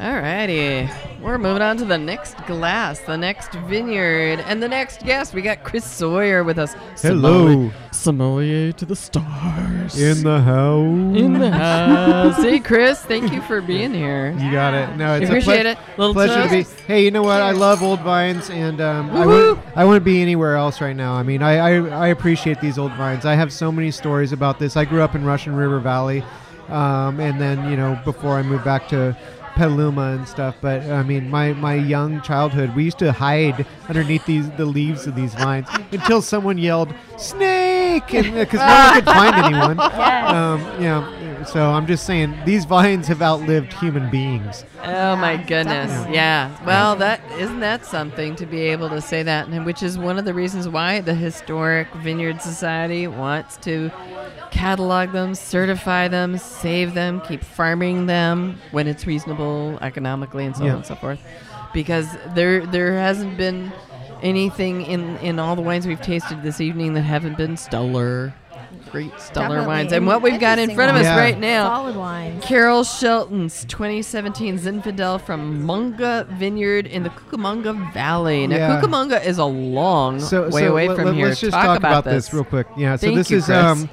[0.00, 0.88] All righty.
[1.20, 5.34] We're moving on to the next glass, the next vineyard, and the next guest.
[5.34, 6.74] We got Chris Sawyer with us.
[7.02, 7.70] Hello.
[7.92, 10.00] Sommelier to the stars.
[10.00, 11.18] In the house.
[11.18, 12.42] In the house.
[12.48, 14.30] Hey, Chris, thank you for being here.
[14.38, 14.96] You got it.
[14.96, 15.78] No, it's Appreciate a it.
[15.98, 16.82] Little pleasure to be.
[16.86, 17.42] Hey, you know what?
[17.42, 19.58] I love old vines, and um, I wouldn't.
[19.76, 21.12] I wouldn't be anywhere else right now.
[21.12, 23.26] I mean, I, I I appreciate these old vines.
[23.26, 24.74] I have so many stories about this.
[24.74, 26.22] I grew up in Russian River Valley,
[26.68, 29.16] um, and then you know before I moved back to.
[29.54, 34.24] Petaluma and stuff, but I mean, my, my young childhood, we used to hide underneath
[34.24, 39.04] these the leaves of these vines until someone yelled "snake," and because no one could
[39.04, 39.80] find anyone.
[40.28, 44.64] Um, you know, so I'm just saying these vines have outlived human beings.
[44.84, 45.90] Oh my goodness.
[45.90, 46.14] definitely.
[46.16, 46.64] Yeah.
[46.64, 50.18] Well, that isn't that something to be able to say that, and which is one
[50.18, 53.90] of the reasons why the Historic Vineyard Society wants to
[54.50, 60.64] catalog them, certify them, save them, keep farming them when it's reasonable economically and so
[60.64, 60.70] Yeah.
[60.70, 61.20] on and so forth.
[61.74, 63.72] Because there there hasn't been
[64.22, 68.34] anything in in all the wines we've tasted this evening that haven't been stellar
[68.90, 69.66] great stellar Definitely.
[69.66, 69.92] wines.
[69.92, 71.18] And what we've got in front of us wines.
[71.18, 72.44] right now Solid wines.
[72.44, 78.46] Carol Shelton's 2017 Zinfandel from Munga Vineyard in the Cucamonga Valley.
[78.46, 78.80] Now, Yeah.
[78.80, 81.26] Cucamonga is a long so, way so away from let- here.
[81.28, 82.32] Let's just talk, talk, about, this.
[82.32, 82.66] real quick.
[82.76, 82.96] Yeah.
[82.96, 83.88] So Thank this you, is um,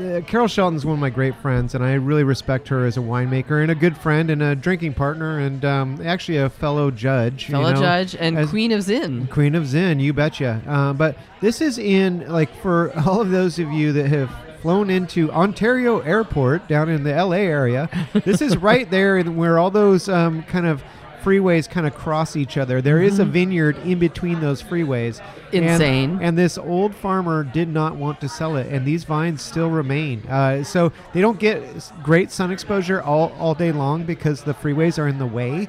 [0.00, 3.00] uh, Carol Shelton's one of my great friends, and I really respect her as a
[3.00, 7.48] winemaker and a good friend and a drinking partner, and um, actually a fellow judge.
[7.48, 9.26] you Fellow know, judge and Queen of Zin.
[9.28, 10.62] Queen of Zin, you betcha.
[10.66, 14.30] Uh, but this is in like for all of those of you that have
[14.60, 17.88] flown into Ontario Airport down in the LA area.
[18.24, 20.82] This is right there in where all those um, kind of
[21.22, 22.80] freeways kind of cross each other.
[22.80, 25.20] There is a vineyard in between those freeways.
[25.52, 26.18] And- Insane.
[26.22, 30.22] And, this old farmer did not want to sell it, and these vines still remain.
[30.28, 31.62] Uh, so they don't get
[32.02, 35.68] great sun exposure all, all day long because the freeways are in the way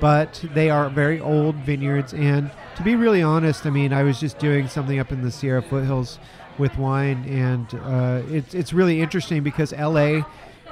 [0.00, 2.12] but they are very old vineyards.
[2.14, 5.30] And to be really honest, I mean, I was just doing something up in the
[5.30, 6.18] Sierra foothills
[6.58, 10.22] with wine, and uh, it's it's really interesting because LA.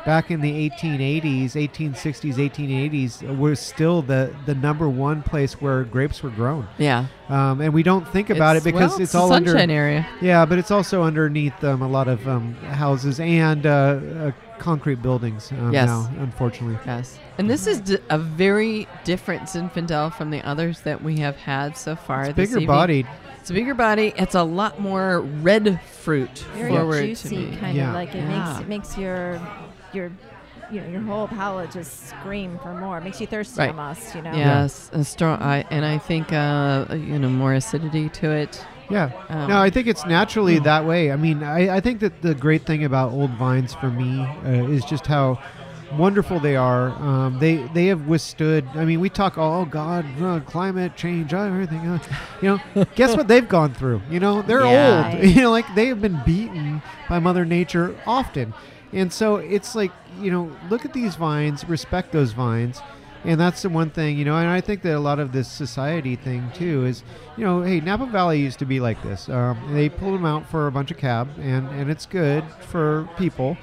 [0.04, 6.22] Back in the 1880s, 1860s, 1880s, was still the, the number one place where grapes
[6.22, 7.06] were grown, Yeah.
[7.28, 9.68] um, and we don't think about It's- it because well, it's a all under sunshine
[9.70, 10.06] area.
[10.20, 15.02] yeah, but it's also underneath um, a lot of um, houses and uh, uh, concrete
[15.02, 15.88] buildings um, Yes.
[15.88, 16.78] now, unfortunately.
[16.86, 17.18] Yes.
[17.38, 21.76] And this is d- a very different Zinfandel from the others that we have had
[21.76, 22.22] so far.
[22.24, 22.66] It's this bigger evening.
[22.66, 23.06] bodied.
[23.40, 24.12] It's a bigger body.
[24.16, 27.56] It's a lot more red fruit Very forward to juicy, me.
[27.58, 27.88] kind Yeah.
[27.88, 28.44] of like it Yeah.
[28.48, 29.40] makes it makes your
[29.92, 30.10] your
[30.68, 32.98] you know your whole palate just scream for more.
[32.98, 33.68] It makes you thirsty Right.
[33.70, 34.16] almost.
[34.16, 34.32] You know.
[34.34, 35.40] Yes, a strong.
[35.40, 38.66] I, and I think uh, you know more acidity to it.
[38.90, 39.10] Yeah.
[39.28, 41.10] Um, no, I think it's naturally that way.
[41.10, 44.70] I mean, I, I think that the great thing about old vines for me uh,
[44.70, 45.40] is just how
[45.98, 46.90] wonderful they are.
[46.90, 48.64] Um, they they have withstood.
[48.74, 51.80] I mean, we talk, oh God, uh, climate change, uh, everything.
[51.80, 51.98] Uh,
[52.42, 54.02] you know, guess what they've gone through?
[54.10, 55.12] You know, they're Yeah.
[55.14, 55.24] old.
[55.36, 58.54] You know, like they have been beaten by Mother Nature often,
[58.92, 62.80] and so it's like you know, look at these vines, respect those vines.
[63.26, 65.48] And that's the one thing, you know, and I think that a lot of this
[65.48, 67.02] society thing too is,
[67.36, 69.28] you know, hey, Napa Valley used to be like this.
[69.28, 73.08] Um, they pulled them out for a bunch of cab, and, and it's good for
[73.18, 73.56] people,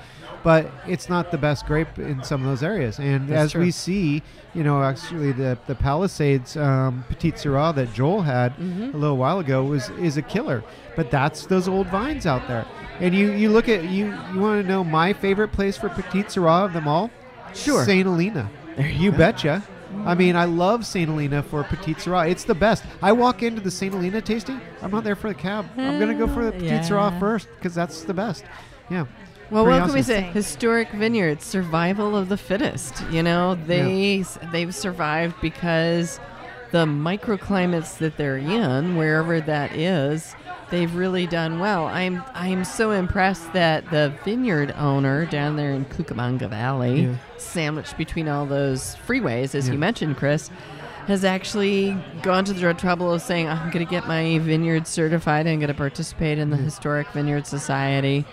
[0.43, 2.99] but it's not the best grape in some of those areas.
[2.99, 3.61] And That's as true.
[3.61, 4.21] we see,
[4.53, 8.93] you know, actually the the Palisades um, Petite Syrah that Joel had Mhm.
[8.93, 10.61] a little while ago was is a killer.
[10.97, 12.65] But that's those old vines out there.
[12.99, 16.23] And you you look at you you want to know my favorite place for petit
[16.23, 17.09] Syrah of them all?
[17.53, 17.85] Sure.
[17.85, 18.05] St.
[18.05, 18.49] Helena.
[18.93, 19.63] You betcha.
[20.05, 21.07] I mean, I love St.
[21.07, 22.27] Helena for Petite Syrah.
[22.29, 22.83] It's the best.
[23.01, 23.93] I walk into the St.
[23.93, 24.59] Helena tasting.
[24.81, 25.67] I'm not there for the cab.
[25.77, 26.81] I'm gonna go for the Petite Yeah.
[26.89, 28.43] Syrah first because that's the best.
[28.89, 29.05] Yeah.
[29.51, 30.15] Well, Pretty what can we awesome.
[30.15, 30.21] say?
[30.31, 33.03] Historic vineyards, survival of the fittest.
[33.11, 36.19] You know, they s they've survived because
[36.71, 40.35] the microclimates that they're in, wherever that is,
[40.73, 41.85] they've really done well.
[41.85, 47.15] I'm I'm so impressed that the vineyard owner down there in Cucamonga Valley, Yeah.
[47.37, 49.73] sandwiched between all those freeways, as Yeah.
[49.73, 50.49] you mentioned, Chris.
[51.07, 55.45] Has actually gone to the trouble of saying, I'm going to get my vineyard certified.
[55.47, 58.23] I'm going to participate in the Historic Vineyard Society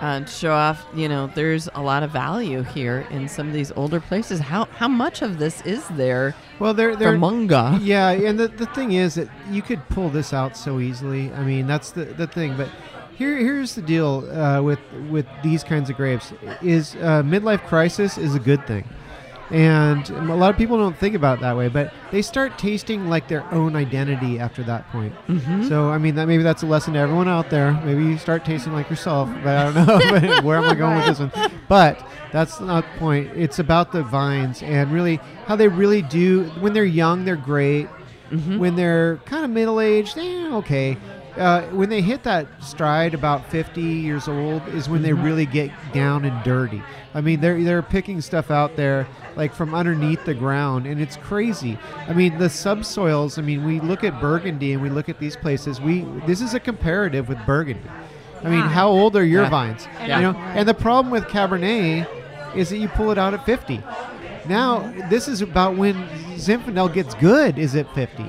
[0.00, 3.52] uh, to show off, you know, there's a lot of value here in some of
[3.52, 4.40] these older places.
[4.40, 7.78] How how much of this is there Well, they're they're Munga?
[7.82, 11.32] yeah, and the, the thing is that you could pull this out so easily.
[11.32, 12.56] I mean, that's the, the thing.
[12.56, 12.68] But
[13.16, 14.80] here here's the deal uh, with
[15.10, 16.32] with these kinds of grapes:
[16.62, 18.88] is uh, midlife crisis is a good thing,
[19.50, 21.68] and a lot of people don't think about it that way.
[21.68, 25.14] But they start tasting like their own identity after that point.
[25.26, 25.68] Mm-hmm.
[25.68, 27.72] So I mean, that maybe that's a lesson to everyone out there.
[27.84, 29.28] Maybe you start tasting like yourself.
[29.42, 31.52] But I don't know where am I going with this one.
[31.68, 33.30] But that's not the point.
[33.34, 36.44] It's about the vines and really how they really do.
[36.60, 37.88] When they're young, they're great.
[38.58, 40.96] When they're kind of middle aged, eh, okay.
[41.36, 45.70] Uh, when they hit that stride about 50 years old is when they really get
[45.92, 46.82] down and dirty.
[47.14, 49.06] I mean, they're they're picking stuff out there
[49.36, 51.78] like from underneath the ground, and it's crazy.
[52.08, 53.38] I mean, the subsoils.
[53.38, 55.80] I mean, we look at Burgundy and we look at these places.
[55.80, 57.88] We this is a comparative with Burgundy.
[58.42, 59.50] I mean, how old are your Yeah.
[59.50, 59.88] vines?
[60.00, 60.16] Yeah.
[60.20, 62.06] You know, and the problem with Cabernet
[62.56, 63.82] is that you pull it out at 50.
[64.48, 65.94] Now, this is about when
[66.36, 68.24] Zinfandel gets good is at 50.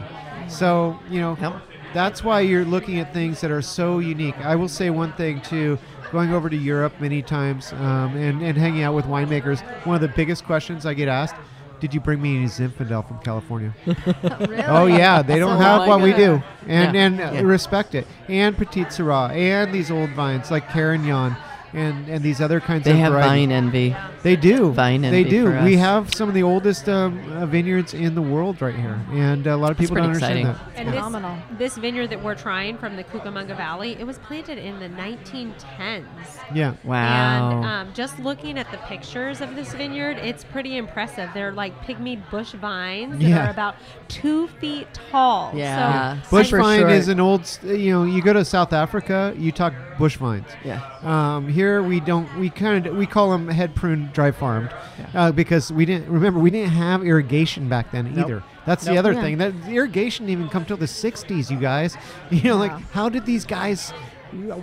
[0.47, 1.54] So, you know, Yep.
[1.94, 4.36] That's why you're looking at things that are so unique.
[4.44, 5.78] I will say one thing too.
[6.12, 10.02] Going over to Europe many times um, and, and hanging out with winemakers, one of
[10.02, 11.36] the biggest questions I get asked,
[11.80, 13.74] did you bring me any Zinfandel from California?
[13.86, 14.64] really?
[14.68, 17.02] Oh yeah, they don't So have what we do, and Yeah.
[17.06, 17.42] and Yeah.
[17.42, 18.06] respect it.
[18.28, 21.36] And Petit Syrah, and these old vines like Carignan,
[21.74, 23.30] and and these other kinds of They of have varieties.
[23.32, 23.95] vine envy.
[24.24, 24.72] They do.
[24.72, 25.24] Vine envy.
[25.24, 25.45] they do.
[25.45, 25.80] for We us.
[25.82, 29.51] have some of the oldest um, uh, vineyards in the world right here, and uh,
[29.51, 30.74] a lot of That's people don't pretty understand exciting.
[30.74, 30.80] that.
[30.80, 31.38] And Phenomenal.
[31.51, 34.89] this, this vineyard that we're trying from the Cucamonga Valley, it was planted in the
[34.89, 36.05] 1910s.
[36.53, 36.76] Yeah.
[36.84, 37.51] Wow.
[37.61, 41.30] And um, just looking at the pictures of this vineyard, it's pretty impressive.
[41.34, 43.47] They're like pygmy bush vines that Yeah.
[43.47, 43.76] are about
[44.07, 45.51] two feet tall.
[45.55, 46.22] Yeah.
[46.24, 46.91] So Bush vine short.
[46.91, 47.59] is an old.
[47.63, 50.47] You know, you go to South Africa, you talk bush vines.
[50.66, 50.82] yeah.
[51.04, 52.28] Um, here we don't.
[52.39, 54.70] We kind of we call them head pruned, dry farmed,
[55.14, 58.26] uh, because we didn't remember we didn't have irrigation back then Nope.
[58.26, 58.43] either.
[58.66, 59.22] That's the other Yeah.
[59.22, 59.38] thing.
[59.39, 61.97] That irrigation didn't even come till the '60s, you guys.
[62.32, 63.93] You know, like how did these guys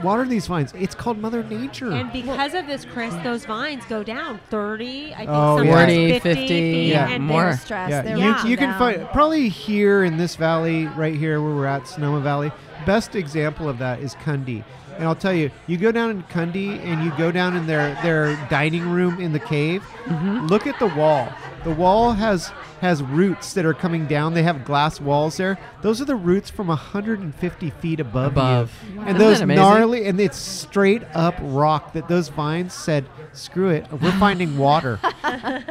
[0.03, 0.72] water these vines?
[0.74, 1.91] It's called Mother Nature.
[1.93, 5.74] And because of this, Chris, those vines go down 30, I think Oh, sometimes yeah.
[5.74, 6.89] 40, 50, 50, feet.
[6.89, 7.55] yeah, and more.
[7.68, 11.55] They're they're- yeah, you, you can find probably here in this valley right here where
[11.55, 12.51] we're at Sonoma Valley.
[12.86, 14.64] Best example of that is Kunde.
[14.99, 17.94] And I'll tell you, you go down in Kunde and you go down in their,
[18.03, 19.82] their dining room in the cave.
[20.05, 20.46] Mm-hmm.
[20.46, 21.32] Look at the wall.
[21.69, 22.51] The wall has
[22.81, 24.33] has roots that are coming down.
[24.33, 25.59] They have glass walls there.
[25.83, 28.41] Those are the roots from 150 feet above, you.
[28.41, 28.73] Above.
[29.01, 33.05] And Isn't those that gnarly and it's straight up rock that those vines said,
[33.35, 34.99] "Screw it, we're finding water.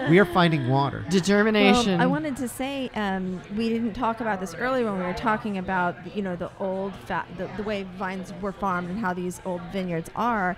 [0.07, 1.93] we are finding water." Determination.
[1.93, 5.13] Well, I wanted to say um, we didn't talk about this earlier when we were
[5.15, 9.15] talking about you know the old fa- the, the way vines were farmed and how
[9.15, 10.55] these old vineyards are,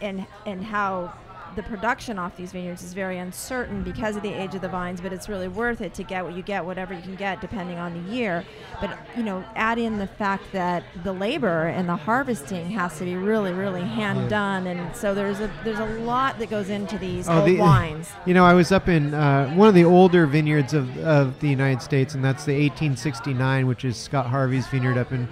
[0.00, 1.12] and and how
[1.56, 5.00] the production off these vineyards is very uncertain because of the age of the vines.
[5.00, 7.78] But it's really worth it to get what you get, whatever you can get, depending
[7.78, 8.44] on the year.
[8.80, 13.04] But you know, add in the fact that the labor and the harvesting has to
[13.04, 16.98] be really, really hand done, and so there's a there's a lot that goes into
[16.98, 18.10] these Oh, old the- wines.
[18.26, 21.48] You know, I was up in uh, one of the older vineyards of, of the
[21.48, 25.28] United States, and that's the 1869, which is Scott Harvey's vineyard up in.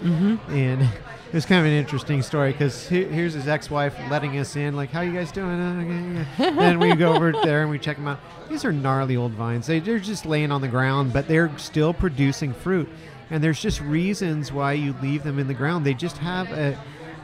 [0.48, 0.88] And
[1.28, 4.90] it was kind of an interesting story because here's his ex-wife letting us in, like,
[4.90, 7.78] "How you guys doing?" Uh, okay, yeah." and then we go over there and we
[7.78, 8.20] check them out.
[8.48, 9.66] These are gnarly old vines.
[9.66, 12.88] They, they're just laying on the ground, but they're still producing fruit.
[13.30, 15.84] And there's just reasons why you leave them in the ground.
[15.84, 16.78] They just have a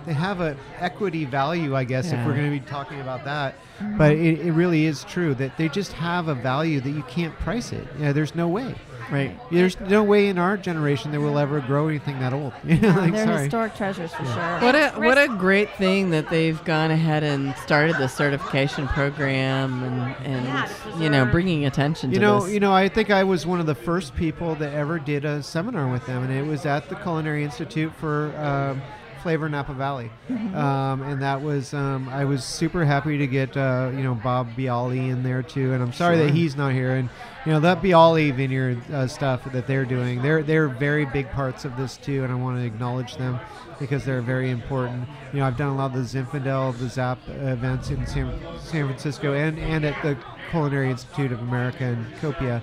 [0.07, 3.55] they have a equity value, I guess, if we're going to be talking about that.
[3.97, 7.37] But it, it really is true that they just have a value that you can't
[7.39, 7.87] price it.
[8.01, 8.75] Yeah, there's no way.
[9.13, 9.39] Right.
[9.51, 12.53] There's no way in our generation that we'll ever grow anything that old.
[12.65, 13.43] You know, like, They're sorry.
[13.43, 14.59] historic treasures for sure.
[14.61, 19.83] What a what a great thing that they've gone ahead and started the certification program
[19.85, 22.53] and and Yeah, you know bringing attention You to know, this.
[22.55, 25.43] you know, I think I was one of the first people that ever did a
[25.43, 28.81] seminar with them, and it was at the Culinary Institute for um,
[29.23, 33.91] Flavor Napa Valley, um, and that was um, I was super happy to get uh,
[33.95, 36.97] you know Bob Biale in there too, and I'm sorry that he's not here.
[36.97, 37.09] And
[37.47, 41.65] you know that Biale Vineyard uh, stuff that they're doing, they're they're very big parts
[41.65, 43.39] of this too, and I want to acknowledge them
[43.79, 45.07] because they're very important.
[45.33, 48.87] You know, I've done a lot of the Zinfandel, the Zap events in San, San
[48.87, 50.17] Francisco, and and at the
[50.51, 52.63] Culinary Institute of America in Copia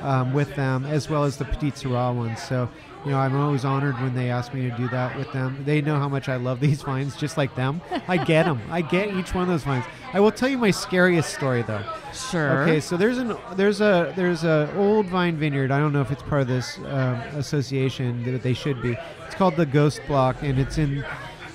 [0.00, 2.40] um, with them, as well as the Petit Syrah ones.
[2.42, 2.68] So,
[3.04, 5.62] you know, I'm always honored when they ask me to do that with them.
[5.66, 7.80] They know how much I love these vines, just like them.
[8.08, 8.60] I get them.
[8.70, 9.84] I get each one of those vines.
[10.12, 11.82] I will tell you my scariest story, though.
[12.12, 12.62] Sure.
[12.62, 15.70] Okay, so there's an there's a there's a old vine vineyard.
[15.70, 18.96] I don't know if it's part of this um, association, but they should be.
[19.26, 21.04] It's called the Ghost Block, and it's in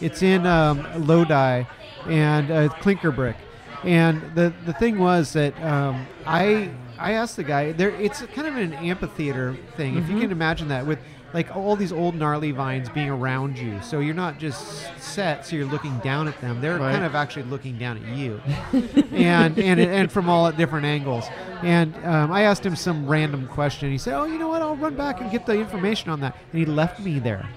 [0.01, 1.63] it's in um, Lodi
[2.05, 3.37] and uh, Klinker Brick.
[3.83, 7.91] And the the thing was that um, I I asked the guy there.
[7.91, 10.21] It's kind of an amphitheater thing, if you Mhm.
[10.21, 10.99] can imagine that with
[11.33, 13.79] like all these old gnarly vines being around you.
[13.81, 16.59] So you're not just set, so you're looking down at them.
[16.61, 16.91] They're Right.
[16.93, 18.41] kind of actually looking down at you,
[19.11, 21.25] and and and from all at different angles.
[21.63, 23.91] And um, I asked him some random question.
[23.91, 24.61] He said, "Oh, you know what?
[24.61, 27.47] I'll run back and get the information on that." And he left me there.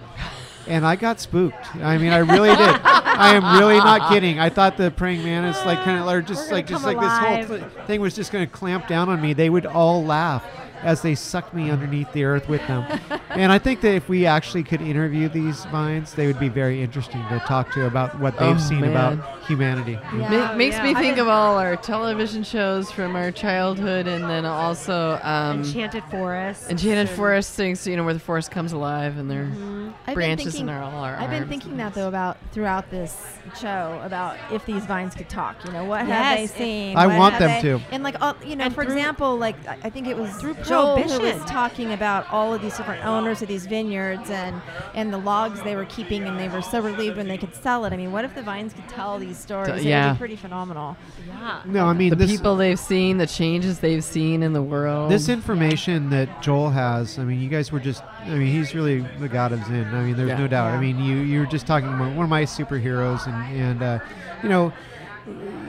[0.68, 1.74] And I got spooked.
[1.76, 2.58] I mean, I really did.
[2.84, 4.38] I am really not kidding.
[4.38, 7.18] I thought the praying mantis, like, kind of, or just like, just come like this
[7.50, 7.72] whole alive.
[7.88, 9.32] thing was just going to clamp down on me.
[9.32, 10.44] They would all laugh
[10.82, 12.84] as they sucked me underneath the earth with them.
[13.30, 16.82] and I think that if we actually could interview these vines, they would be very
[16.82, 18.90] interesting to talk to about what they've Oh, seen man.
[18.90, 19.98] about humanity.
[20.12, 20.82] Ma- makes yeah.
[20.84, 26.04] me think of all our television shows from our childhood, and then also um, Enchanted
[26.10, 26.70] Forest.
[26.70, 30.14] Enchanted and- Forest things, you know, where the forest comes alive and their I've been
[30.14, 33.16] branches thinking- and our, all our I've been thinking that though about throughout this
[33.60, 35.56] show about if these vines could talk.
[35.64, 36.96] You know, what have they seen?
[36.96, 37.80] I What want them they- to.
[37.90, 40.32] And like, all, you know, And for through- example, like I I think it was
[40.36, 44.60] Through Joel who was talking about all of these different owners of these vineyards and
[44.94, 47.84] and the logs they were keeping, and they were so relieved when they could sell
[47.84, 47.92] it.
[47.92, 49.68] I mean, what if the vines could tell these stories?
[49.68, 50.12] It would yeah.
[50.12, 50.96] be pretty phenomenal.
[51.26, 51.62] Yeah.
[51.66, 55.10] No, I mean, the this, people they've seen, the changes they've seen in the world.
[55.10, 59.00] This information that Joel has, I mean, you guys were just, I mean, he's really
[59.20, 59.86] the god of Zin.
[59.86, 60.38] I mean, there's Yeah.
[60.38, 60.72] no doubt.
[60.72, 63.98] I mean, you you were just talking about one of my superheroes, and and uh,
[64.42, 64.72] you know,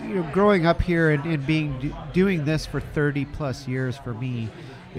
[0.04, 4.14] you know, growing up here and, and being doing this for 30 plus years for
[4.14, 4.50] me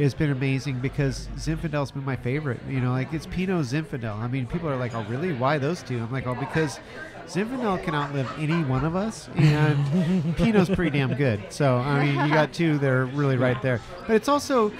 [0.02, 2.60] has been amazing because Zinfandel's been my favorite.
[2.68, 4.16] You know, like it's Pinot Zinfandel.
[4.16, 5.32] I mean, people are like, "Oh, really?
[5.32, 5.98] Why those two?
[5.98, 6.78] I'm like, "Oh, because."
[7.26, 11.40] Zinfandel can outlive any one of us, and Pinot's pretty damn good.
[11.48, 13.80] So I mean, you got two that are really right there.
[14.06, 14.70] But it's also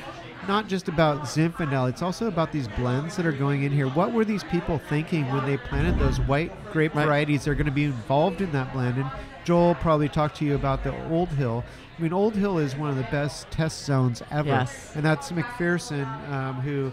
[0.46, 1.88] not just about Zinfandel.
[1.88, 3.88] It's also about these blends that are going in here.
[3.88, 7.06] What were these people thinking when they planted those white grape Right.
[7.06, 8.98] varieties They're going to be involved in that blend?
[8.98, 9.10] And
[9.44, 11.64] Joel probably talked to you about the Old Hill.
[11.96, 14.92] I mean, Old Hill is one of the best test zones ever, Yes.
[14.96, 16.92] and that's McPherson um, who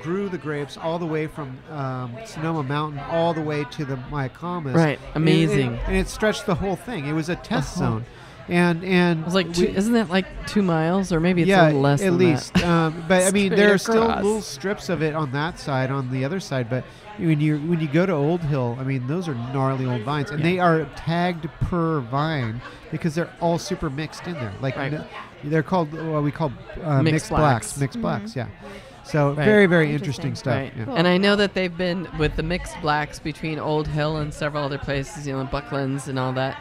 [0.00, 3.96] grew the grapes all the way from um, Sonoma Mountain all the way to the
[4.10, 4.74] Mayacamas.
[4.74, 4.98] Right.
[5.14, 5.68] And Amazing.
[5.74, 7.06] And, and it stretched the whole thing.
[7.06, 7.90] It was a test Uh-huh.
[7.98, 8.04] zone,
[8.48, 11.48] and and It was like, two, we- isn't that like two miles, or maybe it's
[11.48, 12.54] yeah, a little less at than least.
[12.54, 12.64] that.
[12.64, 16.10] Um, but I mean, there are still little strips of it on that side, on
[16.10, 16.68] the other side.
[16.70, 16.84] But
[17.18, 20.30] when you when you go to Old Hill, I mean, those are gnarly old vines,
[20.30, 20.50] and Yeah.
[20.50, 24.52] they are tagged per vine because they're all super mixed in there.
[24.60, 24.92] Like Right.
[24.92, 25.04] n-
[25.44, 27.40] they're called what we call uh, Mixed mixed, blacks.
[27.72, 27.78] blacks.
[27.80, 28.02] Mixed Mhm.
[28.02, 28.46] blacks, yeah.
[29.04, 29.44] So Right.
[29.44, 30.30] very very Interesting.
[30.30, 30.54] interesting, stuff.
[30.54, 30.72] Right.
[30.76, 30.84] Yeah.
[30.86, 30.96] Cool.
[30.96, 34.64] And I know that they've been with the mixed blacks between Old Hill and several
[34.64, 36.56] other places, you know, Bucklands and all that.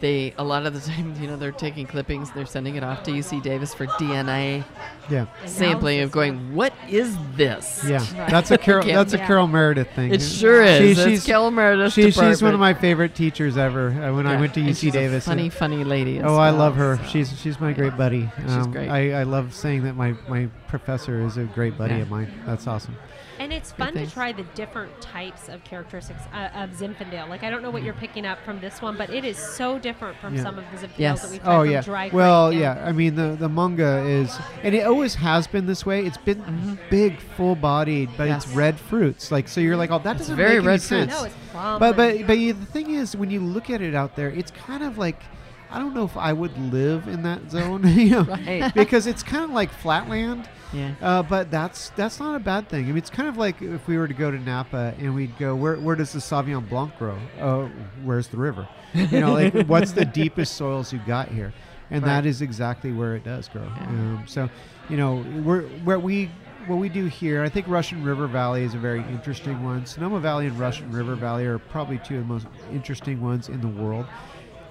[0.00, 3.02] They a lot of the time, you know, they're taking clippings, they're sending it off
[3.02, 4.64] to UC Davis for DNA
[5.10, 7.84] Yeah, sampling of going, what is this?
[7.86, 7.98] yeah.
[8.18, 8.30] Right.
[8.30, 8.86] That's a Carole.
[8.86, 8.96] Yeah.
[8.96, 9.26] That's a Yeah.
[9.26, 10.12] Carole Meredith thing.
[10.14, 10.78] It sure is.
[10.78, 13.88] She- it's she's- Carole Meredith's She, she's one of my favorite teachers ever.
[13.90, 16.18] Uh, when I went to and UC she's a Davis, funny, and- funny lady.
[16.18, 16.96] as Oh, I love her.
[16.96, 17.02] so.
[17.10, 18.28] She's she's my great buddy.
[18.40, 18.88] She's Um, great.
[18.88, 22.02] I, I love saying that my, my professor is a great buddy Yeah.
[22.02, 22.32] of mine.
[22.46, 22.96] That's awesome.
[23.40, 27.26] And it's fun to try the different types of characteristics uh, of Zinfandel.
[27.30, 29.78] Like I don't know what you're picking up from this one, but it is so
[29.78, 30.42] different from Yeah.
[30.42, 31.22] some of the Zinfandels Yes.
[31.22, 31.80] that we've tried Oh from yeah.
[31.80, 32.84] dry Well, yeah.
[32.86, 36.04] I mean the the manga is, and it always has been this way.
[36.04, 36.78] It's been Mhm.
[36.90, 39.32] big, full bodied, but it's red fruits.
[39.32, 41.10] Like so, you're like, oh, that It's doesn't very make any red sense.
[41.10, 41.78] No, it's plum.
[41.80, 44.50] But but but you, the thing is, when you look at it out there, it's
[44.50, 45.22] kind of like.
[45.70, 48.72] I don't know if I would live in that zone, you know, Right.
[48.74, 50.48] because it's kind of like flatland.
[50.72, 50.94] Yeah.
[51.02, 52.84] Uh, but that's that's not a bad thing.
[52.84, 55.36] I mean, it's kind of like if we were to go to Napa and we'd
[55.38, 57.18] go, where where does the Sauvignon Blanc grow?
[57.40, 57.70] Oh,
[58.04, 58.68] where's the river?
[58.94, 61.52] You know, like what's the deepest soils you got here?
[61.90, 62.22] And Right.
[62.22, 63.64] that is exactly where it does grow.
[63.64, 63.86] Yeah.
[63.88, 64.48] Um, so,
[64.88, 66.30] you know, we're what we
[66.68, 67.42] what we do here.
[67.42, 69.86] I think Russian River Valley is a very interesting one.
[69.86, 73.60] Sonoma Valley and Russian River Valley are probably two of the most interesting ones in
[73.60, 74.06] the world.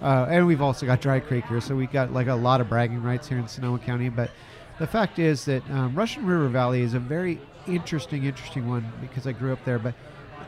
[0.01, 2.69] Uh, and we've also got Dry Creek here, so we've got like a lot of
[2.69, 4.09] bragging rights here in Sonoma County.
[4.09, 4.31] But
[4.79, 9.27] the fact is that um, Russian River Valley is a very interesting, interesting one because
[9.27, 9.77] I grew up there.
[9.77, 9.95] But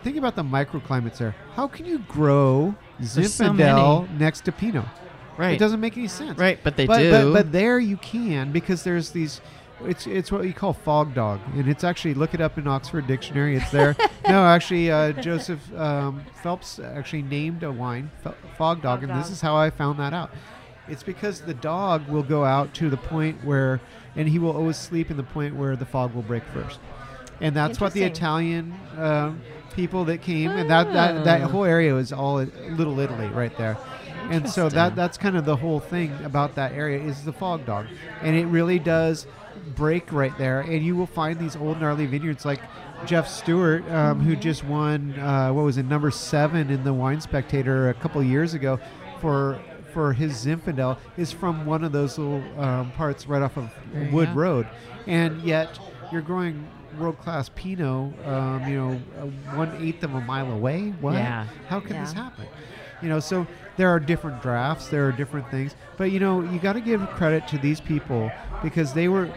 [0.04, 1.36] think about the microclimates there.
[1.54, 4.86] How can you grow There's so Zinfandel next to Pinot?
[5.38, 5.54] Right.
[5.54, 6.38] It doesn't make any sense.
[6.38, 7.12] Right, but they but, do.
[7.12, 9.42] But, but there you can because there's these.
[9.86, 13.08] It's it's what you call fog dog, and it's actually look it up in Oxford
[13.08, 13.56] Dictionary.
[13.58, 13.96] It's there.
[14.28, 19.20] no, actually, uh, Joseph um, Phelps actually named a wine F- fog dog, Fog and
[19.20, 20.32] this is how I found that out.
[20.88, 23.80] It's because the dog will go out to the point where,
[24.16, 26.80] and he will always sleep in the point where the fog will break first,
[27.40, 29.42] and that's what the Italian um,
[29.74, 31.48] people that came, and that, that that Ah.
[31.48, 33.78] whole area is all Little Italy right there.
[34.30, 37.66] And so that that's kind of the whole thing about that area is the fog
[37.66, 37.88] dog,
[38.22, 39.28] and it really does
[39.76, 40.62] break right there.
[40.62, 42.62] And you will find these old gnarly vineyards like
[43.06, 47.20] Jeff Stewart, um, who just won uh, what was it number seven in the Wine
[47.22, 48.80] Spectator a couple years ago
[49.20, 49.60] for
[49.94, 54.06] for his Zinfandel is from one of those little um, parts right off of There
[54.06, 54.36] you Wood.
[54.36, 54.68] Road,
[55.08, 55.78] and yet
[56.12, 56.68] you're growing
[57.00, 60.94] world class Pinot, um, you know, uh, one eighth of a mile away.
[61.02, 61.14] What?
[61.14, 61.48] Yeah.
[61.68, 62.46] How can this happen?
[63.02, 63.48] You know, so
[63.78, 67.02] there are different drafts, there are different things, but you know, you got to give
[67.12, 68.32] credit to these people
[68.64, 69.30] because they were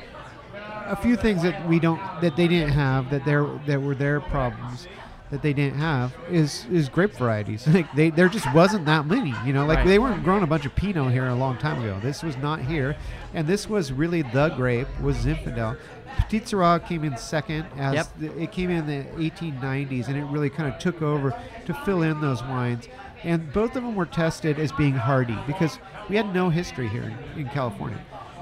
[0.86, 4.20] a few things that we don't that they didn't have that there that were their
[4.20, 4.86] problems
[5.30, 7.66] that they didn't have is is grape varieties.
[7.72, 9.64] Like they there just wasn't that many, you know.
[9.66, 9.86] Like Right.
[9.86, 11.98] they weren't growing a bunch of Pinot here a long time ago.
[12.02, 12.96] This was not here,
[13.32, 15.78] and this was really the grape was Zinfandel.
[16.18, 18.06] Petite Sirah came in second as Yep.
[18.20, 21.34] the, it came in the 1890s, and it really kind of took over
[21.66, 22.88] to fill in those wines.
[23.24, 27.02] And both of them were tested as being hardy because we had no history here
[27.34, 27.98] in, in California.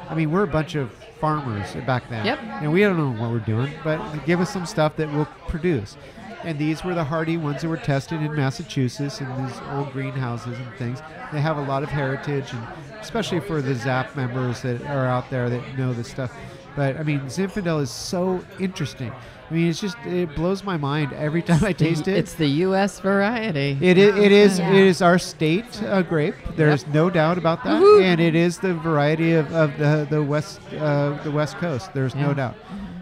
[0.09, 2.27] I mean, we're a bunch of farmers back then.
[2.27, 2.39] Yep.
[2.43, 5.97] And we don't know what we're doing, but give us some stuff that will produce.
[6.45, 10.59] And these were the hardy ones that were tested in Massachusetts in these old greenhouses
[10.59, 11.01] and things.
[11.33, 12.67] They have a lot of heritage, and
[13.01, 16.37] especially for the ZAP members that are out there that know this stuff.
[16.75, 19.13] But I mean, Zinfandel is so interesting.
[19.53, 22.17] I mean, it's just it blows my mind every time I taste it.
[22.17, 23.01] It's the U.S.
[23.01, 23.77] variety.
[23.83, 24.17] It is.
[24.17, 24.59] It is.
[24.59, 24.73] Yeah.
[24.73, 26.35] It is our state uh, grape.
[26.57, 28.03] There's no doubt about that, Woohoo.
[28.03, 31.93] and it is the variety of, of the the west uh, the west coast.
[31.93, 32.55] There's no doubt.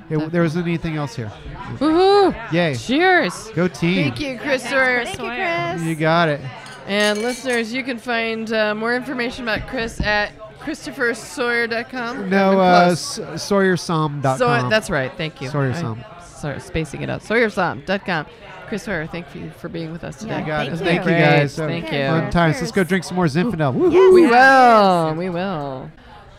[0.09, 1.31] It, there wasn't anything else here.
[1.79, 2.35] Woohoo!
[2.53, 2.75] Yay!
[2.75, 3.51] Cheers!
[3.55, 4.11] Go team!
[4.11, 5.05] Thank you, Chris Sawyer.
[5.05, 5.83] Thank you, Chris.
[5.89, 6.41] You got it.
[6.89, 12.29] And listeners, you can find uh, more information about Chris at ChristopherSawyer.com.
[12.29, 12.93] No, I'm uh.
[12.93, 14.39] S- SawyerSom.com.
[14.39, 15.13] So, that's right.
[15.17, 15.49] Thank you.
[15.49, 16.05] Sawyer I- Som.
[16.41, 17.21] Sorry, spacing it out.
[17.23, 18.27] SawyerSom.com.
[18.69, 20.39] Chris Sawyer, thank you for being with us today.
[20.41, 20.79] Yeah, got Thank it.
[20.79, 20.85] you.
[20.87, 21.59] Thank you guys.
[21.59, 22.07] Uh, Thank you.
[22.07, 22.61] Fun times.
[22.61, 23.75] Let's go drink some more Zinfandel.
[23.75, 23.93] Woohoo!
[23.93, 24.13] Yes.
[24.15, 24.31] We Yes.
[24.33, 25.15] will.
[25.19, 25.91] We will.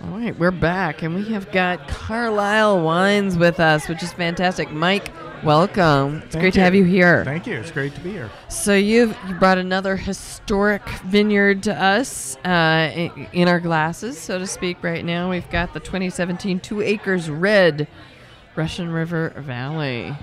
[0.04, 4.72] All right, we're back, and we have got Carlisle Wines with us, which is fantastic.
[4.72, 5.10] Mike,
[5.44, 6.24] welcome.
[6.26, 7.24] It's Thank great to have you here.
[7.24, 7.60] Thank you.
[7.60, 8.30] It's great to be here.
[8.48, 14.40] So you've you brought another historic vineyard to us uh, i- in our glasses, so
[14.40, 14.78] to speak.
[14.84, 17.88] Right now, we've got the 2017 Two Acres Red
[18.56, 20.16] Russian River Valley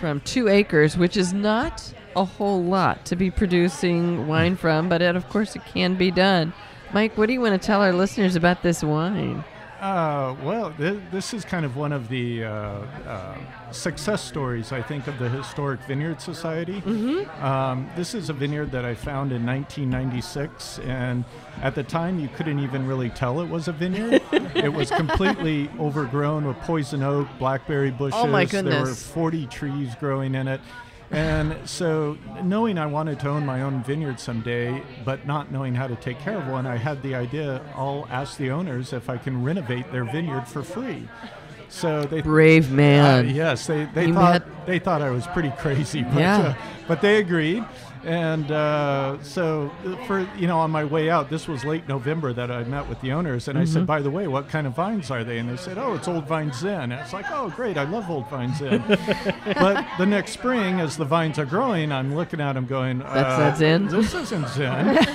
[0.00, 5.02] from Two Acres, which is not a whole lot to be producing wine from, but
[5.02, 6.52] it, of course it can be done.
[6.92, 9.44] Mike, what do you want to tell our listeners about this wine?
[9.80, 13.38] Uh, well, th- this is kind of one of the uh, uh,
[13.72, 16.80] success stories, I think, of the Historic Vineyard Society.
[16.80, 17.44] Mm-hmm.
[17.44, 21.24] Um, this is a vineyard that I found in 1996, and
[21.62, 24.22] at the time you couldn't even really tell it was a vineyard.
[24.32, 28.18] it was completely overgrown with poison oak, blackberry bushes.
[28.18, 28.74] Oh my goodness.
[28.74, 28.94] There were
[29.30, 30.60] 40 trees growing in it.
[31.10, 35.86] And so, knowing I wanted to own my own vineyard someday, but not knowing how
[35.86, 39.16] to take care of one, I had the idea I'll ask the owners if I
[39.16, 41.08] can renovate their vineyard for free.
[41.68, 43.26] So they Brave man.
[43.26, 46.38] uh, yes, they, they You thought met- they thought I was pretty crazy, but Yeah.
[46.38, 46.54] uh,
[46.88, 47.64] but they agreed.
[48.06, 52.32] And uh, so uh, for you know on my way out, this was late November
[52.32, 53.72] that I met with the owners, and I Mm-hmm.
[53.72, 55.38] said, by the way, what kind of vines are they?
[55.38, 56.92] And they said, oh, it's Old Vine Zin.
[56.92, 58.80] And it's like, oh, great, I love Old Vine Zin.
[59.58, 63.12] but the next spring, as the vines are growing, I'm looking at them going, That's
[63.40, 63.88] uh, not Zin?
[63.88, 64.98] This isn't Zin.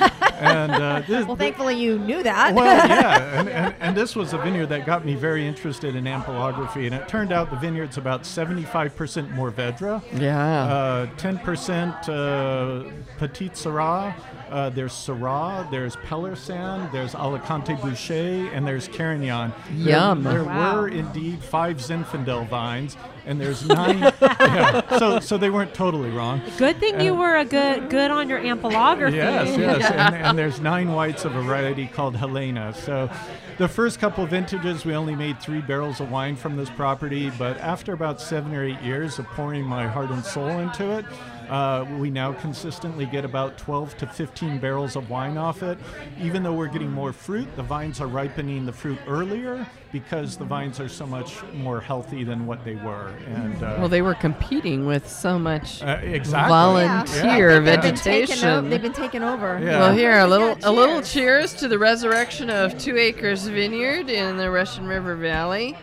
[0.42, 2.54] and uh, this, Well, thankfully you knew that.
[2.54, 6.06] well, yeah, and, and, and this was a vineyard that got me very interested in
[6.06, 8.92] ampelography, and it turned out the vineyard's about 75%
[9.36, 10.64] Mourvedre, Yeah.
[10.64, 14.14] uh, 10% uh, Petite Sirah,
[14.52, 19.54] uh, there's Syrah, there's Peloursin, there's Alicante Bouschet, and there's Carignan.
[19.72, 20.24] There- Yum.
[20.24, 20.82] There, Wow.
[20.82, 24.00] were indeed five Zinfandel vines, and there's nine.
[24.22, 26.42] yeah, so, so they weren't totally wrong.
[26.58, 29.16] Good thing you Uh, were a good good on your ampelography.
[29.16, 32.74] Yes, yes, and, and there's nine whites of a variety called Helena.
[32.74, 33.10] So,
[33.58, 37.30] the first couple of vintages, we only made three barrels of wine from this property.
[37.38, 41.06] But after about seven or eight years of pouring my heart and soul into it,
[41.52, 45.78] Uh, we now consistently get about 12 to 15 barrels of wine off it.
[46.22, 50.46] Even though we're getting more fruit, the vines are ripening the fruit earlier because the
[50.46, 53.10] vines are so much more healthy than what they were.
[53.28, 56.50] And uh, Well, they were competing with so much Uh, exactly.
[56.50, 57.60] volunteer Yeah.
[57.60, 58.70] They've been vegetation.
[58.70, 59.60] they've been taken over.
[59.62, 59.80] Yeah.
[59.82, 61.52] Well, here a Yeah, little a little cheers.
[61.52, 65.76] cheers to the resurrection of Two Acres Vineyard in the Russian River Valley.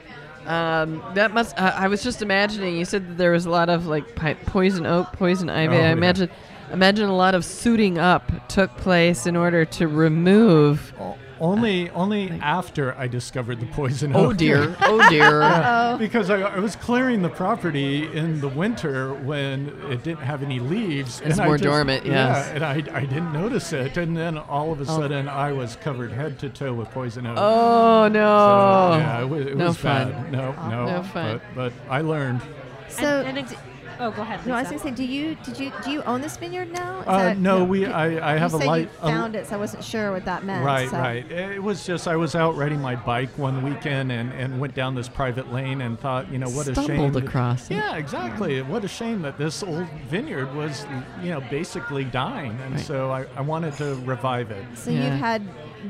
[0.49, 1.57] Um, that must.
[1.59, 2.77] Uh, I was just imagining.
[2.77, 5.77] You said that there was a lot of like pi- poison oak, poison ivy.
[5.77, 5.93] Oh, I yeah.
[5.93, 6.31] imagine.
[6.73, 10.93] Imagine a lot of suiting up took place in order to remove.
[11.41, 14.29] Only, only after I discovered the poison oh, oak.
[14.29, 14.77] Oh dear!
[14.81, 15.41] Oh dear!
[15.41, 20.43] Yeah, because I, I was clearing the property in the winter when it didn't have
[20.43, 21.21] any leaves.
[21.21, 22.47] It's and I more just- dormant, yes.
[22.49, 24.99] Yeah, and I, I didn't notice it, and then all of a Oh.
[25.01, 27.37] sudden I was covered head to toe with poison oak.
[27.39, 28.19] Oh no!
[28.93, 30.11] So, yeah, it was, it no was fun.
[30.13, 30.33] bad.
[30.33, 31.41] No, no, No fun.
[31.55, 32.43] But, but I learned.
[32.89, 33.55] So, And- and ex-
[34.01, 34.47] oh, go ahead.
[34.47, 37.01] no, I was gonna say, do you did you do you own this vineyard now?
[37.07, 37.81] Uh, that- no, we.
[37.81, 38.91] you- I, I you have a said light.
[38.93, 40.65] You found it, so I wasn't sure what that meant.
[40.65, 40.99] Right, so.
[40.99, 41.31] right.
[41.31, 44.95] It was just I was out riding my bike one weekend and, and went down
[44.95, 46.85] this private lane and thought, you know, what a shame.
[46.85, 47.75] Stumbled that- across it.
[47.75, 48.63] Yeah, exactly.
[48.63, 50.87] What a shame that this old vineyard was,
[51.23, 52.85] you know, basically dying, and Right.
[52.85, 54.65] so I, I wanted to revive it.
[54.75, 55.11] So Yeah.
[55.13, 55.43] you've had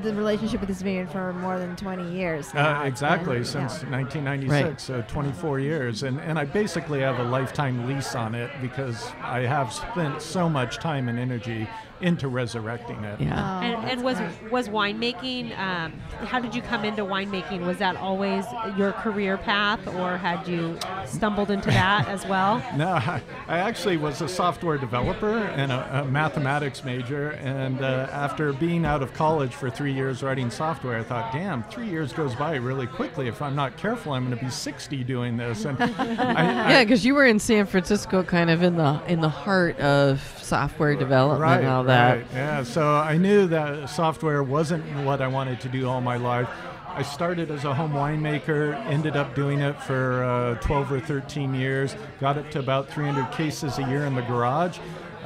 [0.02, 2.54] the relationship with this vineyard for more than 20 years.
[2.54, 3.90] Uh, exactly, And- since yeah.
[3.90, 4.80] 1996, Right.
[4.80, 9.40] so 24 years, and and I basically have a lifetime lease on it because I
[9.40, 11.68] have spent so much time and energy
[12.00, 13.20] into resurrecting it.
[13.20, 13.60] Yeah.
[13.60, 14.52] Oh, And, and was great.
[14.52, 15.58] was winemaking?
[15.58, 15.92] Um,
[16.26, 17.64] how did you come into winemaking?
[17.66, 18.44] Was that always
[18.76, 22.62] your career path, or had you stumbled into that as well?
[22.78, 27.30] No, I, I actually was a software developer and a, a mathematics major.
[27.30, 31.64] And uh, after being out of college for three years writing software, I thought, damn,
[31.64, 33.26] three years goes by really quickly.
[33.26, 35.64] If I'm not careful, I'm going to be 60 doing this.
[35.64, 39.28] And I, Yeah, because you were in San Francisco, kind of in the in the
[39.28, 42.16] heart of software development right, and all that.
[42.16, 42.62] right, yeah.
[42.62, 46.48] So I knew that software wasn't what I wanted to do all my life.
[46.88, 51.54] I started as a home winemaker, ended up doing it for uh, 12 or 13
[51.54, 54.78] years, got up to about 300 cases a year in the garage.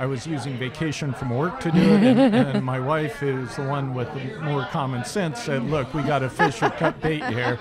[0.03, 3.63] I was using vacation from work to do it, and, and my wife, who's the
[3.63, 7.25] one with the more common sense, said, "Look, we got to fish or cut bait
[7.27, 7.57] here."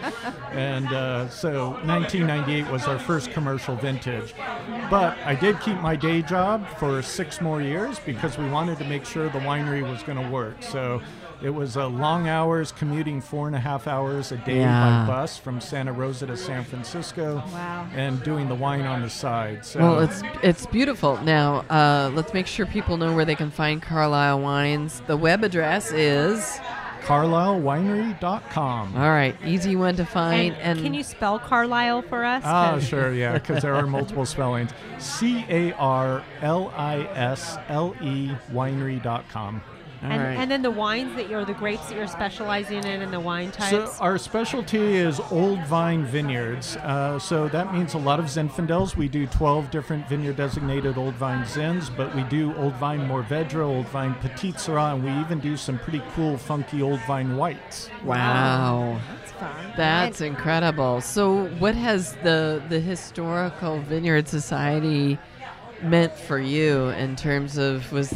[0.51, 4.33] And uh, so, 1998 was our first commercial vintage.
[4.89, 8.85] But I did keep my day job for six more years because we wanted to
[8.85, 10.63] make sure the winery was going to work.
[10.63, 10.99] So.
[11.43, 15.05] It was uh, long hours, commuting four and a half hours a day Yeah.
[15.05, 17.87] by bus from Santa Rosa to San Francisco, Wow.
[17.95, 19.65] and doing the wine on the side.
[19.65, 21.17] So Well, it's it's beautiful.
[21.23, 25.01] Now, uh, let's make sure people know where they can find Carlisle wines.
[25.07, 26.59] The web address is
[27.05, 28.95] CarlisleWinery.com.
[28.95, 30.53] all right, easy one to find.
[30.55, 32.43] And, And, can you spell Carlisle for us?
[32.45, 34.69] Ah, 'Cause- sure, yeah, because there are multiple spellings.
[34.99, 39.61] C A R L I S L E winery.com.
[40.03, 40.37] all And, right.
[40.37, 43.51] and then the wines that you're the grapes that you're specializing in and the wine
[43.51, 43.95] types.
[43.97, 46.75] So our specialty is old vine vineyards.
[46.77, 48.95] Uh, so that means a lot of Zinfandels.
[48.95, 53.61] We do 12 different vineyard designated old vine Zins, but we do old vine Mourvedre,
[53.63, 57.89] old vine Petite Sirah, and we even do some pretty cool, funky old vine whites.
[58.03, 58.99] wow.
[59.19, 59.73] That's fun.
[59.77, 61.01] That's And- incredible.
[61.01, 65.17] So, what has the the historical Vineyard Society
[65.83, 68.13] meant for you in terms of was?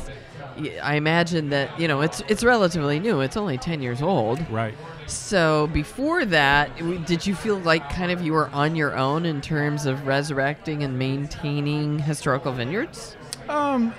[0.81, 3.21] I imagine that you know it's it's relatively new.
[3.21, 4.47] It's only ten years old.
[4.49, 4.73] Right.
[5.07, 6.75] So before that,
[7.05, 10.83] did you feel like kind of you were on your own in terms of resurrecting
[10.83, 13.15] and maintaining historical vineyards?
[13.47, 13.93] Um,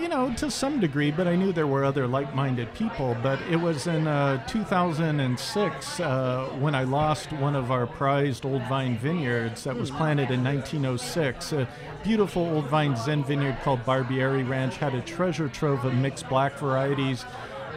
[0.00, 3.16] you know, to some degree, but I knew there were other like-minded people.
[3.22, 8.62] But it was in uh, 2006 uh, when I lost one of our prized old
[8.62, 11.52] vine vineyards that was planted in 1906.
[11.52, 11.68] A
[12.02, 16.58] beautiful old vine Zin vineyard called Barbieri Ranch had a treasure trove of mixed black
[16.58, 17.24] varieties.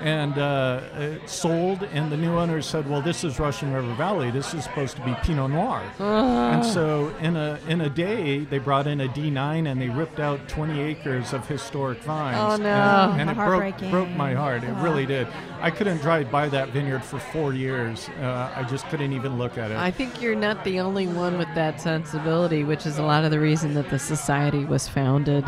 [0.01, 4.31] And uh, it sold, and the new owners said, "Well, this is Russian River Valley.
[4.31, 8.57] This is supposed to be Pinot Noir." And so, in a in a day, they
[8.57, 12.37] brought in a D9 and they ripped out 20 acres of historic vines.
[12.37, 12.69] Oh, no.
[13.13, 14.63] And, and it broke, broke my heart.
[14.63, 14.83] It Wow.
[14.83, 15.27] really did.
[15.61, 18.09] I couldn't drive by that vineyard for four years.
[18.21, 19.77] Uh, I just couldn't even look at it.
[19.77, 23.31] I think you're not the only one with that sensibility, which is a lot of
[23.31, 25.45] the reason that the society was founded,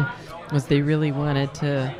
[0.54, 1.94] was they really wanted to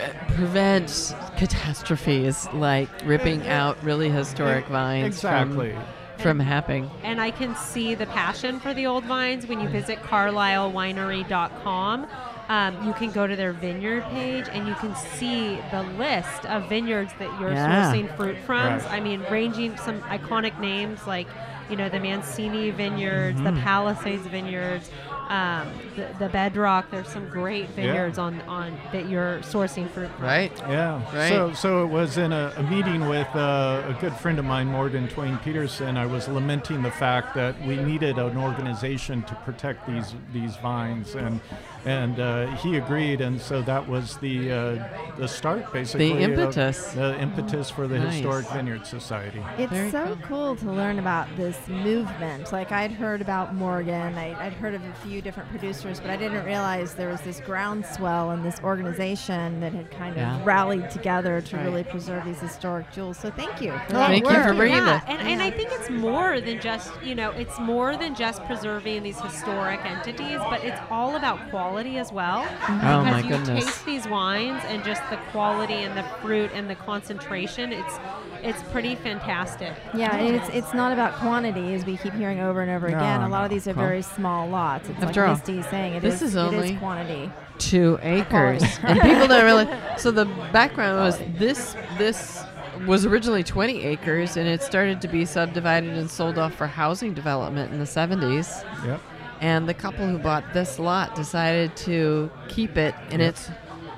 [0.00, 5.72] uh, prevent catastrophes like ripping out really historic vines exactly.
[5.72, 5.84] from,
[6.18, 6.90] from happening.
[7.02, 12.06] and I can see the passion for the old vines when you visit carlislewinery.com.
[12.48, 16.68] Um, you can go to their vineyard page and you can see the list of
[16.68, 17.92] vineyards that you're Yeah.
[17.92, 18.78] sourcing fruit from.
[18.78, 18.90] Right.
[18.92, 21.26] I mean, ranging some iconic names like,
[21.68, 23.56] you know, the Mancini vineyards, Mm-hmm.
[23.56, 24.88] the Palisades vineyards,
[25.28, 26.90] um, the, the Bedrock.
[26.90, 30.24] There's some great vineyards on on that you're sourcing fruit from.
[30.24, 30.52] Right.
[30.68, 31.02] Yeah.
[31.14, 31.28] Right.
[31.28, 34.66] So, so it was in a, a meeting with uh, a good friend of mine,
[34.66, 35.96] Morgan Twain Peterson.
[35.96, 41.14] I was lamenting the fact that we needed an organization to protect these these vines,
[41.14, 41.40] and
[41.86, 46.12] and uh, he agreed, and so that was the uh, the start, basically.
[46.12, 46.92] of impetus.
[46.92, 48.14] the impetus for the Nice.
[48.14, 49.40] Historic Vineyard Society.
[49.56, 52.52] It's Very so cool to learn about this movement.
[52.52, 56.16] Like I'd heard about Morgan, I, I'd heard of a few different producers, but I
[56.16, 60.40] didn't realize there was this groundswell and this organization that had kind of Yeah.
[60.44, 61.64] rallied together to Right.
[61.64, 63.16] really preserve these historic jewels.
[63.16, 63.70] So thank you.
[63.70, 64.46] For Oh, that thank you work.
[64.48, 65.04] for bringing yeah, that.
[65.08, 69.04] and, and I think it's more than just you know it's more than just preserving
[69.04, 72.42] these historic entities, but it's all about quality as well.
[72.44, 72.86] Mm-hmm.
[72.86, 73.64] Oh, because you goodness.
[73.66, 77.72] taste these wines and just the quality and the fruit and the concentration.
[77.72, 77.94] It's
[78.42, 79.72] it's pretty fantastic.
[79.94, 82.96] Yeah, and it's it's not about quantity, as we keep hearing over and over No,
[82.96, 83.20] again.
[83.22, 84.88] A lot of these are Well, very small lots.
[84.88, 87.30] It's after like all, Misty's saying, it this is, is only- is quantity.
[87.58, 89.66] two acres and people don't really
[89.98, 92.42] so the background was this this
[92.86, 97.14] was originally 20 acres and it started to be subdivided and sold off for housing
[97.14, 99.00] development in the 70s Yep.
[99.40, 103.28] And the couple who bought this lot decided to keep it in Yep.
[103.30, 103.50] its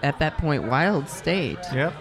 [0.02, 1.92] at that point wild state Yep.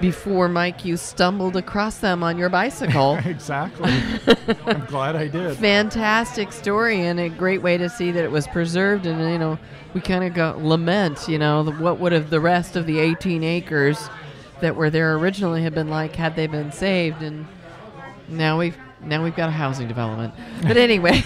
[0.00, 3.92] before mike you stumbled across them on your bicycle Exactly.
[4.66, 5.56] I'm glad I did.
[5.56, 9.58] fantastic story and a great way to see that it was preserved and you know
[9.94, 12.98] we kind of go lament you know the, what would have the rest of the
[12.98, 14.08] 18 acres
[14.60, 17.46] that were there originally have been like had they been saved and
[18.28, 21.22] now we've now we've got a housing development but anyway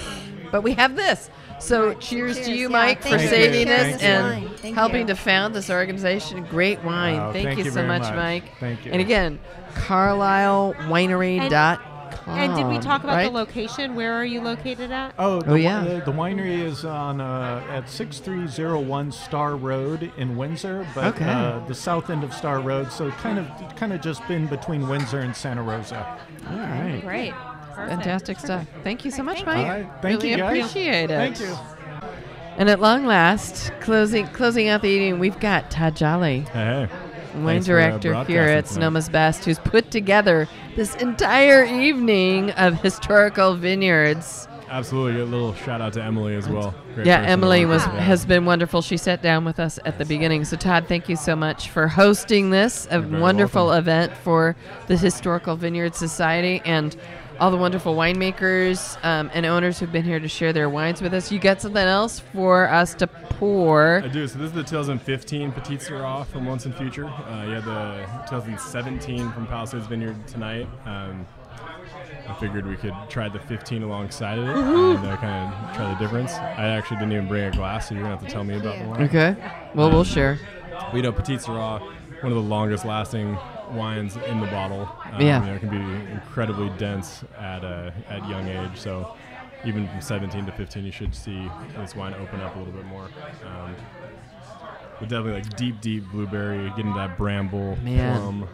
[0.53, 1.31] but we have this
[1.61, 3.29] so cheers, to you Yeah, mike for thank you.
[3.29, 4.75] saving Cheers this to and wine.
[4.75, 5.07] Helping you.
[5.09, 8.15] to found this organization great wine Wow, thank, thank you you so much much.
[8.15, 8.93] mike Thank you.
[8.93, 9.39] and again
[9.75, 13.25] carlislewinery.com And did we talk about right?
[13.27, 13.95] the location?
[13.95, 15.15] Where are you located at?
[15.19, 15.83] Oh, the, Oh, yeah.
[15.85, 21.25] The, the winery is on uh, at 6301 Starr Road in Windsor, but Okay.
[21.25, 23.47] uh, the south end of Starr Road, so kind of
[23.77, 26.19] kind of just been between Windsor and Santa Rosa.
[26.51, 27.33] all right Great.
[27.81, 28.03] Perfect.
[28.03, 28.67] Fantastic stuff.
[28.85, 29.59] Thank you so much, Mike.
[29.59, 29.87] All right.
[30.03, 30.59] Thank really you, guys.
[30.59, 31.37] appreciate it.
[31.37, 31.57] Thank you.
[32.57, 36.89] And at long last, closing closing out the evening, we've got Todd Jolly, Hey,
[37.35, 38.81] wine Thanks for, uh, director here at tonight.
[38.93, 40.47] Sonoma's Best, who's put together
[40.77, 44.47] this entire evening of historical vineyards.
[44.69, 45.21] absolutely.
[45.21, 46.75] A little shout out to Emily as well.
[46.95, 47.83] Great yeah, Emily was.
[47.87, 48.01] Yeah.
[48.01, 48.83] has been wonderful.
[48.83, 50.45] She sat down with us at the beginning.
[50.45, 53.79] So Todd, thank you so much for hosting this a wonderful welcome.
[53.85, 54.55] event for
[54.87, 56.95] the Historical Vineyard Society and
[57.41, 61.15] all the wonderful winemakers um, and owners who've been here to share their wines with
[61.15, 61.33] us.
[61.33, 64.03] You got something else for us to pour?
[64.05, 64.29] I do.
[64.29, 67.07] So this is the 2015 Petite Sirah from Once and Future.
[67.07, 70.69] Uh, you had the 2017 from Palisades Vineyard tonight.
[70.85, 71.27] Um,
[72.29, 75.93] I figured we could try the 15 alongside of it and uh, kind of try
[75.93, 76.35] the difference.
[76.35, 78.79] I actually didn't even bring a glass, so you're gonna have to tell me about
[78.79, 79.03] the wine.
[79.05, 79.37] Okay.
[79.75, 80.39] Well, we'll share.
[80.95, 81.81] You know, Petite Sirah,
[82.23, 83.39] one of the longest lasting
[83.73, 84.89] wines in the bottle.
[85.13, 85.41] Um, Yeah.
[85.41, 88.77] You know, it can be incredibly dense at a at young age.
[88.79, 89.15] So
[89.65, 92.87] even from 17 to 15, you should see this wine open up a little bit
[92.87, 93.09] more.
[93.47, 93.75] Um,
[94.99, 98.17] but definitely like deep, deep blueberry, getting that bramble, Man.
[98.21, 98.43] plum.
[98.45, 98.49] Um,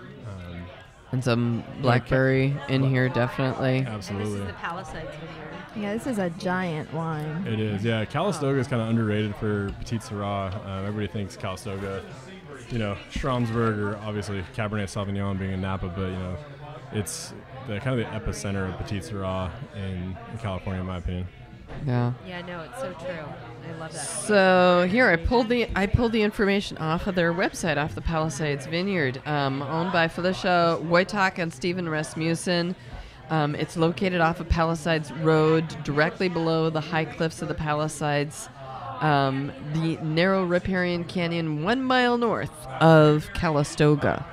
[1.12, 3.80] And some blackberry in here, definitely.
[3.80, 4.40] This absolutely.
[4.40, 5.52] is the Palisades Vineyard.
[5.76, 7.46] Yeah, this is a giant wine.
[7.46, 8.04] It is, yeah.
[8.04, 10.52] Calistoga is kind of underrated for Petite Sirah.
[10.66, 12.02] Uh, everybody thinks Calistoga,
[12.70, 16.36] you know, Schramsberg or obviously Cabernet Sauvignon being in Napa, but you know,
[16.92, 17.32] it's
[17.66, 21.26] the kind of the epicenter of Petite Sirah in, in California, in my opinion.
[21.86, 22.12] Yeah.
[22.26, 23.24] Yeah, no, it's so true.
[23.68, 23.98] I love that.
[23.98, 28.00] So here I pulled the I pulled the information off of their website, off the
[28.00, 32.74] Palisades Vineyard, um, owned by Felicia Wojtak and Stephen Rasmussen.
[33.28, 38.48] Um, it's located off of Palisades Road, directly below the high cliffs of the Palisades,
[39.00, 44.24] um, the narrow riparian canyon, one mile north of Calistoga.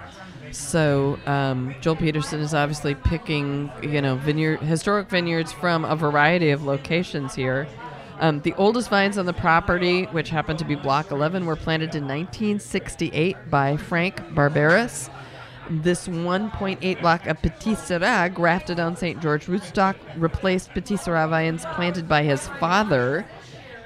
[0.51, 6.51] So um, Joel Peterson is obviously picking, you know, vineyard historic vineyards from a variety
[6.51, 7.67] of locations here.
[8.19, 11.95] Um, the oldest vines on the property, which happen to be Block 11, were planted
[11.95, 15.09] in 1968 by Frank Barbaras.
[15.69, 19.21] This 1.8 block of Petite Sirah, grafted on St.
[19.21, 23.25] George rootstock, replaced Petite Sirah vines planted by his father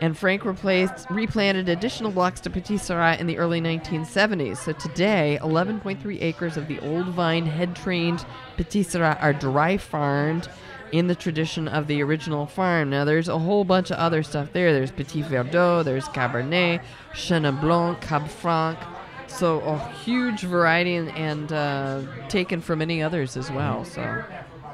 [0.02, 4.58] and Frank replaced replanted additional blocks to Petite Sirah in the early 1970s.
[4.58, 8.26] So today, 11.3 acres of the old vine head-trained
[8.58, 10.50] Petite Sirah are dry farmed
[10.92, 12.90] in the tradition of the original farm.
[12.90, 14.72] Now, there's a whole bunch of other stuff there.
[14.72, 16.82] There's Petit Verdot, there's Cabernet,
[17.14, 18.80] Chenin Blanc, Cab Franc.
[19.28, 23.84] So a huge variety and, and uh, taken from many others as well.
[23.84, 24.24] So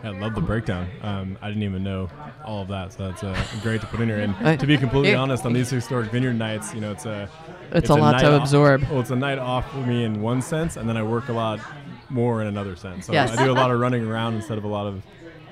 [0.03, 0.89] I love the breakdown.
[1.01, 2.09] Um, I didn't even know
[2.43, 4.19] all of that, so that's uh, great to put in here.
[4.19, 7.05] And Uh, to be completely it- honest, on these historic vineyard nights, you know, it's
[7.05, 7.29] a
[7.71, 8.83] It's a lot to off- absorb.
[8.89, 11.33] Well, it's a night off for me in one sense, and then I work a
[11.33, 11.59] lot
[12.09, 13.05] more in another sense.
[13.05, 13.37] So Yes.
[13.37, 15.01] I do a lot of running around instead of a lot of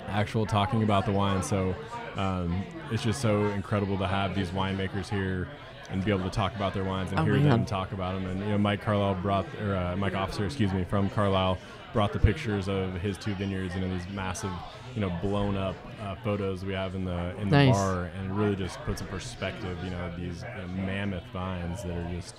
[0.10, 1.42] actual talking about the wine.
[1.44, 1.74] So
[2.18, 5.48] um, it's just so incredible to have these winemakers here
[5.90, 8.30] and be able to talk about their wines and Oh, hear them talk about them.
[8.30, 11.58] And you know, Mike Carlisle brought, or uh, Mike Officer, excuse me, from Carlisle
[11.94, 14.52] brought the pictures of his two vineyards and these massive,
[14.96, 17.76] you know, blown up uh, photos we have in the in the Nice.
[17.76, 21.92] bar, and it really just puts in perspective, you know, these uh, mammoth vines that
[21.96, 22.36] are just.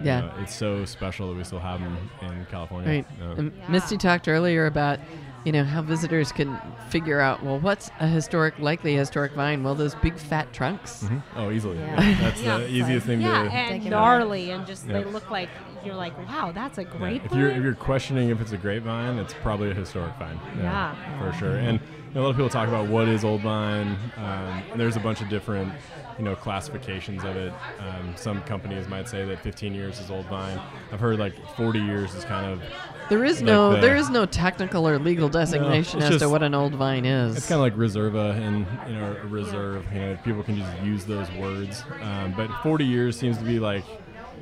[0.00, 0.20] you Yeah.
[0.22, 2.88] know, it's so special that we still have them in California.
[2.90, 3.06] Right.
[3.18, 3.34] Yeah.
[3.38, 4.98] And Misty talked earlier about,
[5.44, 6.58] you know, how visitors can
[6.90, 9.62] figure out, well, what's a historic, likely historic vine?
[9.62, 11.04] Well, those big fat trunks.
[11.04, 11.22] Mhm.
[11.36, 11.78] Oh, easily.
[11.78, 12.00] Yeah.
[12.02, 12.20] Yeah.
[12.20, 12.58] That's Yeah.
[12.58, 13.50] the easiest thing yeah, to.
[13.50, 13.90] and Yeah.
[13.90, 14.98] gnarly, and just Yeah.
[15.00, 15.48] they look like
[15.86, 17.24] you're like, wow, that's a Yeah, great.
[17.24, 20.38] If you're if you're questioning if it's a grapevine, it's probably a historic vine.
[20.58, 20.94] Yeah.
[21.18, 21.56] for sure.
[21.56, 23.96] And you know, a lot of people talk about what is old vine.
[24.16, 25.72] Um, and there's a bunch of different,
[26.18, 27.52] you know, classifications of it.
[27.78, 30.58] Um, some companies might say that 15 years is old vine.
[30.92, 32.62] I've heard like 40 years is kind of.
[33.08, 36.28] There is like no the- there is no technical or legal designation it's as to
[36.28, 37.36] what an old vine is.
[37.36, 39.84] It's kind of like reserva and you know reserve.
[39.92, 41.84] You know, people can just use those words.
[42.00, 43.84] Um, but 40 years seems to be like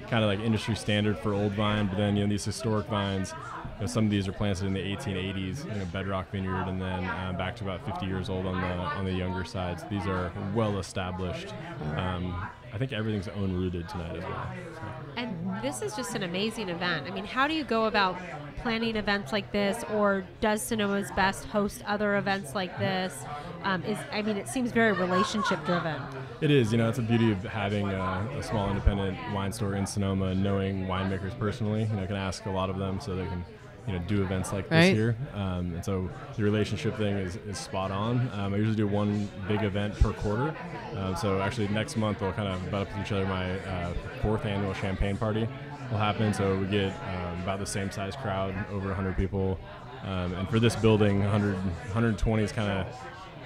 [0.09, 1.87] kind of like industry standard for old vine.
[1.87, 3.33] But then you know these historic vines.
[3.77, 6.81] You know, some of these are planted in the 1880s, you know, bedrock vineyard, and
[6.81, 9.83] then uh, back to about 50 years old on the on the younger sides.
[9.91, 11.53] These are well established.
[11.97, 14.49] Um, I think everything's own rooted tonight as well.
[14.75, 14.81] So.
[15.17, 17.07] And this is just an amazing event.
[17.07, 18.19] I mean, how do you go about
[18.63, 23.15] planning events like this, or does Sonoma's Best host other events like this?
[23.63, 26.03] Um, is I mean, it seems very relationship driven.
[26.41, 29.75] It is, you know, it's a beauty of having a, a small independent wine store
[29.77, 31.85] in Sonoma knowing winemakers personally.
[31.85, 33.45] You know, I can ask a lot of them so they can,
[33.87, 34.95] you know, do events like this Right.
[34.95, 35.17] here.
[35.33, 38.29] Um, and so the relationship thing is, is spot on.
[38.35, 40.55] Um, I usually do one big event per quarter.
[40.97, 43.25] Um, so actually next month we'll kind of butt up with each other.
[43.27, 45.49] My uh, fourth annual champagne party
[45.91, 46.35] will happen.
[46.35, 49.59] So we get um, about the same size crowd, over 100 people.
[50.03, 52.87] Um, and for this building, 100, 120 is kind of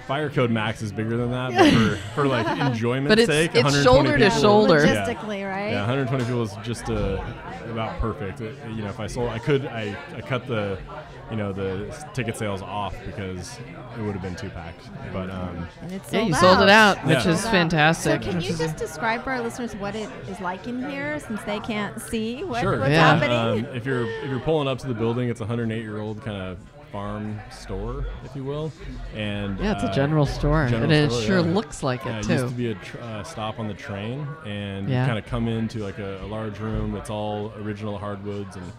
[0.09, 3.51] fire code max is bigger than that, but for, for like enjoyment But it's- sake,
[3.55, 4.85] it's 120 shoulder to people- shoulder.
[4.85, 5.05] Yeah.
[5.05, 5.69] Logistically, right?
[5.69, 7.23] Yeah, 120 people is just uh,
[7.71, 8.41] about perfect.
[8.41, 10.79] It- you know, if I sold, I could, I, I cut the,
[11.29, 13.59] you know, the s- ticket sales off because
[13.97, 14.89] it would have been too packed.
[15.13, 17.31] But um, And it's Yeah, sold you sold it out, which Yeah.
[17.31, 18.23] is fantastic.
[18.23, 21.41] So can you just describe for our listeners what it is like in here, since
[21.43, 22.79] they can't see what, sure.
[22.79, 23.13] what's Yeah.
[23.15, 23.65] happening?
[23.67, 26.23] Um, if you're if you're pulling up to the building, it's a 108 year old
[26.25, 26.57] kind of
[26.91, 28.71] farm store, if you will.
[29.15, 31.53] And Yeah, it's a uh, general store, general and it store, sure yeah.
[31.53, 32.33] looks like it, Yeah, too.
[32.33, 35.05] used to be a tr- uh, stop on the train, and Yeah.
[35.05, 38.71] kind of come into like a, a large room that's all original hardwoods and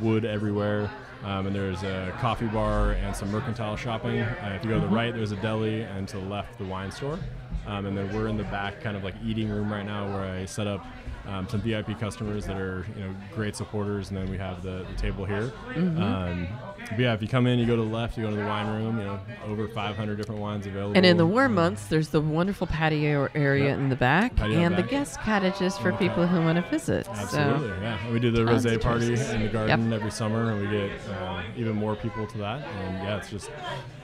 [0.00, 0.90] wood everywhere.
[1.22, 4.20] Um, and there's a coffee bar and some mercantile shopping.
[4.20, 4.96] Uh, if you go to the Mhm.
[4.96, 7.18] right, there's a deli, and to the left, the wine store.
[7.66, 10.22] Um, and then we're in the back, kind of like eating room right now, where
[10.24, 10.86] I set up
[11.26, 14.84] um, some VIP customers that are you know great supporters, and then we have the,
[14.88, 15.52] the table here.
[15.74, 16.00] Mhm.
[16.00, 16.48] Um,
[16.92, 18.48] but yeah, if you come in, you go to the left, you go to the
[18.48, 18.98] wine room.
[18.98, 20.96] You know, over 500 different wines available.
[20.96, 23.78] And in the warm months, there's the wonderful patio area Yep.
[23.78, 26.08] in the back, Patio and the guest cottages for Okay.
[26.08, 27.08] people who want to visit.
[27.08, 28.12] Absolutely, so, yeah.
[28.12, 29.30] We do the tons rosé party choices.
[29.30, 29.52] in the Yep.
[29.52, 32.60] garden every summer, and we get uh, even more people to that.
[32.86, 33.50] And yeah, it's just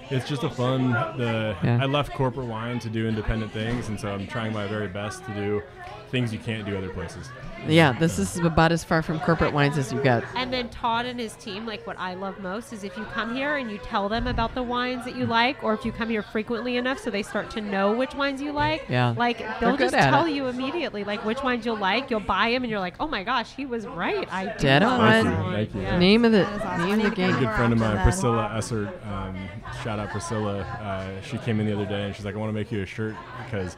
[0.08, 0.92] it's just a fun.
[1.16, 1.80] The Yeah.
[1.82, 5.24] I left corporate wine to do independent things, and so I'm trying my very best
[5.24, 5.62] to do
[6.10, 7.28] things you can't do other places.
[7.66, 10.22] Yeah, this is about as far from corporate wines as you get.
[10.36, 13.34] And then Todd and his team, like what I love most is if you come
[13.34, 16.08] here and you tell them about the wines that you like, or if you come
[16.08, 18.84] here frequently enough so they start to know which wines you like.
[18.88, 19.14] Yeah.
[19.16, 20.30] Like They're they'll just tell it.
[20.32, 22.08] you immediately, like which wines you'll like.
[22.08, 24.28] You'll buy them, and you're like, oh my gosh, he was right.
[24.32, 25.24] I do Dead love on.
[25.24, 25.80] this Thank you, one." thank you.
[25.80, 25.98] Yeah.
[25.98, 26.86] Name of the awesome.
[26.88, 27.34] Name of the game.
[27.34, 28.02] A good friend of mine.
[28.04, 29.36] Priscilla Essert, um,
[29.82, 30.60] shout out Priscilla.
[30.60, 32.82] Uh, she came in the other day and she's like, I want to make you
[32.82, 33.76] a shirt because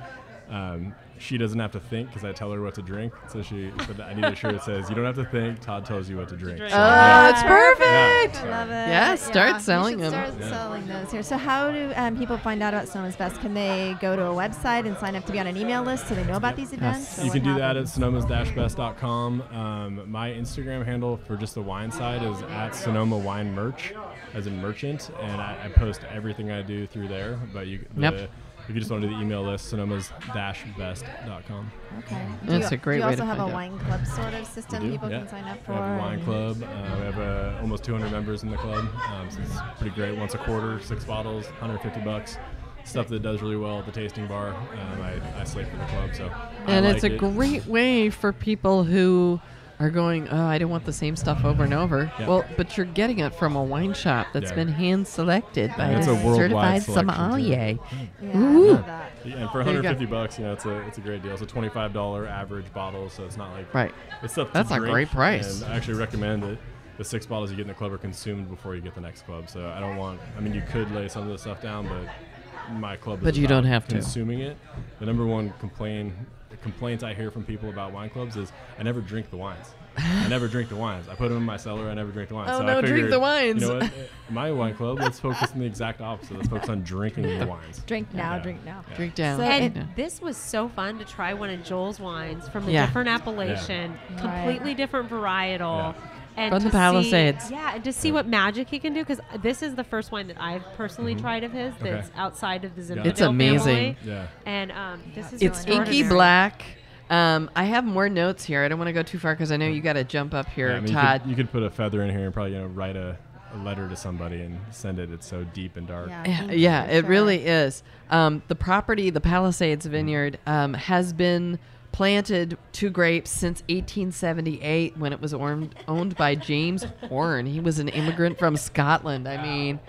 [0.51, 3.13] um, she doesn't have to think because I tell her what to drink.
[3.29, 5.85] So she said, I need a shirt that says, You don't have to think, Todd
[5.85, 6.59] tells you what to drink.
[6.59, 6.71] drink.
[6.73, 7.31] So, Oh, yeah.
[7.31, 8.35] it's perfect.
[8.45, 8.47] Yeah.
[8.55, 8.73] I love it.
[8.89, 10.11] Yeah, start you selling them.
[10.11, 10.49] Start Yeah.
[10.51, 11.23] selling those here.
[11.23, 13.41] So, how do um, people find out about Sonoma's Best?
[13.41, 16.09] Can they go to a website and sign up to be on an email list
[16.09, 17.17] so they know about these events?
[17.17, 17.19] Yes.
[17.21, 17.95] Or You can do that at happens?
[17.97, 19.43] sonomas-best.com.
[19.53, 23.93] Um, my Instagram handle for just the wine side is at Sonoma Wine Merch,
[24.35, 27.39] as a merchant, and I, I post everything I do through there.
[27.53, 28.31] But you, the, Yep.
[28.69, 31.73] If you just want to do the email list, sonomas-best.com.
[32.01, 32.27] Okay.
[32.45, 33.53] That's you, a great do you way also to have a out.
[33.53, 35.21] wine club sort of system people yeah.
[35.21, 35.73] can sign up for?
[35.73, 36.63] We have a wine club.
[36.63, 40.19] Uh, we have uh, almost 200 members in the club, um, so it's pretty great.
[40.19, 42.37] Once a quarter, six bottles, 150 bucks.
[42.85, 44.49] Stuff that does really well at the tasting bar.
[44.55, 47.19] Um, I, I slate for the club, so I And like it's a it.
[47.19, 49.41] great way for people who
[49.81, 52.11] are going, oh, I don't want the same stuff over and over.
[52.19, 52.27] Yeah.
[52.27, 54.57] Well, but you're getting it from a wine shop that's Yeah.
[54.57, 57.79] been hand selected by Yeah, it's a a certified sommelier.
[58.21, 58.69] Yeah, Ooh.
[58.69, 59.13] I love that.
[59.25, 59.89] Yeah, and for There you go.
[59.89, 61.33] 150 bucks, you know, it's a it's a great deal.
[61.33, 63.95] It's a $25 average bottle, so it's not like Right.
[64.23, 65.63] It's stuff to That's a great price.
[65.63, 66.59] And I actually recommend that
[66.97, 69.23] the six bottles you get in the club are consumed before you get the next
[69.27, 69.49] club.
[69.49, 70.21] So I don't want.
[70.37, 73.21] I mean, you could lay some of the stuff down, but my club.
[73.23, 73.95] But is you about don't have to.
[73.95, 74.57] Consuming it.
[74.99, 76.13] The number one complaint
[76.57, 79.75] complaints I hear from people about wine clubs is I never drink the wines.
[79.97, 81.09] I never drink the wines.
[81.09, 81.89] I put them in my cellar.
[81.91, 82.51] I never drink the wines.
[82.53, 83.63] Oh, so no, I drink the wines.
[83.63, 83.93] You know what?
[84.31, 84.99] My wine club.
[85.01, 86.37] Let's focus on the exact opposite.
[86.37, 87.81] Let's focus on drinking the wines.
[87.85, 88.43] Drink now, Yeah.
[88.43, 88.85] drink now.
[88.91, 88.97] Yeah.
[88.97, 89.39] Drink down.
[89.39, 92.71] So And it- this was so fun to try one of Joel's wines from a
[92.71, 92.87] Yeah.
[92.87, 94.21] different appellation, Yeah.
[94.21, 95.97] completely different varietal.
[96.39, 97.51] And From the to see- Palisades.
[97.51, 100.29] yeah, and to see what magic he can do because this is the first wine
[100.29, 101.21] that I've personally Mm-hmm.
[101.23, 101.91] tried of his Okay.
[101.91, 103.95] that's outside of the Zinfandel It's amazing.
[103.97, 103.97] family.
[104.05, 104.27] Yeah.
[104.47, 106.63] And um, this is It's really inky black.
[107.11, 108.63] Um, I have more notes here.
[108.63, 110.47] I don't want to go too far because I know you got to jump up
[110.49, 111.13] here, Yeah, I mean, Todd.
[111.15, 113.17] You could, you could put a feather in here and probably you know write a,
[113.55, 115.11] a letter to somebody and send it.
[115.11, 116.09] It's so deep and dark.
[116.11, 117.83] Yeah, yeah, it really is.
[118.11, 121.59] Um, the property, the Palisades Vineyard, um, has been
[121.93, 127.47] planted two grapes since 1878 when it was owned, owned by James Horn.
[127.47, 129.29] He was an immigrant from Scotland.
[129.29, 129.81] I mean,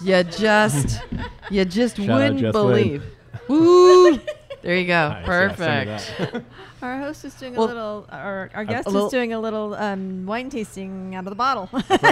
[0.00, 1.00] you just,
[1.50, 3.04] you just Shout wouldn't believe.
[3.48, 4.18] Woo!
[4.64, 5.08] There you go.
[5.10, 5.26] Nice, yeah,
[6.06, 6.46] Perfect.
[6.82, 9.40] Our host is doing Well, a little, or our guest a little- is doing a
[9.40, 11.68] little um, wine tasting out of the bottle.
[11.72, 12.02] I forgot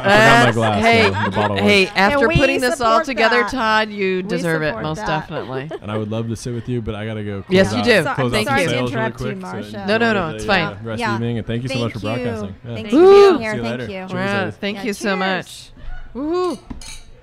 [0.47, 0.83] my glass.
[0.83, 1.87] Hey, so the bottle hey!
[1.89, 3.51] After we putting this all together, that.
[3.51, 5.07] Todd, you We deserve it most that.
[5.29, 5.70] definitely.
[5.83, 7.43] And I would love to sit with you, but I gotta go.
[7.43, 8.03] Close Yes, you do.
[8.03, 8.65] So- Close Thank out you.
[8.66, 9.35] the sales Sorry to really interrupt quick.
[9.35, 9.47] you, so
[9.79, 9.87] Marsha.
[9.87, 10.65] No, no, no, it's fine.
[10.65, 11.15] uh, Rest Yeah.
[11.15, 12.24] evening, and thank you so much for Thank you.
[12.24, 12.55] broadcasting.
[12.65, 12.77] Yeah.
[12.77, 13.55] For for being here.
[13.57, 13.87] You Thank you.
[13.89, 14.57] Cheers, Yeah, ladies.
[14.57, 15.70] thank you so much.
[16.15, 16.59] Woohoo!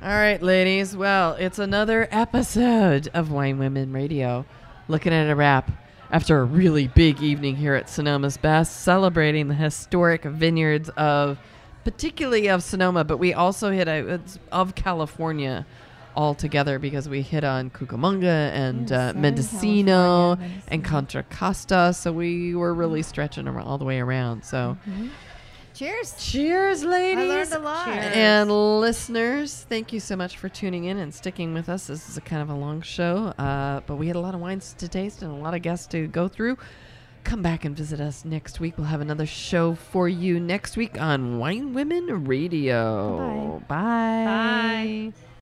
[0.03, 0.95] All right, ladies.
[0.95, 4.45] Well, it's another episode of Wine Women Radio.
[4.89, 5.71] Looking at a wrap
[6.11, 11.37] after a really big evening here at Sonoma's Best, celebrating the historic vineyards of,
[11.83, 15.67] particularly of Sonoma, but we also hit a, it's of California
[16.15, 21.93] altogether because we hit on Cucamonga and uh, Southern Mendocino and Contra Costa.
[21.93, 24.43] So we were really stretching all the way around.
[24.43, 24.75] So.
[25.79, 26.13] Cheers.
[26.19, 27.23] Cheers, ladies.
[27.23, 27.87] I learned a lot.
[27.87, 28.51] And
[28.81, 31.87] listeners, thank you so much for tuning in and sticking with us.
[31.87, 34.41] This is a kind of a long show, uh, but we had a lot of
[34.41, 36.57] wines to taste and a lot of guests to go through.
[37.23, 38.77] Come back and visit us next week.
[38.77, 43.63] We'll have another show for you next week on Wine Women Radio.
[43.69, 44.25] Bye.
[44.25, 45.11] Bye.
[45.13, 45.28] Bye.